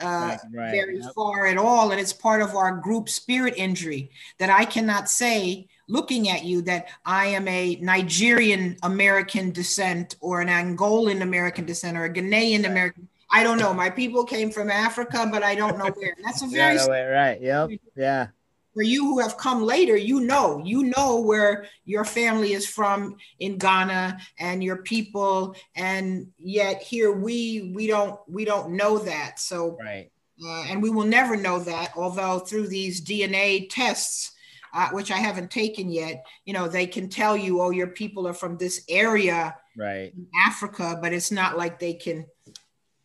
uh, 0.00 0.04
right, 0.04 0.38
right. 0.52 0.70
very 0.70 0.98
yep. 0.98 1.12
far 1.14 1.46
at 1.46 1.56
all. 1.56 1.92
And 1.92 2.00
it's 2.00 2.12
part 2.12 2.42
of 2.42 2.56
our 2.56 2.72
group 2.76 3.08
spirit 3.08 3.54
injury 3.56 4.10
that 4.38 4.50
I 4.50 4.64
cannot 4.64 5.08
say, 5.08 5.68
looking 5.88 6.28
at 6.28 6.44
you, 6.44 6.60
that 6.62 6.88
I 7.04 7.26
am 7.26 7.46
a 7.46 7.76
Nigerian 7.76 8.76
American 8.82 9.52
descent 9.52 10.16
or 10.20 10.40
an 10.40 10.48
Angolan 10.48 11.22
American 11.22 11.66
descent 11.66 11.96
or 11.96 12.06
a 12.06 12.12
Ghanaian 12.12 12.66
American. 12.66 13.06
I 13.30 13.44
don't 13.44 13.58
know. 13.58 13.72
My 13.72 13.90
people 13.90 14.24
came 14.24 14.50
from 14.50 14.70
Africa, 14.70 15.28
but 15.30 15.44
I 15.44 15.54
don't 15.54 15.78
know 15.78 15.90
where. 15.94 16.14
And 16.16 16.24
that's 16.24 16.42
a 16.42 16.46
very 16.48 16.76
yeah, 16.76 17.04
right. 17.04 17.40
Yep. 17.40 17.70
Yeah 17.96 18.26
for 18.74 18.82
you 18.82 19.04
who 19.04 19.20
have 19.20 19.36
come 19.36 19.62
later, 19.62 19.96
you 19.96 20.20
know, 20.20 20.62
you 20.64 20.84
know 20.84 21.20
where 21.20 21.66
your 21.84 22.04
family 22.04 22.52
is 22.52 22.66
from 22.66 23.16
in 23.38 23.58
Ghana 23.58 24.18
and 24.38 24.64
your 24.64 24.78
people, 24.78 25.54
and 25.76 26.28
yet 26.38 26.82
here 26.82 27.12
we 27.12 27.72
we 27.74 27.86
don't 27.86 28.18
we 28.28 28.44
don't 28.44 28.72
know 28.72 28.98
that. 28.98 29.38
So 29.38 29.76
right, 29.80 30.10
uh, 30.44 30.64
and 30.68 30.82
we 30.82 30.90
will 30.90 31.06
never 31.06 31.36
know 31.36 31.58
that. 31.58 31.92
Although 31.96 32.38
through 32.38 32.68
these 32.68 33.04
DNA 33.04 33.68
tests, 33.70 34.32
uh, 34.72 34.88
which 34.90 35.10
I 35.10 35.18
haven't 35.18 35.50
taken 35.50 35.90
yet, 35.90 36.24
you 36.46 36.54
know, 36.54 36.66
they 36.66 36.86
can 36.86 37.08
tell 37.08 37.36
you, 37.36 37.60
oh, 37.60 37.70
your 37.70 37.88
people 37.88 38.26
are 38.26 38.34
from 38.34 38.56
this 38.56 38.84
area, 38.88 39.54
right, 39.76 40.12
in 40.14 40.26
Africa, 40.46 40.98
but 41.00 41.12
it's 41.12 41.30
not 41.30 41.58
like 41.58 41.78
they 41.78 41.94
can 41.94 42.26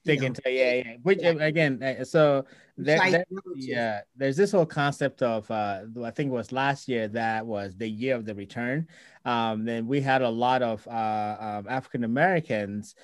they 0.05 0.17
can 0.17 0.33
tell 0.33 0.51
yeah, 0.51 0.73
yeah. 0.75 0.95
Which 1.03 1.19
yeah. 1.21 1.35
again, 1.39 1.83
uh, 1.83 2.05
so 2.05 2.45
there, 2.77 3.25
yeah, 3.55 4.01
there's 4.15 4.37
this 4.37 4.51
whole 4.51 4.65
concept 4.65 5.21
of 5.21 5.49
uh, 5.49 5.81
I 6.03 6.11
think 6.11 6.29
it 6.29 6.33
was 6.33 6.51
last 6.51 6.87
year 6.87 7.07
that 7.09 7.45
was 7.45 7.75
the 7.75 7.87
year 7.87 8.15
of 8.15 8.25
the 8.25 8.35
return. 8.35 8.87
Um, 9.25 9.65
then 9.65 9.87
we 9.87 10.01
had 10.01 10.21
a 10.21 10.29
lot 10.29 10.61
of 10.61 10.87
uh, 10.87 11.37
um, 11.39 11.67
African 11.67 12.03
Americans 12.03 12.95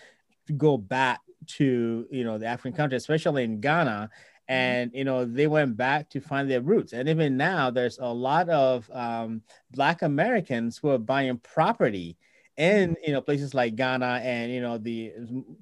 go 0.57 0.77
back 0.77 1.21
to 1.45 2.05
you 2.11 2.23
know 2.23 2.37
the 2.37 2.45
African 2.45 2.75
country, 2.77 2.97
especially 2.97 3.43
in 3.43 3.59
Ghana, 3.61 4.09
mm-hmm. 4.49 4.53
and 4.53 4.91
you 4.93 5.03
know 5.03 5.25
they 5.25 5.47
went 5.47 5.75
back 5.77 6.09
to 6.11 6.21
find 6.21 6.49
their 6.49 6.61
roots 6.61 6.93
and 6.93 7.07
even 7.09 7.37
now 7.37 7.69
there's 7.69 7.97
a 7.99 8.05
lot 8.05 8.49
of 8.49 8.89
um, 8.91 9.41
black 9.71 10.01
americans 10.01 10.77
who 10.77 10.89
are 10.89 10.97
buying 10.97 11.37
property 11.37 12.17
in 12.57 12.95
you 13.05 13.11
know 13.11 13.21
places 13.21 13.53
like 13.53 13.75
Ghana 13.75 14.21
and 14.23 14.51
you 14.51 14.61
know 14.61 14.77
the 14.77 15.11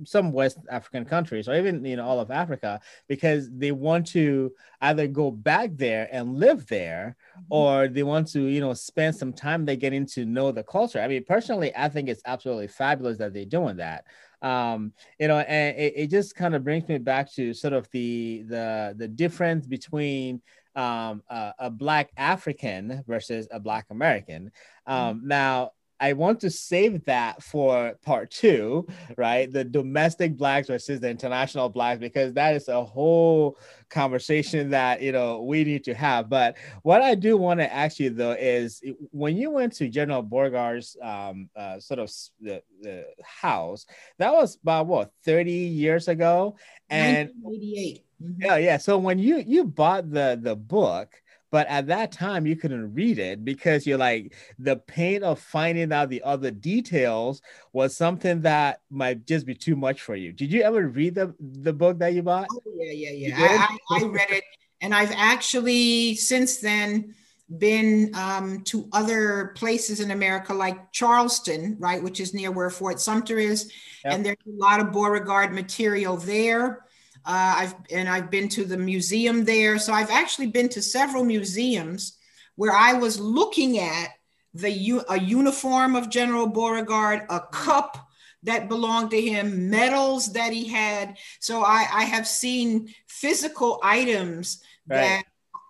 some 0.04 0.32
West 0.32 0.58
African 0.70 1.06
countries 1.06 1.48
or 1.48 1.56
even 1.56 1.86
you 1.86 1.96
know 1.96 2.06
all 2.06 2.20
of 2.20 2.32
Africa 2.32 2.82
because 3.08 3.50
they 3.52 3.72
want 3.72 4.08
to 4.08 4.52
either 4.82 5.08
go 5.08 5.32
back 5.32 5.72
there 5.76 6.10
and 6.12 6.38
live 6.38 6.68
there 6.68 7.16
mm-hmm. 7.32 7.44
or 7.50 7.88
they 7.88 8.04
want 8.04 8.28
to 8.30 8.42
you 8.42 8.60
know 8.60 8.74
spend 8.74 9.16
some 9.16 9.32
time 9.32 9.66
there 9.66 9.76
getting 9.78 10.06
to 10.08 10.26
know 10.26 10.52
the 10.52 10.64
culture. 10.64 11.02
I 11.02 11.08
mean 11.08 11.24
personally 11.24 11.72
I 11.76 11.88
think 11.88 12.10
it's 12.10 12.24
absolutely 12.26 12.68
fabulous 12.68 13.18
that 13.20 13.34
they're 13.34 13.46
doing 13.46 13.78
that. 13.78 14.06
Um, 14.42 14.94
you 15.20 15.28
know, 15.28 15.38
and 15.38 15.78
it, 15.78 15.94
it 15.96 16.08
just 16.08 16.36
kind 16.36 16.56
of 16.56 16.64
brings 16.64 16.88
me 16.88 16.98
back 16.98 17.32
to 17.34 17.54
sort 17.54 17.74
of 17.74 17.88
the 17.92 18.44
the 18.48 18.96
the 18.98 19.08
difference 19.08 19.68
between 19.68 20.42
um, 20.76 21.22
uh, 21.30 21.52
a 21.60 21.70
black 21.70 22.12
African 22.18 23.04
versus 23.08 23.48
a 23.52 23.60
black 23.60 23.86
American. 23.92 24.52
Um, 24.88 25.18
mm-hmm. 25.18 25.28
Now, 25.28 25.72
I 26.02 26.14
want 26.14 26.40
to 26.40 26.50
save 26.50 27.06
that 27.06 27.44
for 27.44 27.94
part 28.04 28.32
two, 28.32 28.88
right? 29.18 29.52
The 29.52 29.64
domestic 29.64 30.36
blacks 30.36 30.68
versus 30.68 31.00
the 31.00 31.10
international 31.10 31.70
blacks, 31.70 32.00
because 32.00 32.34
that 32.34 32.56
is 32.56 32.68
a 32.68 32.84
whole 32.84 33.60
conversation 33.90 34.72
that 34.72 35.02
you 35.02 35.12
know 35.12 35.44
we 35.44 35.64
need 35.64 35.84
to 35.84 35.94
have. 35.94 36.28
But 36.28 36.58
what 36.82 37.02
I 37.04 37.14
do 37.14 37.38
want 37.38 37.60
to 37.60 37.72
ask 37.72 38.00
you 38.00 38.10
though 38.10 38.32
is 38.32 38.82
when 39.12 39.38
you 39.38 39.52
went 39.52 39.74
to 39.74 39.88
General 39.90 40.24
Beauregard's 40.24 40.98
um, 41.04 41.50
uh, 41.56 41.80
sort 41.80 42.00
of 42.00 42.12
the, 42.40 42.64
the 42.82 43.06
house, 43.24 43.86
that 44.18 44.34
was 44.34 44.58
about 44.64 44.88
what 44.88 45.12
30 45.24 45.52
years 45.52 46.08
ago, 46.08 46.58
and 46.90 47.30
1988. 47.44 48.06
Mm-hmm. 48.24 48.42
Yeah, 48.42 48.58
yeah. 48.58 48.78
So 48.78 48.98
when 48.98 49.20
you 49.20 49.38
you 49.38 49.66
bought 49.66 50.12
the 50.12 50.40
the 50.42 50.56
book, 50.56 51.14
but 51.52 51.68
at 51.68 51.88
that 51.88 52.12
time 52.12 52.48
you 52.48 52.56
couldn't 52.56 52.94
read 52.94 53.20
it 53.20 53.46
because 53.46 53.86
you're 53.86 53.98
like 53.98 54.34
the 54.58 54.78
pain 54.78 55.24
of 55.24 55.40
finding 55.40 55.92
out 55.92 56.10
the 56.10 56.24
other 56.24 56.50
details 56.50 57.42
was 57.74 57.96
something 57.96 58.42
that 58.42 58.80
might 58.90 59.28
just 59.28 59.46
be 59.46 59.54
too 59.54 59.76
much 59.76 60.02
for 60.02 60.16
you. 60.16 60.32
Did 60.32 60.52
you 60.52 60.64
ever 60.64 60.88
read 60.88 61.16
the 61.16 61.36
the 61.40 61.74
book 61.74 62.00
that 62.00 62.14
you 62.14 62.24
bought? 62.24 62.48
Oh, 62.52 62.62
yeah 62.78 62.92
yeah 62.92 63.38
yeah. 63.38 63.68
I, 63.92 64.00
I, 64.00 64.04
read 64.06 64.32
it. 64.32 64.44
And 64.82 64.96
i've 64.96 65.12
actually 65.12 66.16
since 66.16 66.58
then 66.58 67.14
been 67.58 68.12
um, 68.16 68.62
to 68.64 68.88
other 68.94 69.54
places 69.56 70.00
in 70.00 70.12
America, 70.12 70.54
like 70.54 70.92
Charleston, 70.92 71.76
right, 71.80 72.02
which 72.02 72.20
is 72.20 72.34
near 72.34 72.52
where 72.52 72.70
Fort 72.70 73.00
Sumter 73.00 73.40
is, 73.40 73.72
yep. 74.06 74.14
and 74.14 74.26
there's 74.26 74.38
a 74.48 74.58
lot 74.58 74.80
of 74.80 74.92
Beauregard 74.92 75.52
material 75.54 76.16
there. 76.16 76.86
Uh, 77.26 77.54
I've 77.58 77.76
and 77.92 78.10
I've 78.10 78.32
been 78.32 78.50
to 78.50 78.66
the 78.66 78.78
museum 78.78 79.46
there. 79.46 79.78
So 79.78 79.94
I've 79.94 80.10
actually 80.10 80.48
been 80.48 80.70
to 80.70 80.82
several 80.82 81.24
museums 81.24 82.18
where 82.56 82.74
I 82.74 82.94
was 82.94 83.20
looking 83.20 83.80
at 83.80 84.10
the 84.54 85.04
a 85.10 85.20
uniform 85.20 85.96
of 85.96 86.10
General 86.10 86.48
Beauregard, 86.48 87.26
a 87.30 87.40
cup 87.40 88.10
that 88.44 88.70
belonged 88.70 89.12
to 89.12 89.22
him, 89.22 89.70
medals 89.70 90.34
that 90.34 90.52
he 90.52 90.68
had. 90.68 91.18
So 91.40 91.64
I, 91.64 91.88
I 91.94 92.04
have 92.06 92.28
seen 92.28 92.94
physical 93.08 93.80
items 93.84 94.64
right. 94.88 94.98
that 94.98 95.24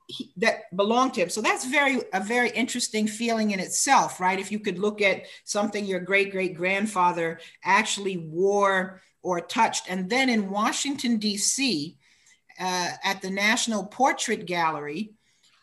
he, 0.08 0.32
that 0.38 0.76
belong 0.76 1.12
to 1.12 1.22
him. 1.22 1.30
So 1.30 1.41
that's 1.41 1.66
very 1.66 2.02
a 2.14 2.22
very 2.22 2.49
interesting 2.49 3.08
feeling 3.08 3.52
in 3.52 3.60
itself, 3.60 4.20
right? 4.20 4.39
If 4.39 4.52
you 4.52 4.60
could 4.60 4.80
look 4.80 5.02
at 5.02 5.24
something 5.43 5.86
your 5.86 5.99
great 5.99 6.32
great 6.32 6.56
grandfather 6.56 7.39
actually 7.64 8.18
wore 8.18 9.02
or 9.24 9.41
touched. 9.41 9.89
And 9.89 10.09
then 10.09 10.30
in 10.30 10.49
Washington, 10.49 11.17
D.C., 11.17 11.97
uh, 12.59 12.89
at 13.03 13.22
the 13.22 13.30
National 13.30 13.86
Portrait 13.86 14.45
Gallery, 14.45 15.11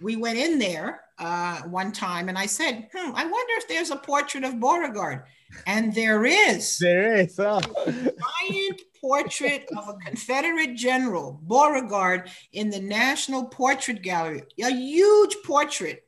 we 0.01 0.17
went 0.17 0.39
in 0.39 0.59
there 0.59 1.03
uh, 1.19 1.63
one 1.63 1.93
time 1.93 2.29
and 2.29 2.39
I 2.39 2.47
said, 2.47 2.89
hmm, 2.93 3.11
I 3.15 3.25
wonder 3.25 3.53
if 3.57 3.69
there's 3.69 3.91
a 3.91 3.97
portrait 3.97 4.45
of 4.45 4.61
Beauregard. 4.61 5.25
And 5.67 5.95
there 5.95 6.25
is. 6.25 6.79
There 6.79 7.17
is. 7.17 7.39
Oh. 7.41 7.61
giant 7.87 8.83
portrait 9.01 9.69
of 9.77 9.89
a 9.89 9.95
Confederate 10.05 10.75
general, 10.75 11.41
Beauregard, 11.43 12.31
in 12.53 12.71
the 12.71 12.81
National 12.81 13.47
Portrait 13.47 14.03
Gallery, 14.03 14.43
a 14.63 14.71
huge 14.71 15.37
portrait. 15.45 16.05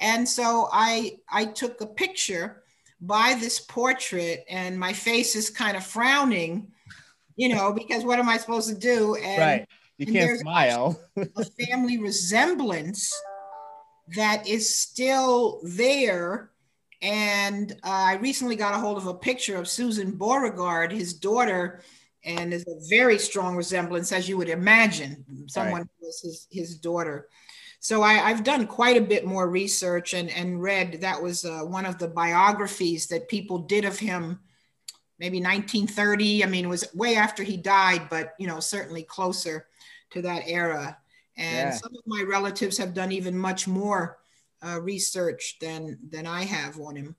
And 0.00 0.26
so 0.26 0.68
I, 0.72 1.18
I 1.30 1.44
took 1.44 1.80
a 1.80 1.86
picture 1.86 2.62
by 3.00 3.36
this 3.38 3.60
portrait, 3.60 4.44
and 4.48 4.78
my 4.78 4.92
face 4.92 5.36
is 5.36 5.50
kind 5.50 5.76
of 5.76 5.84
frowning 5.84 6.68
you 7.40 7.48
know, 7.48 7.72
because 7.72 8.04
what 8.04 8.18
am 8.18 8.28
I 8.28 8.36
supposed 8.36 8.68
to 8.68 8.74
do? 8.74 9.14
And, 9.14 9.40
right. 9.40 9.68
You 9.96 10.04
can't 10.04 10.38
smile. 10.38 11.00
a 11.16 11.44
family 11.66 11.96
resemblance 11.96 13.10
that 14.14 14.46
is 14.46 14.78
still 14.78 15.60
there. 15.62 16.50
And 17.00 17.72
uh, 17.82 17.88
I 17.88 18.14
recently 18.16 18.56
got 18.56 18.74
a 18.74 18.78
hold 18.78 18.98
of 18.98 19.06
a 19.06 19.14
picture 19.14 19.56
of 19.56 19.68
Susan 19.68 20.10
Beauregard, 20.12 20.92
his 20.92 21.14
daughter, 21.14 21.80
and 22.26 22.52
there's 22.52 22.68
a 22.68 22.88
very 22.90 23.18
strong 23.18 23.56
resemblance, 23.56 24.12
as 24.12 24.28
you 24.28 24.36
would 24.36 24.50
imagine. 24.50 25.24
Someone 25.46 25.80
right. 25.80 25.90
was 26.02 26.20
his, 26.20 26.46
his 26.50 26.76
daughter. 26.76 27.30
So 27.78 28.02
I, 28.02 28.16
have 28.16 28.44
done 28.44 28.66
quite 28.66 28.98
a 28.98 29.06
bit 29.06 29.24
more 29.24 29.48
research 29.48 30.12
and, 30.12 30.28
and 30.28 30.60
read 30.60 31.00
that 31.00 31.22
was 31.22 31.46
uh, 31.46 31.60
one 31.60 31.86
of 31.86 31.96
the 31.96 32.08
biographies 32.08 33.06
that 33.06 33.30
people 33.30 33.60
did 33.60 33.86
of 33.86 33.98
him 33.98 34.40
maybe 35.20 35.38
1930. 35.38 36.42
I 36.42 36.46
mean, 36.46 36.64
it 36.64 36.68
was 36.68 36.92
way 36.94 37.14
after 37.14 37.42
he 37.42 37.56
died, 37.58 38.08
but 38.08 38.34
you 38.38 38.46
know, 38.46 38.58
certainly 38.58 39.02
closer 39.02 39.66
to 40.10 40.22
that 40.22 40.44
era. 40.46 40.96
And 41.36 41.68
yeah. 41.68 41.70
some 41.70 41.92
of 41.94 42.02
my 42.06 42.24
relatives 42.26 42.78
have 42.78 42.94
done 42.94 43.12
even 43.12 43.36
much 43.36 43.68
more 43.68 44.18
uh, 44.66 44.80
research 44.80 45.58
than 45.60 45.98
than 46.08 46.26
I 46.26 46.44
have 46.44 46.80
on 46.80 46.96
him. 46.96 47.16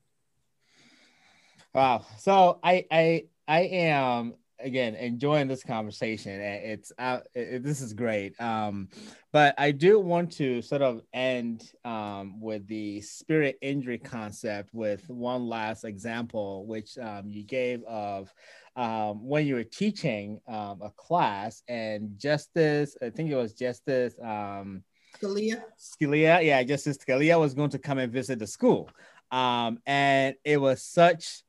Wow. 1.72 2.04
So 2.18 2.58
I 2.62 2.86
I 2.90 3.24
I 3.48 3.60
am 3.60 4.34
again 4.62 4.94
enjoying 4.94 5.48
this 5.48 5.62
conversation. 5.62 6.40
It's 6.40 6.92
uh, 6.98 7.20
it, 7.34 7.62
this 7.62 7.80
is 7.80 7.92
great. 7.92 8.40
Um, 8.40 8.88
but 9.32 9.54
I 9.58 9.70
do 9.70 9.98
want 9.98 10.32
to 10.32 10.62
sort 10.62 10.82
of 10.82 11.02
end 11.12 11.70
um, 11.84 12.40
with 12.40 12.66
the 12.66 13.00
spirit 13.00 13.58
injury 13.62 13.98
concept 13.98 14.70
with 14.72 15.08
one 15.08 15.46
last 15.46 15.84
example, 15.84 16.66
which 16.66 16.98
um, 16.98 17.28
you 17.28 17.44
gave 17.44 17.82
of 17.84 18.32
um, 18.76 19.26
when 19.26 19.46
you 19.46 19.54
were 19.54 19.64
teaching 19.64 20.40
um, 20.48 20.80
a 20.82 20.90
class 20.96 21.62
and 21.68 22.18
Justice, 22.18 22.96
I 23.02 23.10
think 23.10 23.30
it 23.30 23.36
was 23.36 23.52
Justice. 23.52 24.14
Um, 24.22 24.82
Scalia. 25.20 25.62
Scalia, 25.78 26.44
yeah, 26.44 26.62
Justice 26.62 26.98
Scalia 26.98 27.38
was 27.38 27.54
going 27.54 27.70
to 27.70 27.78
come 27.78 27.98
and 27.98 28.12
visit 28.12 28.38
the 28.38 28.46
school. 28.46 28.88
Um, 29.30 29.78
and 29.86 30.34
it 30.44 30.58
was 30.58 30.82
such 30.82 31.42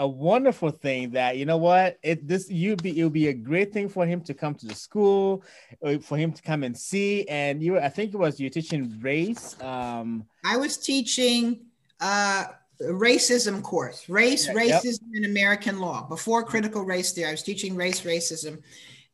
a 0.00 0.08
wonderful 0.08 0.70
thing 0.70 1.10
that 1.10 1.36
you 1.36 1.44
know 1.44 1.58
what 1.58 1.98
it 2.02 2.26
this 2.26 2.50
you'd 2.50 2.82
be 2.82 2.98
it 2.98 3.04
would 3.04 3.12
be 3.12 3.28
a 3.28 3.34
great 3.34 3.70
thing 3.70 3.86
for 3.86 4.06
him 4.06 4.20
to 4.22 4.32
come 4.32 4.54
to 4.54 4.66
the 4.66 4.74
school 4.74 5.44
uh, 5.84 5.98
for 5.98 6.16
him 6.16 6.32
to 6.32 6.42
come 6.42 6.62
and 6.64 6.76
see 6.76 7.28
and 7.28 7.62
you 7.62 7.78
i 7.78 7.88
think 7.88 8.14
it 8.14 8.16
was 8.16 8.40
you 8.40 8.48
teaching 8.48 8.98
race 9.02 9.60
um 9.62 10.24
i 10.44 10.56
was 10.56 10.78
teaching 10.78 11.60
uh 12.00 12.46
racism 12.82 13.62
course 13.62 14.08
race 14.08 14.46
yeah, 14.46 14.54
racism 14.54 15.04
yep. 15.12 15.22
in 15.22 15.24
american 15.26 15.78
law 15.78 16.08
before 16.08 16.42
critical 16.42 16.82
race 16.82 17.12
theory 17.12 17.28
i 17.28 17.32
was 17.32 17.42
teaching 17.42 17.76
race 17.76 18.00
racism 18.00 18.58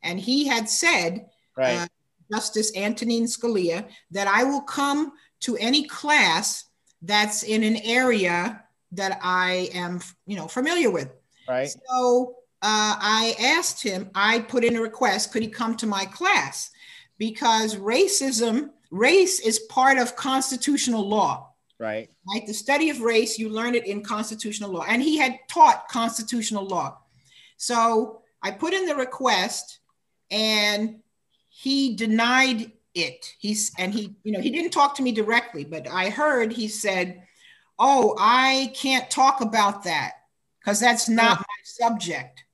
and 0.04 0.20
he 0.20 0.46
had 0.46 0.68
said 0.68 1.26
right. 1.56 1.74
uh, 1.74 1.86
Justice 2.32 2.76
Antonin 2.76 3.24
Scalia, 3.24 3.86
that 4.10 4.26
I 4.26 4.44
will 4.44 4.62
come 4.62 5.12
to 5.40 5.56
any 5.58 5.86
class 5.86 6.64
that's 7.02 7.42
in 7.42 7.62
an 7.62 7.76
area 7.76 8.64
that 8.96 9.18
I 9.22 9.70
am, 9.74 10.00
you 10.26 10.36
know, 10.36 10.48
familiar 10.48 10.90
with. 10.90 11.10
Right. 11.48 11.68
So 11.68 12.36
uh, 12.62 12.96
I 13.00 13.34
asked 13.40 13.82
him, 13.82 14.10
I 14.14 14.40
put 14.40 14.64
in 14.64 14.76
a 14.76 14.80
request, 14.80 15.32
could 15.32 15.42
he 15.42 15.48
come 15.48 15.76
to 15.76 15.86
my 15.86 16.04
class? 16.06 16.70
Because 17.18 17.76
racism, 17.76 18.70
race 18.90 19.40
is 19.40 19.60
part 19.60 19.98
of 19.98 20.16
constitutional 20.16 21.08
law. 21.08 21.52
Right. 21.78 22.08
Right. 22.32 22.46
The 22.46 22.54
study 22.54 22.90
of 22.90 23.00
race, 23.00 23.38
you 23.38 23.48
learn 23.50 23.74
it 23.74 23.86
in 23.86 24.02
constitutional 24.02 24.70
law. 24.70 24.84
And 24.88 25.02
he 25.02 25.18
had 25.18 25.38
taught 25.48 25.88
constitutional 25.88 26.66
law. 26.66 26.98
So 27.56 28.22
I 28.42 28.50
put 28.50 28.74
in 28.74 28.86
the 28.86 28.96
request 28.96 29.80
and 30.30 31.00
he 31.48 31.94
denied 31.96 32.72
it. 32.94 33.34
He's 33.38 33.72
and 33.78 33.92
he, 33.92 34.16
you 34.24 34.32
know, 34.32 34.40
he 34.40 34.50
didn't 34.50 34.72
talk 34.72 34.94
to 34.96 35.02
me 35.02 35.12
directly, 35.12 35.64
but 35.64 35.86
I 35.88 36.08
heard 36.08 36.52
he 36.52 36.68
said, 36.68 37.22
Oh, 37.78 38.14
I 38.18 38.72
can't 38.74 39.10
talk 39.10 39.40
about 39.40 39.84
that 39.84 40.12
because 40.60 40.80
that's 40.80 41.08
not 41.08 41.38
my 41.38 41.44
subject. 41.64 42.44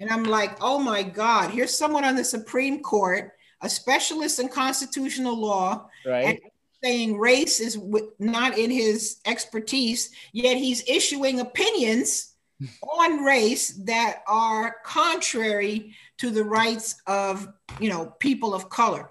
And 0.00 0.10
I'm 0.10 0.24
like, 0.24 0.56
oh 0.60 0.78
my 0.78 1.02
God, 1.02 1.50
here's 1.50 1.76
someone 1.76 2.04
on 2.04 2.14
the 2.14 2.24
Supreme 2.24 2.82
Court, 2.82 3.32
a 3.62 3.68
specialist 3.68 4.38
in 4.38 4.48
constitutional 4.48 5.36
law, 5.36 5.88
right. 6.06 6.40
saying 6.82 7.18
race 7.18 7.60
is 7.60 7.80
not 8.18 8.56
in 8.56 8.70
his 8.70 9.20
expertise, 9.26 10.10
yet 10.32 10.56
he's 10.56 10.88
issuing 10.88 11.40
opinions 11.40 12.34
on 12.82 13.24
race 13.24 13.70
that 13.84 14.22
are 14.28 14.76
contrary 14.84 15.94
to 16.18 16.30
the 16.30 16.44
rights 16.44 17.00
of 17.06 17.48
you 17.80 17.88
know 17.88 18.06
people 18.18 18.54
of 18.54 18.68
color. 18.68 19.10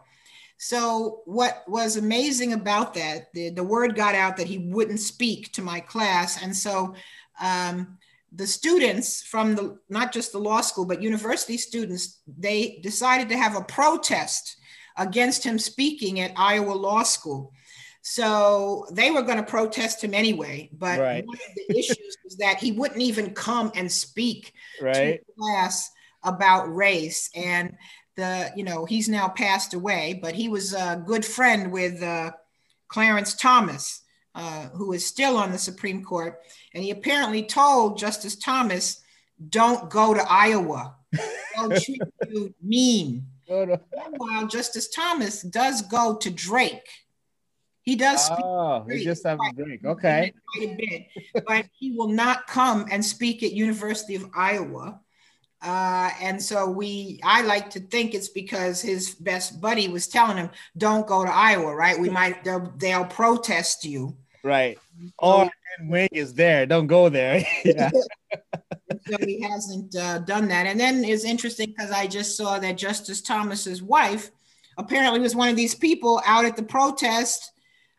So 0.58 1.22
what 1.26 1.64
was 1.68 1.98
amazing 1.98 2.54
about 2.54 2.94
that, 2.96 3.32
the, 3.34 3.52
the 3.52 3.64
word 3.64 3.96
got 3.96 4.16
out 4.16 4.38
that 4.38 4.48
he 4.48 4.58
wouldn't 4.58 5.00
speak 5.00 5.52
to 5.54 5.62
my 5.62 5.80
class. 5.80 6.42
And 6.42 6.56
so 6.56 6.96
um, 7.40 7.98
the 8.34 8.48
students 8.48 9.24
from 9.24 9.56
the 9.56 9.78
not 9.90 10.12
just 10.12 10.32
the 10.32 10.38
law 10.38 10.62
school 10.62 10.86
but 10.86 11.02
university 11.02 11.58
students 11.58 12.20
they 12.38 12.80
decided 12.84 13.30
to 13.30 13.38
have 13.38 13.56
a 13.56 13.64
protest 13.64 14.58
against 14.98 15.44
him 15.44 15.58
speaking 15.58 16.20
at 16.20 16.34
iowa 16.36 16.74
law 16.74 17.04
school 17.04 17.54
so 18.02 18.86
they 18.92 19.12
were 19.12 19.22
going 19.22 19.38
to 19.38 19.44
protest 19.44 20.04
him 20.04 20.14
anyway 20.14 20.70
but 20.74 21.00
right. 21.00 21.26
one 21.26 21.38
of 21.38 21.56
the 21.56 21.80
issues 21.80 22.18
was 22.24 22.36
that 22.38 22.58
he 22.58 22.72
wouldn't 22.74 23.02
even 23.02 23.34
come 23.34 23.72
and 23.76 23.90
speak 23.90 24.54
right. 24.82 25.22
to 25.26 25.34
class 25.40 25.90
about 26.24 26.74
race 26.76 27.30
and 27.34 27.76
the 28.18 28.52
you 28.56 28.64
know 28.64 28.84
he's 28.86 29.08
now 29.08 29.28
passed 29.30 29.74
away 29.74 30.20
but 30.22 30.34
he 30.34 30.50
was 30.50 30.74
a 30.74 31.02
good 31.06 31.24
friend 31.24 31.72
with 31.72 32.02
uh, 32.04 32.32
clarence 32.90 33.36
thomas 33.36 34.02
uh, 34.38 34.70
who 34.70 34.94
is 34.94 35.04
still 35.04 35.36
on 35.36 35.52
the 35.52 35.58
Supreme 35.58 36.04
Court, 36.04 36.40
and 36.76 36.84
he 36.84 36.92
apparently 36.92 37.42
told 37.42 37.98
Justice 37.98 38.36
Thomas, 38.36 39.02
"Don't 39.50 39.90
go 39.90 40.14
to 40.14 40.24
Iowa. 40.30 40.96
They'll 41.56 41.72
treat 41.72 42.02
you 42.30 42.54
mean." 42.62 43.26
Meanwhile, 43.50 44.48
Justice 44.48 44.90
Thomas 44.90 45.42
does 45.42 45.82
go 45.82 46.18
to 46.18 46.30
Drake. 46.30 46.88
He 47.82 47.96
does 47.96 48.26
speak. 48.26 48.44
Oh, 48.44 48.86
he 48.88 49.04
just 49.04 49.26
have 49.26 49.40
Drake. 49.56 49.84
Okay. 49.84 50.34
Quite 50.54 50.70
a 50.70 50.76
bit, 50.76 51.44
but 51.48 51.66
he 51.80 51.94
will 51.94 52.10
not 52.10 52.46
come 52.46 52.86
and 52.92 53.04
speak 53.04 53.42
at 53.42 53.54
University 53.54 54.14
of 54.14 54.30
Iowa. 54.36 55.00
Uh, 55.62 56.12
and 56.22 56.42
so 56.42 56.70
we, 56.70 57.20
I 57.24 57.42
like 57.42 57.70
to 57.72 57.80
think 57.80 58.14
it's 58.14 58.30
because 58.30 58.82
his 58.82 59.16
best 59.16 59.60
buddy 59.60 59.88
was 59.88 60.08
telling 60.08 60.38
him, 60.38 60.52
"Don't 60.78 61.08
go 61.08 61.26
to 61.26 61.34
Iowa." 61.34 61.76
Right? 61.76 62.00
We 62.00 62.10
might 62.10 62.44
they'll, 62.44 62.72
they'll 62.78 63.06
protest 63.06 63.84
you. 63.84 64.16
Right. 64.44 64.78
Or 65.20 65.50
wing 65.82 66.10
is 66.12 66.34
there. 66.34 66.66
Don't 66.66 66.88
go 66.88 67.10
there. 67.10 67.46
yeah. 67.66 67.90
so 69.10 69.18
he 69.20 69.42
hasn't 69.42 69.96
uh, 69.96 70.20
done 70.20 70.48
that. 70.50 70.68
And 70.68 70.80
then 70.80 71.04
it's 71.04 71.24
interesting 71.24 71.68
because 71.70 71.92
I 71.92 72.08
just 72.08 72.38
saw 72.38 72.60
that 72.60 72.78
Justice 72.78 73.22
Thomas's 73.22 73.82
wife 73.82 74.32
apparently 74.78 75.20
was 75.20 75.36
one 75.36 75.50
of 75.50 75.56
these 75.56 75.76
people 75.76 76.22
out 76.26 76.46
at 76.46 76.56
the 76.56 76.64
protest 76.64 77.52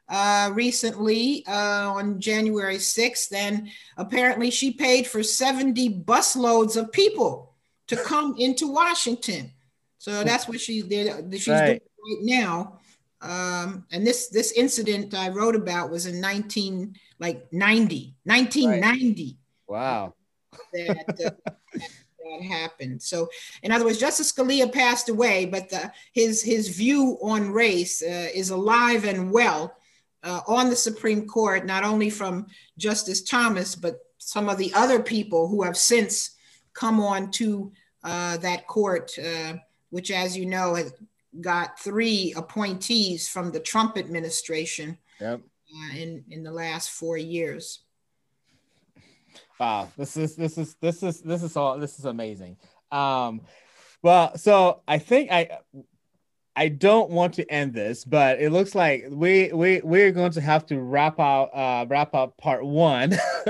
uh, 0.09 0.51
recently 0.55 1.45
uh, 1.47 1.93
on 1.93 2.21
January 2.21 2.77
6th. 2.77 3.33
And 3.33 3.69
apparently 3.97 4.51
she 4.51 4.73
paid 4.73 5.07
for 5.07 5.23
70 5.23 6.03
busloads 6.05 6.77
of 6.77 6.93
people 6.93 7.48
to 7.89 7.97
come 7.97 8.35
into 8.39 8.69
Washington. 8.69 9.53
So 9.99 10.23
that's 10.23 10.47
what 10.47 10.61
she 10.61 10.83
did. 10.83 11.33
She's 11.35 11.49
right. 11.49 11.67
doing 11.67 11.81
right 12.19 12.45
now 12.45 12.79
um, 13.21 13.85
and 13.91 14.07
this 14.07 14.29
this 14.29 14.53
incident 14.53 15.15
I 15.15 15.29
wrote 15.31 15.57
about 15.57 15.91
was 15.91 16.07
in 16.07 16.21
19 16.21 16.95
like 17.19 17.53
90 17.53 18.15
1990 18.25 19.25
right. 19.25 19.37
wow 19.67 20.15
that, 20.73 21.09
uh, 21.25 21.51
that, 21.75 22.43
happened 22.49 23.03
so 23.03 23.29
in 23.63 23.73
other 23.73 23.85
words 23.85 23.99
Justice 23.99 24.33
Scalia 24.33 24.73
passed 24.73 25.09
away 25.09 25.47
but 25.47 25.69
the, 25.69 25.91
his 26.13 26.43
his 26.43 26.69
view 26.69 27.19
on 27.21 27.51
race 27.51 28.03
uh, 28.03 28.29
is 28.33 28.51
alive 28.51 29.05
and 29.05 29.33
well 29.33 29.75
uh, 30.23 30.41
on 30.47 30.71
the 30.71 30.77
Supreme 30.77 31.27
Court 31.27 31.67
not 31.67 31.83
only 31.83 32.11
from 32.11 32.47
Justice 32.77 33.23
Thomas 33.23 33.75
but 33.75 33.99
some 34.19 34.49
of 34.49 34.59
the 34.59 34.73
other 34.75 35.03
people 35.03 35.49
who 35.49 35.63
have 35.65 35.77
since 35.77 36.37
come 36.79 37.01
on 37.01 37.31
to 37.33 37.73
uh, 38.05 38.37
that 38.37 38.67
court 38.69 39.11
uh, 39.19 39.55
which 39.91 40.11
as 40.11 40.37
you 40.37 40.47
know 40.47 40.75
has 40.75 40.93
got 41.41 41.79
three 41.79 42.33
appointees 42.37 43.29
from 43.29 43.51
the 43.51 43.61
Trump 43.61 43.99
administration 43.99 44.97
yep. 45.21 45.41
uh, 45.41 45.97
in 45.97 46.25
in 46.31 46.43
the 46.43 46.53
last 46.53 46.91
four 46.91 47.17
years. 47.17 47.81
Wow, 49.59 49.91
this 49.97 50.17
is 50.17 50.37
this 50.37 50.57
is 50.57 50.77
this 50.81 51.03
is 51.03 51.21
this 51.21 51.43
is 51.43 51.57
all 51.57 51.79
this 51.79 51.99
is 51.99 52.05
amazing. 52.05 52.57
Um, 52.93 53.43
well, 54.03 54.37
so 54.37 54.83
I 54.87 54.99
think 54.99 55.33
I 55.33 55.59
I 56.59 56.67
don't 56.67 57.09
want 57.11 57.35
to 57.35 57.49
end 57.49 57.73
this, 57.73 58.05
but 58.05 58.41
it 58.41 58.51
looks 58.51 58.75
like 58.75 59.07
we 59.11 59.53
we 59.53 59.81
we're 59.85 60.11
going 60.11 60.33
to 60.33 60.41
have 60.41 60.67
to 60.67 60.81
wrap 60.81 61.21
out 61.21 61.55
uh, 61.55 61.87
wrap 61.89 62.17
up 62.17 62.37
part 62.37 62.67
one 62.67 63.13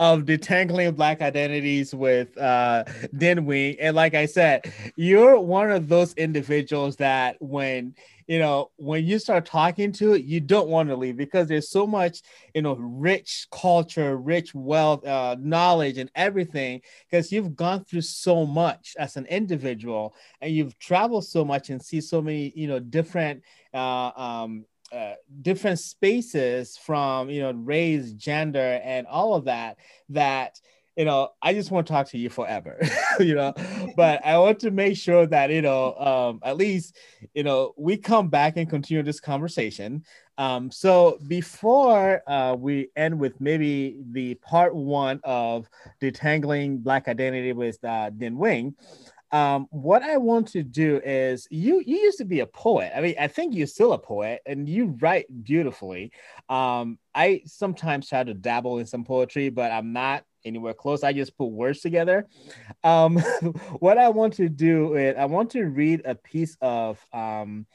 of 0.00 0.22
detangling 0.22 0.96
black 0.96 1.22
identities 1.22 1.94
with 1.94 2.36
uh, 2.36 2.82
Wing. 3.12 3.76
And 3.78 3.94
like 3.94 4.14
I 4.14 4.26
said, 4.26 4.72
you're 4.96 5.38
one 5.38 5.70
of 5.70 5.88
those 5.88 6.14
individuals 6.14 6.96
that 6.96 7.36
when 7.40 7.94
you 8.28 8.38
know, 8.38 8.70
when 8.76 9.06
you 9.06 9.18
start 9.18 9.46
talking 9.46 9.90
to 9.92 10.12
it, 10.12 10.24
you 10.24 10.38
don't 10.38 10.68
want 10.68 10.90
to 10.90 10.96
leave 10.96 11.16
because 11.16 11.48
there's 11.48 11.70
so 11.70 11.86
much, 11.86 12.20
you 12.54 12.60
know, 12.60 12.74
rich 12.74 13.46
culture, 13.50 14.18
rich 14.18 14.54
wealth, 14.54 15.04
uh, 15.06 15.34
knowledge, 15.40 15.96
and 15.96 16.10
everything. 16.14 16.82
Because 17.10 17.32
you've 17.32 17.56
gone 17.56 17.84
through 17.84 18.02
so 18.02 18.44
much 18.44 18.94
as 18.98 19.16
an 19.16 19.24
individual, 19.26 20.14
and 20.42 20.52
you've 20.54 20.78
traveled 20.78 21.24
so 21.24 21.42
much 21.42 21.70
and 21.70 21.82
see 21.82 22.02
so 22.02 22.20
many, 22.20 22.52
you 22.54 22.68
know, 22.68 22.78
different. 22.78 23.42
Uh, 23.72 24.10
um, 24.14 24.64
uh, 24.90 25.12
different 25.42 25.78
spaces 25.78 26.78
from 26.78 27.28
you 27.28 27.42
know 27.42 27.50
race 27.52 28.12
gender 28.12 28.80
and 28.82 29.06
all 29.06 29.34
of 29.34 29.44
that 29.44 29.76
that 30.08 30.58
you 30.98 31.04
know, 31.04 31.28
I 31.40 31.54
just 31.54 31.70
want 31.70 31.86
to 31.86 31.92
talk 31.92 32.08
to 32.08 32.18
you 32.18 32.28
forever, 32.28 32.76
you 33.20 33.36
know, 33.36 33.54
but 33.96 34.20
I 34.26 34.36
want 34.38 34.58
to 34.60 34.72
make 34.72 34.96
sure 34.96 35.28
that, 35.28 35.48
you 35.48 35.62
know, 35.62 35.94
um, 35.94 36.40
at 36.42 36.56
least, 36.56 36.96
you 37.34 37.44
know, 37.44 37.72
we 37.76 37.96
come 37.96 38.28
back 38.28 38.56
and 38.56 38.68
continue 38.68 39.04
this 39.04 39.20
conversation. 39.20 40.04
Um, 40.38 40.72
so 40.72 41.20
before 41.28 42.22
uh, 42.26 42.56
we 42.58 42.90
end 42.96 43.20
with 43.20 43.40
maybe 43.40 44.00
the 44.10 44.34
part 44.36 44.74
one 44.74 45.20
of 45.22 45.68
detangling 46.02 46.82
Black 46.82 47.06
identity 47.06 47.52
with 47.52 47.78
uh, 47.84 48.10
Den 48.10 48.36
Wing, 48.36 48.74
um, 49.30 49.66
what 49.70 50.02
I 50.02 50.16
want 50.16 50.48
to 50.48 50.62
do 50.62 51.00
is 51.04 51.46
you 51.50 51.82
you 51.86 51.98
used 51.98 52.18
to 52.18 52.24
be 52.24 52.40
a 52.40 52.46
poet. 52.46 52.92
I 52.96 53.02
mean, 53.02 53.14
I 53.20 53.28
think 53.28 53.54
you're 53.54 53.66
still 53.66 53.92
a 53.92 53.98
poet 53.98 54.40
and 54.46 54.68
you 54.68 54.96
write 55.00 55.26
beautifully. 55.44 56.12
Um, 56.48 56.98
I 57.14 57.42
sometimes 57.44 58.08
try 58.08 58.24
to 58.24 58.34
dabble 58.34 58.78
in 58.78 58.86
some 58.86 59.04
poetry, 59.04 59.50
but 59.50 59.70
I'm 59.70 59.92
not 59.92 60.24
anywhere 60.44 60.74
close. 60.74 61.02
I 61.02 61.12
just 61.12 61.36
put 61.36 61.46
words 61.46 61.80
together. 61.80 62.26
Um, 62.84 63.18
what 63.78 63.98
I 63.98 64.08
want 64.08 64.34
to 64.34 64.48
do 64.48 64.94
is 64.94 65.16
I 65.16 65.26
want 65.26 65.50
to 65.50 65.64
read 65.64 66.02
a 66.04 66.14
piece 66.14 66.56
of 66.60 66.98
um, 67.12 67.66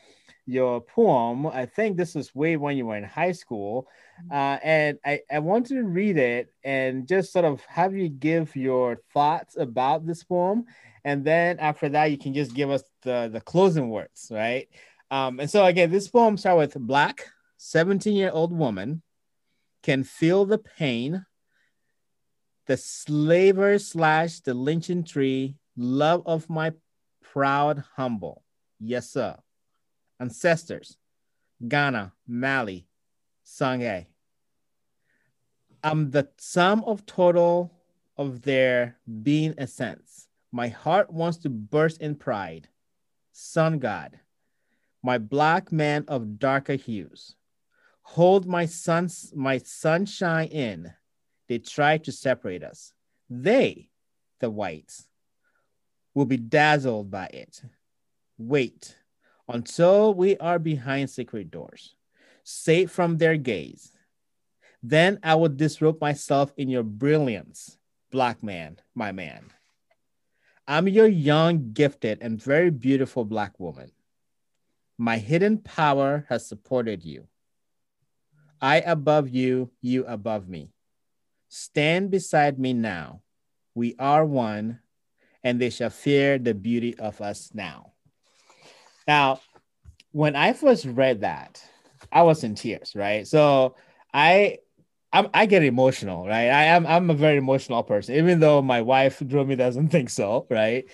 your 0.45 0.81
poem. 0.81 1.47
I 1.47 1.65
think 1.65 1.97
this 1.97 2.15
was 2.15 2.35
way 2.35 2.57
when 2.57 2.77
you 2.77 2.85
were 2.85 2.97
in 2.97 3.03
high 3.03 3.31
school. 3.31 3.87
Mm-hmm. 4.25 4.35
Uh, 4.35 4.57
and 4.63 4.99
I, 5.05 5.21
I 5.31 5.39
want 5.39 5.67
to 5.67 5.83
read 5.83 6.17
it 6.17 6.53
and 6.63 7.07
just 7.07 7.31
sort 7.31 7.45
of 7.45 7.61
have 7.65 7.95
you 7.95 8.09
give 8.09 8.55
your 8.55 9.01
thoughts 9.13 9.57
about 9.57 10.05
this 10.05 10.23
poem. 10.23 10.65
And 11.05 11.25
then 11.25 11.59
after 11.59 11.89
that, 11.89 12.11
you 12.11 12.17
can 12.17 12.33
just 12.33 12.53
give 12.53 12.69
us 12.69 12.83
the, 13.01 13.29
the 13.31 13.41
closing 13.41 13.89
words, 13.89 14.29
right? 14.31 14.69
Um, 15.11 15.39
and 15.39 15.49
so 15.49 15.65
again, 15.65 15.91
this 15.91 16.07
poem 16.07 16.37
starts 16.37 16.75
with 16.75 16.87
Black, 16.87 17.27
17 17.57 18.15
year 18.15 18.31
old 18.33 18.51
woman 18.51 19.01
can 19.83 20.03
feel 20.03 20.45
the 20.45 20.57
pain 20.57 21.25
the 22.65 22.77
slaver 22.77 23.77
slash 23.79 24.39
the 24.39 24.53
lynching 24.53 25.03
tree, 25.03 25.55
love 25.75 26.23
of 26.25 26.49
my 26.49 26.71
proud 27.21 27.83
humble, 27.95 28.43
Yes, 28.85 29.09
sir. 29.09 29.37
Ancestors, 30.19 30.97
Ghana, 31.65 32.13
Mali, 32.27 32.85
Songhai. 33.45 34.07
I'm 35.83 36.11
the 36.11 36.29
sum 36.37 36.83
of 36.85 37.05
total 37.05 37.71
of 38.17 38.41
their 38.41 38.97
being 39.21 39.53
essence. 39.57 40.27
My 40.51 40.67
heart 40.67 41.11
wants 41.11 41.37
to 41.39 41.49
burst 41.49 42.01
in 42.01 42.15
pride. 42.15 42.67
Sun 43.31 43.79
God, 43.79 44.19
my 45.01 45.17
black 45.17 45.71
man 45.71 46.05
of 46.07 46.39
darker 46.39 46.75
hues. 46.75 47.35
Hold 48.01 48.45
my 48.45 48.65
sun's 48.65 49.31
my 49.33 49.57
sunshine 49.57 50.49
in. 50.49 50.93
They 51.53 51.59
try 51.59 51.99
to 51.99 52.11
separate 52.11 52.63
us. 52.63 52.93
They, 53.29 53.91
the 54.39 54.49
whites, 54.49 55.05
will 56.15 56.25
be 56.25 56.37
dazzled 56.37 57.11
by 57.11 57.27
it. 57.27 57.61
Wait 58.39 58.97
until 59.47 60.15
we 60.15 60.35
are 60.37 60.57
behind 60.57 61.11
secret 61.11 61.51
doors, 61.51 61.93
safe 62.43 62.89
from 62.89 63.19
their 63.19 63.37
gaze. 63.37 63.91
Then 64.81 65.19
I 65.21 65.35
will 65.35 65.49
disrobe 65.49 66.01
myself 66.01 66.51
in 66.57 66.69
your 66.69 66.81
brilliance, 66.81 67.77
black 68.09 68.41
man, 68.41 68.79
my 68.95 69.11
man. 69.11 69.51
I'm 70.67 70.87
your 70.87 71.05
young, 71.05 71.71
gifted, 71.73 72.17
and 72.23 72.41
very 72.41 72.71
beautiful 72.71 73.25
black 73.25 73.59
woman. 73.59 73.91
My 74.97 75.19
hidden 75.19 75.59
power 75.59 76.25
has 76.29 76.47
supported 76.47 77.05
you. 77.05 77.27
I 78.59 78.77
above 78.79 79.29
you, 79.29 79.69
you 79.81 80.03
above 80.07 80.49
me. 80.49 80.71
Stand 81.55 82.09
beside 82.09 82.57
me 82.57 82.73
now. 82.73 83.21
We 83.75 83.95
are 83.99 84.25
one, 84.25 84.79
and 85.43 85.61
they 85.61 85.69
shall 85.69 85.91
fear 85.91 86.39
the 86.39 86.55
beauty 86.55 86.97
of 86.97 87.21
us 87.21 87.51
now. 87.53 87.91
Now, 89.07 89.39
when 90.13 90.35
I 90.35 90.53
first 90.53 90.85
read 90.85 91.21
that, 91.21 91.63
I 92.11 92.23
was 92.23 92.43
in 92.43 92.55
tears, 92.55 92.93
right? 92.95 93.27
So 93.27 93.75
I 94.11 94.57
I'm, 95.11 95.29
i 95.35 95.45
get 95.45 95.61
emotional, 95.61 96.25
right? 96.25 96.49
I 96.49 96.63
am 96.63 96.87
I'm 96.87 97.11
a 97.11 97.13
very 97.13 97.37
emotional 97.37 97.83
person, 97.83 98.15
even 98.15 98.39
though 98.39 98.63
my 98.63 98.81
wife 98.81 99.19
Dromi 99.19 99.55
doesn't 99.55 99.89
think 99.89 100.09
so, 100.09 100.47
right? 100.49 100.85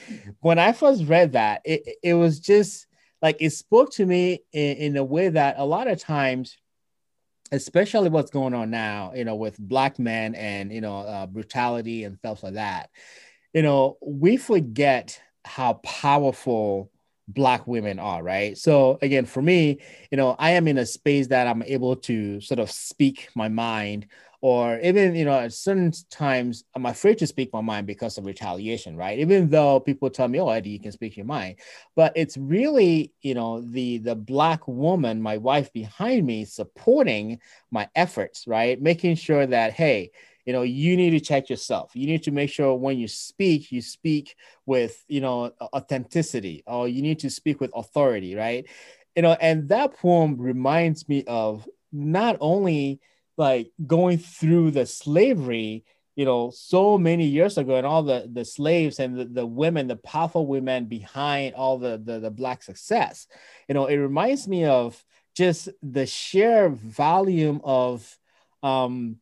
When 0.42 0.60
I 0.60 0.74
first 0.74 1.06
read 1.06 1.32
that, 1.32 1.62
it, 1.64 1.88
it 2.04 2.16
was 2.16 2.38
just 2.38 2.86
like 3.22 3.38
it 3.40 3.52
spoke 3.52 3.94
to 3.94 4.06
me 4.06 4.44
in, 4.52 4.76
in 4.76 4.98
a 4.98 5.06
way 5.06 5.30
that 5.30 5.56
a 5.58 5.64
lot 5.64 5.88
of 5.88 6.02
times 6.02 6.58
especially 7.52 8.10
what's 8.10 8.32
going 8.32 8.54
on 8.54 8.70
now, 8.70 9.12
you 9.16 9.26
know, 9.26 9.36
with 9.36 9.58
black 9.58 10.00
men 10.00 10.36
and 10.36 10.72
you 10.72 10.82
know 10.82 11.00
uh, 11.00 11.26
brutality 11.26 12.04
and 12.04 12.18
stuff 12.18 12.44
like 12.44 12.56
that. 12.56 12.90
You 13.54 13.64
know, 13.64 13.98
we 14.02 14.38
forget 14.38 15.22
how 15.46 15.74
powerful 15.76 16.92
black 17.28 17.68
women 17.68 18.00
are 18.00 18.24
right 18.24 18.58
so 18.58 18.98
again 19.04 19.24
for 19.24 19.40
me 19.40 19.78
you 20.10 20.18
know 20.18 20.36
i 20.40 20.50
am 20.52 20.68
in 20.68 20.80
a 20.80 20.86
space 20.86 21.28
that 21.28 21.46
i'm 21.46 21.62
able 21.62 21.96
to 21.96 22.42
sort 22.42 22.60
of 22.60 22.72
speak 22.72 23.30
my 23.36 23.48
mind 23.48 24.08
or 24.42 24.80
even 24.80 25.16
you 25.16 25.26
know 25.26 25.38
at 25.38 25.52
certain 25.54 25.92
times 26.10 26.64
i'm 26.76 26.86
afraid 26.86 27.18
to 27.18 27.28
speak 27.28 27.52
my 27.52 27.62
mind 27.62 27.86
because 27.86 28.18
of 28.18 28.26
retaliation 28.26 28.96
right? 28.96 29.20
Even 29.20 29.50
though 29.50 29.80
people 29.80 30.10
tell 30.10 30.28
me 30.28 30.40
oh 30.40 30.50
eddie 30.50 30.70
you 30.70 30.80
can 30.80 30.92
speak 30.92 31.18
your 31.18 31.26
mind. 31.26 31.56
But 31.96 32.14
it's 32.16 32.38
really 32.38 33.14
you 33.22 33.34
know 33.34 33.62
the 33.62 33.98
the 34.00 34.16
black 34.16 34.68
woman 34.68 35.22
my 35.22 35.38
wife 35.38 35.72
behind 35.74 36.26
me 36.26 36.46
supporting 36.46 37.40
my 37.72 37.90
efforts 37.96 38.48
right? 38.48 38.82
Making 38.82 39.16
sure 39.16 39.46
that 39.46 39.74
hey 39.74 40.12
you 40.46 40.54
know 40.54 40.62
you 40.62 40.96
need 40.96 41.12
to 41.12 41.20
check 41.20 41.50
yourself. 41.50 41.92
You 41.94 42.08
need 42.08 42.24
to 42.24 42.32
make 42.32 42.50
sure 42.50 42.74
when 42.76 42.98
you 42.98 43.08
speak 43.08 43.72
you 43.72 43.82
speak 43.82 44.36
with 44.66 45.04
you 45.08 45.22
know 45.22 45.52
authenticity 45.74 46.64
or 46.66 46.88
you 46.88 47.02
need 47.02 47.20
to 47.20 47.30
speak 47.30 47.60
with 47.60 47.72
authority 47.76 48.36
right? 48.36 48.66
You 49.16 49.24
know 49.24 49.34
and 49.34 49.68
that 49.70 49.96
poem 49.98 50.38
reminds 50.38 51.10
me 51.10 51.26
of 51.28 51.68
not 51.92 52.38
only 52.40 53.02
like 53.40 53.72
going 53.88 54.18
through 54.18 54.70
the 54.70 54.86
slavery 54.86 55.86
you 56.16 56.26
know 56.26 56.52
so 56.54 56.98
many 56.98 57.26
years 57.26 57.58
ago 57.58 57.76
and 57.78 57.88
all 57.88 58.04
the 58.04 58.30
the 58.34 58.44
slaves 58.44 59.00
and 59.00 59.18
the, 59.18 59.24
the 59.24 59.46
women 59.46 59.88
the 59.88 59.96
powerful 59.96 60.46
women 60.46 60.86
behind 60.86 61.56
all 61.56 61.78
the, 61.78 61.98
the 61.98 62.20
the 62.20 62.30
black 62.30 62.62
success. 62.62 63.26
You 63.70 63.74
know 63.74 63.86
it 63.86 63.96
reminds 63.96 64.48
me 64.48 64.66
of 64.66 65.02
just 65.34 65.70
the 65.82 66.06
sheer 66.06 66.68
volume 66.68 67.62
of 67.64 68.18
um 68.62 69.16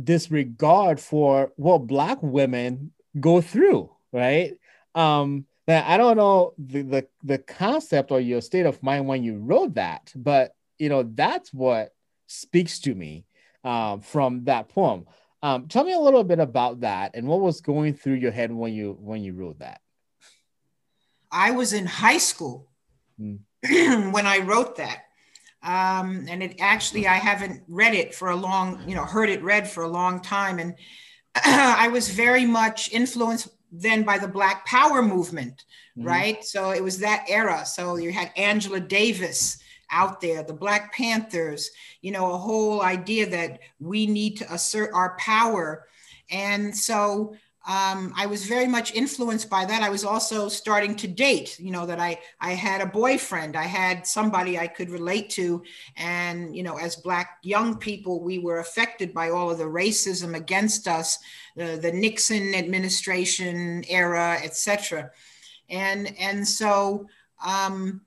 disregard 0.00 1.00
for 1.00 1.52
what 1.56 1.88
black 1.88 2.22
women 2.22 2.92
go 3.18 3.40
through 3.40 3.90
right? 4.12 4.52
Um 4.94 5.46
now 5.66 5.84
i 5.86 5.96
don't 5.96 6.16
know 6.16 6.54
the, 6.58 6.82
the 6.82 7.06
the 7.22 7.38
concept 7.38 8.10
or 8.10 8.20
your 8.20 8.40
state 8.40 8.66
of 8.66 8.82
mind 8.82 9.06
when 9.06 9.22
you 9.22 9.38
wrote 9.38 9.74
that 9.74 10.12
but 10.16 10.54
you 10.78 10.88
know 10.88 11.02
that's 11.02 11.52
what 11.52 11.94
speaks 12.26 12.80
to 12.80 12.94
me 12.94 13.24
um, 13.64 14.00
from 14.00 14.44
that 14.44 14.68
poem. 14.68 15.06
Um, 15.42 15.66
tell 15.66 15.84
me 15.84 15.92
a 15.92 15.98
little 15.98 16.22
bit 16.22 16.38
about 16.38 16.80
that 16.80 17.12
and 17.14 17.26
what 17.26 17.40
was 17.40 17.60
going 17.60 17.94
through 17.94 18.14
your 18.14 18.30
head 18.30 18.52
when 18.52 18.72
you 18.72 18.96
when 19.00 19.22
you 19.22 19.32
wrote 19.32 19.58
that. 19.58 19.80
I 21.30 21.50
was 21.50 21.72
in 21.72 21.86
high 21.86 22.18
school 22.18 22.68
mm. 23.20 23.40
when 24.12 24.26
I 24.26 24.38
wrote 24.38 24.76
that. 24.76 25.04
Um, 25.64 26.26
and 26.28 26.42
it 26.42 26.56
actually 26.60 27.06
I 27.06 27.14
haven't 27.14 27.62
read 27.68 27.94
it 27.94 28.14
for 28.14 28.30
a 28.30 28.36
long, 28.36 28.82
you 28.86 28.94
know, 28.94 29.04
heard 29.04 29.30
it 29.30 29.42
read 29.42 29.68
for 29.68 29.82
a 29.84 29.88
long 29.88 30.20
time. 30.20 30.58
And 30.58 30.74
I 31.34 31.88
was 31.88 32.08
very 32.08 32.44
much 32.44 32.92
influenced 32.92 33.48
then 33.72 34.02
by 34.02 34.18
the 34.18 34.28
Black 34.28 34.66
Power 34.66 35.02
movement, 35.02 35.64
mm 35.96 36.06
right? 36.06 36.44
So 36.44 36.70
it 36.70 36.82
was 36.82 36.98
that 36.98 37.26
era. 37.28 37.64
So 37.64 37.96
you 37.96 38.12
had 38.12 38.32
Angela 38.36 38.80
Davis 38.80 39.58
out 39.92 40.20
there, 40.20 40.42
the 40.42 40.52
Black 40.52 40.92
Panthers, 40.94 41.70
you 42.00 42.10
know, 42.10 42.32
a 42.32 42.38
whole 42.38 42.82
idea 42.82 43.28
that 43.30 43.60
we 43.78 44.06
need 44.06 44.38
to 44.38 44.52
assert 44.52 44.90
our 44.92 45.16
power. 45.18 45.86
And 46.30 46.76
so 46.76 47.34
um, 47.64 48.12
I 48.16 48.26
was 48.26 48.46
very 48.46 48.66
much 48.66 48.92
influenced 48.92 49.48
by 49.48 49.64
that. 49.64 49.82
I 49.82 49.90
was 49.90 50.04
also 50.04 50.48
starting 50.48 50.96
to 50.96 51.06
date, 51.06 51.60
you 51.60 51.70
know, 51.70 51.86
that 51.86 52.00
I, 52.00 52.18
I 52.40 52.52
had 52.52 52.80
a 52.80 52.86
boyfriend, 52.86 53.54
I 53.54 53.64
had 53.64 54.04
somebody 54.04 54.58
I 54.58 54.66
could 54.66 54.90
relate 54.90 55.30
to. 55.30 55.62
And, 55.96 56.56
you 56.56 56.64
know, 56.64 56.76
as 56.76 56.96
Black 56.96 57.38
young 57.42 57.76
people, 57.76 58.20
we 58.20 58.38
were 58.38 58.58
affected 58.58 59.14
by 59.14 59.30
all 59.30 59.50
of 59.50 59.58
the 59.58 59.64
racism 59.64 60.34
against 60.34 60.88
us, 60.88 61.18
the, 61.54 61.92
Nixon 61.94 62.54
administration 62.54 63.84
era, 63.88 64.40
etc. 64.42 65.12
And, 65.70 66.16
and 66.18 66.46
so, 66.46 67.06
um, 67.46 68.00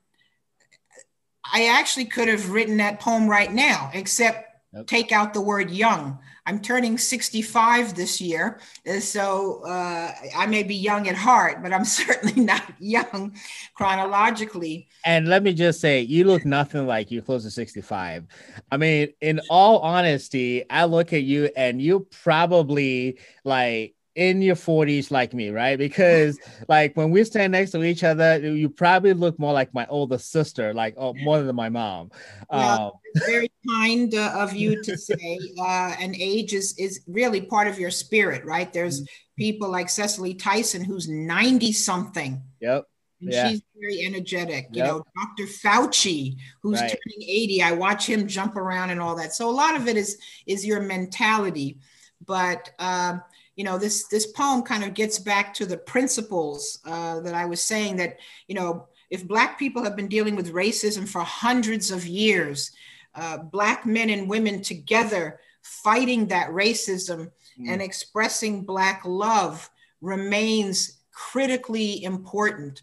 I 1.52 1.66
actually 1.66 2.06
could 2.06 2.28
have 2.28 2.50
written 2.50 2.76
that 2.78 3.00
poem 3.00 3.28
right 3.28 3.52
now, 3.52 3.90
except 3.94 4.46
take 4.86 5.12
out 5.12 5.32
the 5.32 5.40
word 5.40 5.70
young. 5.70 6.18
I'm 6.48 6.60
turning 6.60 6.96
65 6.96 7.96
this 7.96 8.20
year, 8.20 8.60
so 9.00 9.62
uh, 9.64 10.12
I 10.36 10.46
may 10.46 10.62
be 10.62 10.76
young 10.76 11.08
at 11.08 11.16
heart, 11.16 11.60
but 11.60 11.72
I'm 11.72 11.84
certainly 11.84 12.40
not 12.40 12.62
young 12.78 13.36
chronologically. 13.74 14.88
And 15.04 15.26
let 15.26 15.42
me 15.42 15.54
just 15.54 15.80
say, 15.80 16.02
you 16.02 16.24
look 16.24 16.44
nothing 16.44 16.86
like 16.86 17.10
you're 17.10 17.22
close 17.22 17.42
to 17.42 17.50
65. 17.50 18.26
I 18.70 18.76
mean, 18.76 19.08
in 19.20 19.40
all 19.50 19.80
honesty, 19.80 20.68
I 20.70 20.84
look 20.84 21.12
at 21.12 21.22
you 21.22 21.50
and 21.56 21.82
you 21.82 22.06
probably 22.22 23.18
like 23.44 23.95
in 24.16 24.40
your 24.40 24.56
40s 24.56 25.10
like 25.10 25.34
me, 25.34 25.50
right? 25.50 25.78
Because 25.78 26.38
like 26.68 26.96
when 26.96 27.10
we 27.10 27.22
stand 27.22 27.52
next 27.52 27.70
to 27.72 27.84
each 27.84 28.02
other, 28.02 28.38
you 28.38 28.68
probably 28.68 29.12
look 29.12 29.38
more 29.38 29.52
like 29.52 29.72
my 29.74 29.86
older 29.86 30.18
sister, 30.18 30.74
like 30.74 30.94
oh, 30.96 31.14
more 31.14 31.40
than 31.42 31.54
my 31.54 31.68
mom. 31.68 32.10
Well, 32.50 33.00
um, 33.14 33.22
very 33.26 33.50
kind 33.68 34.14
uh, 34.14 34.34
of 34.38 34.54
you 34.54 34.82
to 34.82 34.96
say. 34.98 35.38
Uh, 35.60 35.94
and 36.00 36.16
age 36.16 36.54
is 36.54 36.74
is 36.78 37.02
really 37.06 37.42
part 37.42 37.68
of 37.68 37.78
your 37.78 37.90
spirit, 37.90 38.44
right? 38.44 38.72
There's 38.72 39.02
mm-hmm. 39.02 39.34
people 39.38 39.68
like 39.68 39.90
Cicely 39.90 40.34
Tyson 40.34 40.82
who's 40.82 41.08
90 41.08 41.72
something. 41.72 42.42
Yep. 42.60 42.84
And 43.20 43.32
yeah. 43.32 43.48
she's 43.48 43.62
very 43.78 44.04
energetic. 44.04 44.68
You 44.72 44.82
know, 44.82 45.02
Dr. 45.16 45.50
Fauci, 45.50 46.36
who's 46.62 46.80
right. 46.80 46.90
turning 46.90 47.28
80, 47.28 47.62
I 47.62 47.72
watch 47.72 48.06
him 48.06 48.28
jump 48.28 48.56
around 48.56 48.90
and 48.90 49.00
all 49.00 49.16
that. 49.16 49.32
So 49.32 49.48
a 49.48 49.52
lot 49.52 49.74
of 49.74 49.88
it 49.88 49.96
is 49.96 50.18
is 50.46 50.66
your 50.66 50.80
mentality. 50.80 51.78
But 52.26 52.70
um, 52.78 53.22
you 53.56 53.64
know 53.64 53.78
this 53.78 54.06
this 54.08 54.26
poem 54.26 54.62
kind 54.62 54.84
of 54.84 54.94
gets 54.94 55.18
back 55.18 55.52
to 55.54 55.66
the 55.66 55.78
principles 55.78 56.78
uh, 56.86 57.20
that 57.20 57.34
I 57.34 57.46
was 57.46 57.60
saying 57.60 57.96
that 57.96 58.18
you 58.46 58.54
know 58.54 58.88
if 59.10 59.26
black 59.26 59.58
people 59.58 59.82
have 59.82 59.96
been 59.96 60.08
dealing 60.08 60.36
with 60.36 60.52
racism 60.52 61.08
for 61.08 61.20
hundreds 61.20 61.90
of 61.90 62.06
years, 62.06 62.72
uh, 63.14 63.38
black 63.38 63.86
men 63.86 64.10
and 64.10 64.28
women 64.28 64.62
together 64.62 65.40
fighting 65.62 66.26
that 66.26 66.50
racism 66.50 67.30
mm. 67.58 67.68
and 67.68 67.80
expressing 67.80 68.64
black 68.64 69.02
love 69.04 69.70
remains 70.00 70.98
critically 71.12 72.04
important. 72.04 72.82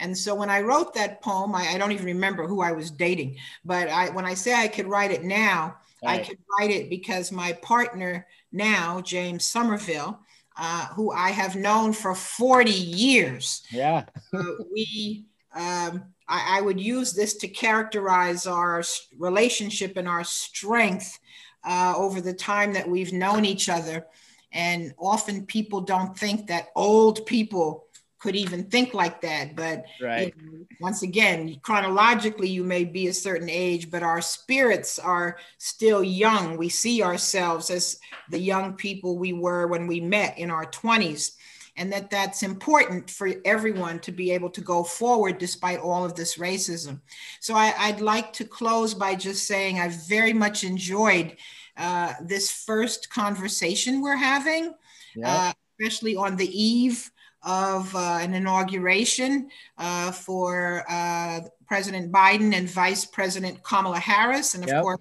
And 0.00 0.16
so 0.16 0.34
when 0.34 0.50
I 0.50 0.60
wrote 0.60 0.94
that 0.94 1.22
poem, 1.22 1.54
I, 1.54 1.68
I, 1.68 1.78
don't 1.78 1.92
even 1.92 2.06
remember 2.06 2.46
who 2.46 2.60
I 2.60 2.72
was 2.72 2.90
dating, 2.90 3.36
but 3.64 3.88
I, 3.88 4.10
when 4.10 4.26
I 4.26 4.34
say 4.34 4.54
I 4.54 4.68
could 4.68 4.86
write 4.86 5.12
it 5.12 5.22
now, 5.22 5.76
right. 6.04 6.20
I 6.20 6.24
could 6.24 6.38
write 6.58 6.70
it 6.70 6.90
because 6.90 7.30
my 7.30 7.52
partner 7.52 8.26
now, 8.54 9.00
James 9.00 9.46
Somerville, 9.46 10.20
uh, 10.56 10.86
who 10.94 11.10
I 11.10 11.30
have 11.30 11.56
known 11.56 11.92
for 11.92 12.14
40 12.14 12.70
years. 12.70 13.62
Yeah. 13.70 14.04
uh, 14.32 14.42
we 14.72 15.26
um, 15.54 16.04
I, 16.28 16.58
I 16.58 16.60
would 16.60 16.80
use 16.80 17.12
this 17.12 17.34
to 17.34 17.48
characterize 17.48 18.46
our 18.46 18.82
relationship 19.18 19.96
and 19.96 20.08
our 20.08 20.24
strength 20.24 21.18
uh, 21.64 21.94
over 21.96 22.20
the 22.20 22.32
time 22.32 22.72
that 22.74 22.88
we've 22.88 23.12
known 23.12 23.44
each 23.44 23.68
other. 23.68 24.06
And 24.52 24.94
often 24.98 25.46
people 25.46 25.80
don't 25.80 26.16
think 26.16 26.46
that 26.46 26.68
old 26.76 27.26
people 27.26 27.86
could 28.24 28.34
even 28.34 28.64
think 28.64 28.94
like 28.94 29.20
that. 29.20 29.54
But 29.54 29.84
right. 30.00 30.34
you 30.34 30.50
know, 30.50 30.64
once 30.80 31.02
again, 31.02 31.60
chronologically, 31.60 32.48
you 32.48 32.64
may 32.64 32.84
be 32.84 33.08
a 33.08 33.12
certain 33.12 33.50
age, 33.50 33.90
but 33.90 34.02
our 34.02 34.22
spirits 34.22 34.98
are 34.98 35.36
still 35.58 36.02
young. 36.02 36.56
We 36.56 36.70
see 36.70 37.02
ourselves 37.02 37.68
as 37.68 37.98
the 38.30 38.38
young 38.38 38.76
people 38.76 39.18
we 39.18 39.34
were 39.34 39.66
when 39.66 39.86
we 39.86 40.00
met 40.00 40.38
in 40.38 40.50
our 40.50 40.64
20s 40.64 41.32
and 41.76 41.92
that 41.92 42.08
that's 42.08 42.42
important 42.42 43.10
for 43.10 43.28
everyone 43.44 43.98
to 43.98 44.12
be 44.12 44.30
able 44.30 44.48
to 44.50 44.62
go 44.62 44.82
forward 44.84 45.36
despite 45.36 45.80
all 45.80 46.02
of 46.04 46.14
this 46.14 46.38
racism. 46.38 47.00
So 47.40 47.54
I, 47.54 47.90
would 47.90 48.00
like 48.00 48.32
to 48.34 48.44
close 48.44 48.94
by 48.94 49.16
just 49.16 49.46
saying 49.46 49.80
I 49.80 49.88
very 50.08 50.32
much 50.32 50.64
enjoyed 50.64 51.36
uh, 51.76 52.14
this 52.22 52.50
first 52.50 53.10
conversation 53.10 54.00
we're 54.00 54.16
having, 54.16 54.72
uh, 55.22 55.52
especially 55.78 56.14
on 56.16 56.36
the 56.36 56.48
eve 56.48 57.10
of 57.44 57.94
uh, 57.94 58.18
an 58.20 58.34
inauguration 58.34 59.48
uh, 59.78 60.10
for 60.10 60.84
uh, 60.88 61.40
President 61.66 62.10
Biden 62.10 62.54
and 62.54 62.68
Vice 62.68 63.04
President 63.04 63.62
Kamala 63.62 63.98
Harris, 63.98 64.54
and 64.54 64.64
of 64.64 64.70
yep. 64.70 64.82
course, 64.82 65.00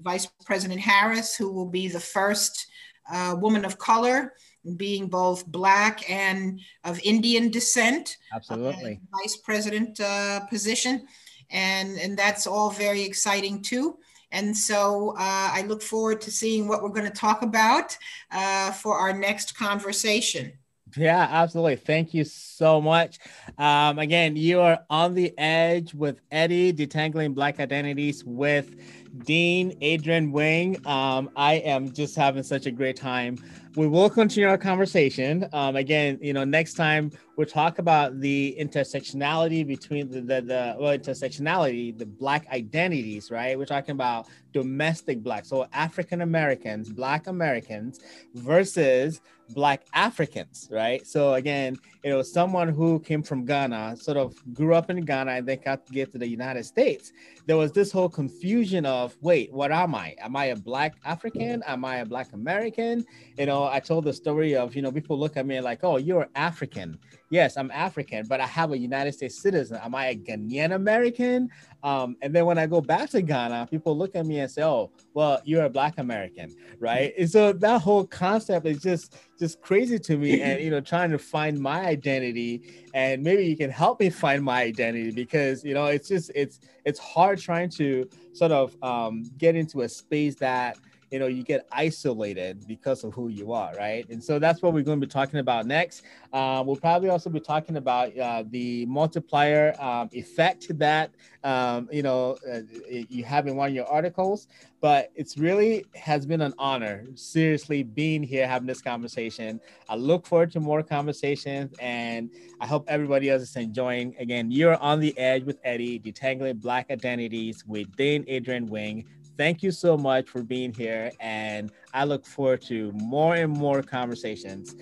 Vice 0.00 0.26
President 0.44 0.80
Harris, 0.80 1.36
who 1.36 1.52
will 1.52 1.68
be 1.68 1.88
the 1.88 2.00
first 2.00 2.66
uh, 3.12 3.36
woman 3.38 3.64
of 3.64 3.78
color 3.78 4.32
being 4.76 5.08
both 5.08 5.46
black 5.46 6.08
and 6.10 6.60
of 6.84 7.00
Indian 7.04 7.50
descent. 7.50 8.16
Absolutely. 8.34 9.00
Uh, 9.12 9.18
vice 9.22 9.36
president 9.36 10.00
uh, 10.00 10.40
position. 10.46 11.06
And, 11.50 11.98
and 11.98 12.16
that's 12.16 12.46
all 12.46 12.70
very 12.70 13.02
exciting 13.02 13.62
too. 13.62 13.98
And 14.32 14.56
so 14.56 15.10
uh, 15.10 15.50
I 15.52 15.64
look 15.68 15.82
forward 15.82 16.20
to 16.22 16.30
seeing 16.30 16.66
what 16.66 16.82
we're 16.82 16.88
going 16.88 17.10
to 17.10 17.16
talk 17.16 17.42
about 17.42 17.96
uh, 18.32 18.72
for 18.72 18.96
our 18.98 19.12
next 19.12 19.56
conversation. 19.56 20.52
Yeah, 20.96 21.26
absolutely. 21.28 21.76
Thank 21.76 22.14
you 22.14 22.24
so 22.24 22.80
much. 22.80 23.18
Um, 23.58 23.98
again, 23.98 24.36
you 24.36 24.60
are 24.60 24.78
on 24.88 25.14
the 25.14 25.36
edge 25.38 25.92
with 25.92 26.20
Eddie, 26.30 26.72
detangling 26.72 27.34
Black 27.34 27.58
identities 27.58 28.22
with 28.24 28.76
Dean 29.24 29.76
Adrien 29.82 30.30
Wing. 30.30 30.76
Um, 30.86 31.30
I 31.34 31.54
am 31.54 31.92
just 31.92 32.14
having 32.14 32.44
such 32.44 32.66
a 32.66 32.70
great 32.70 32.96
time. 32.96 33.38
We 33.76 33.88
will 33.88 34.08
continue 34.08 34.48
our 34.48 34.56
conversation. 34.56 35.48
Um, 35.52 35.74
again, 35.74 36.20
you 36.22 36.32
know, 36.32 36.44
next 36.44 36.74
time 36.74 37.10
we'll 37.36 37.48
talk 37.48 37.80
about 37.80 38.20
the 38.20 38.56
intersectionality 38.60 39.66
between 39.66 40.08
the, 40.08 40.20
the, 40.20 40.40
the 40.42 40.76
well, 40.78 40.96
intersectionality, 40.96 41.98
the 41.98 42.06
Black 42.06 42.46
identities, 42.52 43.32
right? 43.32 43.58
We're 43.58 43.66
talking 43.66 43.90
about 43.90 44.28
domestic 44.52 45.24
Black, 45.24 45.44
so 45.44 45.66
African 45.72 46.20
Americans, 46.20 46.88
Black 46.88 47.26
Americans 47.26 47.98
versus 48.34 49.20
Black 49.50 49.82
Africans, 49.92 50.68
right? 50.70 51.04
So 51.04 51.34
again, 51.34 51.76
you 52.04 52.10
know, 52.10 52.22
someone 52.22 52.68
who 52.68 53.00
came 53.00 53.24
from 53.24 53.44
Ghana, 53.44 53.96
sort 53.96 54.16
of 54.16 54.34
grew 54.54 54.74
up 54.74 54.88
in 54.88 55.04
Ghana, 55.04 55.32
and 55.32 55.48
then 55.48 55.58
got 55.64 55.84
to 55.86 55.92
get 55.92 56.12
to 56.12 56.18
the 56.18 56.28
United 56.28 56.64
States. 56.64 57.12
There 57.46 57.56
was 57.58 57.72
this 57.72 57.92
whole 57.92 58.08
confusion 58.08 58.86
of, 58.86 59.16
wait, 59.20 59.52
what 59.52 59.70
am 59.70 59.94
I? 59.94 60.14
Am 60.18 60.34
I 60.34 60.46
a 60.46 60.56
Black 60.56 60.94
African? 61.04 61.62
Am 61.66 61.84
I 61.84 61.96
a 61.96 62.06
Black 62.06 62.32
American? 62.32 63.04
You 63.38 63.46
know, 63.46 63.64
I 63.64 63.80
told 63.80 64.04
the 64.04 64.14
story 64.14 64.56
of, 64.56 64.74
you 64.74 64.80
know, 64.80 64.90
people 64.90 65.18
look 65.18 65.36
at 65.36 65.44
me 65.44 65.60
like, 65.60 65.80
oh, 65.82 65.98
you're 65.98 66.28
African. 66.34 66.98
Yes, 67.30 67.56
I'm 67.56 67.70
African, 67.70 68.26
but 68.26 68.40
I 68.40 68.46
have 68.46 68.72
a 68.72 68.78
United 68.78 69.12
States 69.12 69.40
citizen. 69.40 69.78
Am 69.82 69.94
I 69.94 70.08
a 70.08 70.16
Ghanaian 70.16 70.74
American? 70.74 71.48
Um, 71.82 72.16
and 72.22 72.34
then 72.34 72.44
when 72.46 72.58
I 72.58 72.66
go 72.66 72.80
back 72.80 73.10
to 73.10 73.22
Ghana, 73.22 73.68
people 73.70 73.96
look 73.96 74.14
at 74.14 74.26
me 74.26 74.40
and 74.40 74.50
say, 74.50 74.62
"Oh, 74.62 74.90
well, 75.14 75.40
you're 75.44 75.64
a 75.64 75.70
Black 75.70 75.98
American, 75.98 76.54
right?" 76.78 77.12
And 77.18 77.28
so 77.30 77.52
that 77.52 77.80
whole 77.80 78.06
concept 78.06 78.66
is 78.66 78.80
just 78.82 79.16
just 79.38 79.60
crazy 79.62 79.98
to 79.98 80.16
me, 80.16 80.40
and 80.42 80.60
you 80.60 80.70
know, 80.70 80.80
trying 80.80 81.10
to 81.10 81.18
find 81.18 81.58
my 81.58 81.84
identity, 81.86 82.62
and 82.94 83.22
maybe 83.22 83.46
you 83.46 83.56
can 83.56 83.70
help 83.70 84.00
me 84.00 84.10
find 84.10 84.44
my 84.44 84.62
identity 84.62 85.10
because 85.10 85.64
you 85.64 85.74
know, 85.74 85.86
it's 85.86 86.08
just 86.08 86.30
it's 86.34 86.60
it's 86.84 86.98
hard 86.98 87.38
trying 87.38 87.70
to 87.70 88.08
sort 88.32 88.52
of 88.52 88.76
um, 88.82 89.24
get 89.38 89.56
into 89.56 89.82
a 89.82 89.88
space 89.88 90.34
that 90.36 90.76
you 91.14 91.20
know 91.20 91.28
you 91.28 91.44
get 91.44 91.64
isolated 91.70 92.66
because 92.66 93.04
of 93.04 93.14
who 93.14 93.28
you 93.28 93.52
are 93.52 93.72
right? 93.78 94.04
And 94.10 94.22
so 94.22 94.40
that's 94.40 94.62
what 94.62 94.72
we're 94.74 94.82
going 94.82 95.00
to 95.00 95.06
be 95.06 95.10
talking 95.10 95.38
about 95.38 95.64
next. 95.64 96.02
Uh, 96.32 96.60
we'll 96.66 96.74
probably 96.74 97.08
also 97.08 97.30
be 97.30 97.38
talking 97.38 97.76
about 97.76 98.18
uh, 98.18 98.42
the 98.50 98.84
multiplier 98.86 99.76
um, 99.80 100.08
effect 100.12 100.76
that 100.76 101.12
um, 101.44 101.88
you 101.92 102.02
know 102.02 102.36
uh, 102.52 102.62
you 102.90 103.22
have 103.22 103.46
in 103.46 103.54
one 103.54 103.68
of 103.68 103.74
your 103.76 103.86
articles. 103.86 104.48
But 104.80 105.12
it's 105.14 105.38
really 105.38 105.86
has 105.94 106.26
been 106.26 106.42
an 106.42 106.52
honor 106.58 107.06
seriously 107.14 107.84
being 107.84 108.22
here 108.22 108.46
having 108.46 108.66
this 108.66 108.82
conversation. 108.82 109.60
I 109.88 109.94
look 109.94 110.26
forward 110.26 110.50
to 110.52 110.60
more 110.60 110.82
conversations 110.82 111.74
and 111.80 112.28
i 112.60 112.66
hope 112.66 112.84
everybody 112.88 113.30
else 113.30 113.42
is 113.42 113.56
enjoying. 113.56 114.16
Again 114.18 114.50
you're 114.50 114.76
on 114.76 114.98
the 115.00 115.16
edge 115.16 115.44
with 115.44 115.58
eddie 115.64 116.00
detangling 116.00 116.60
black 116.60 116.90
identities 116.90 117.64
with 117.66 117.94
dane 117.96 118.24
Adrien 118.28 118.66
Wing 118.66 119.04
thank 119.36 119.62
you 119.62 119.70
so 119.70 119.96
much 119.96 120.28
for 120.28 120.42
being 120.42 120.72
here. 120.72 121.10
And 121.20 121.70
I 121.92 122.04
look 122.04 122.26
forward 122.26 122.62
to 122.62 122.92
more 122.92 123.34
and 123.34 123.52
more 123.52 123.82
conversations. 123.82 124.76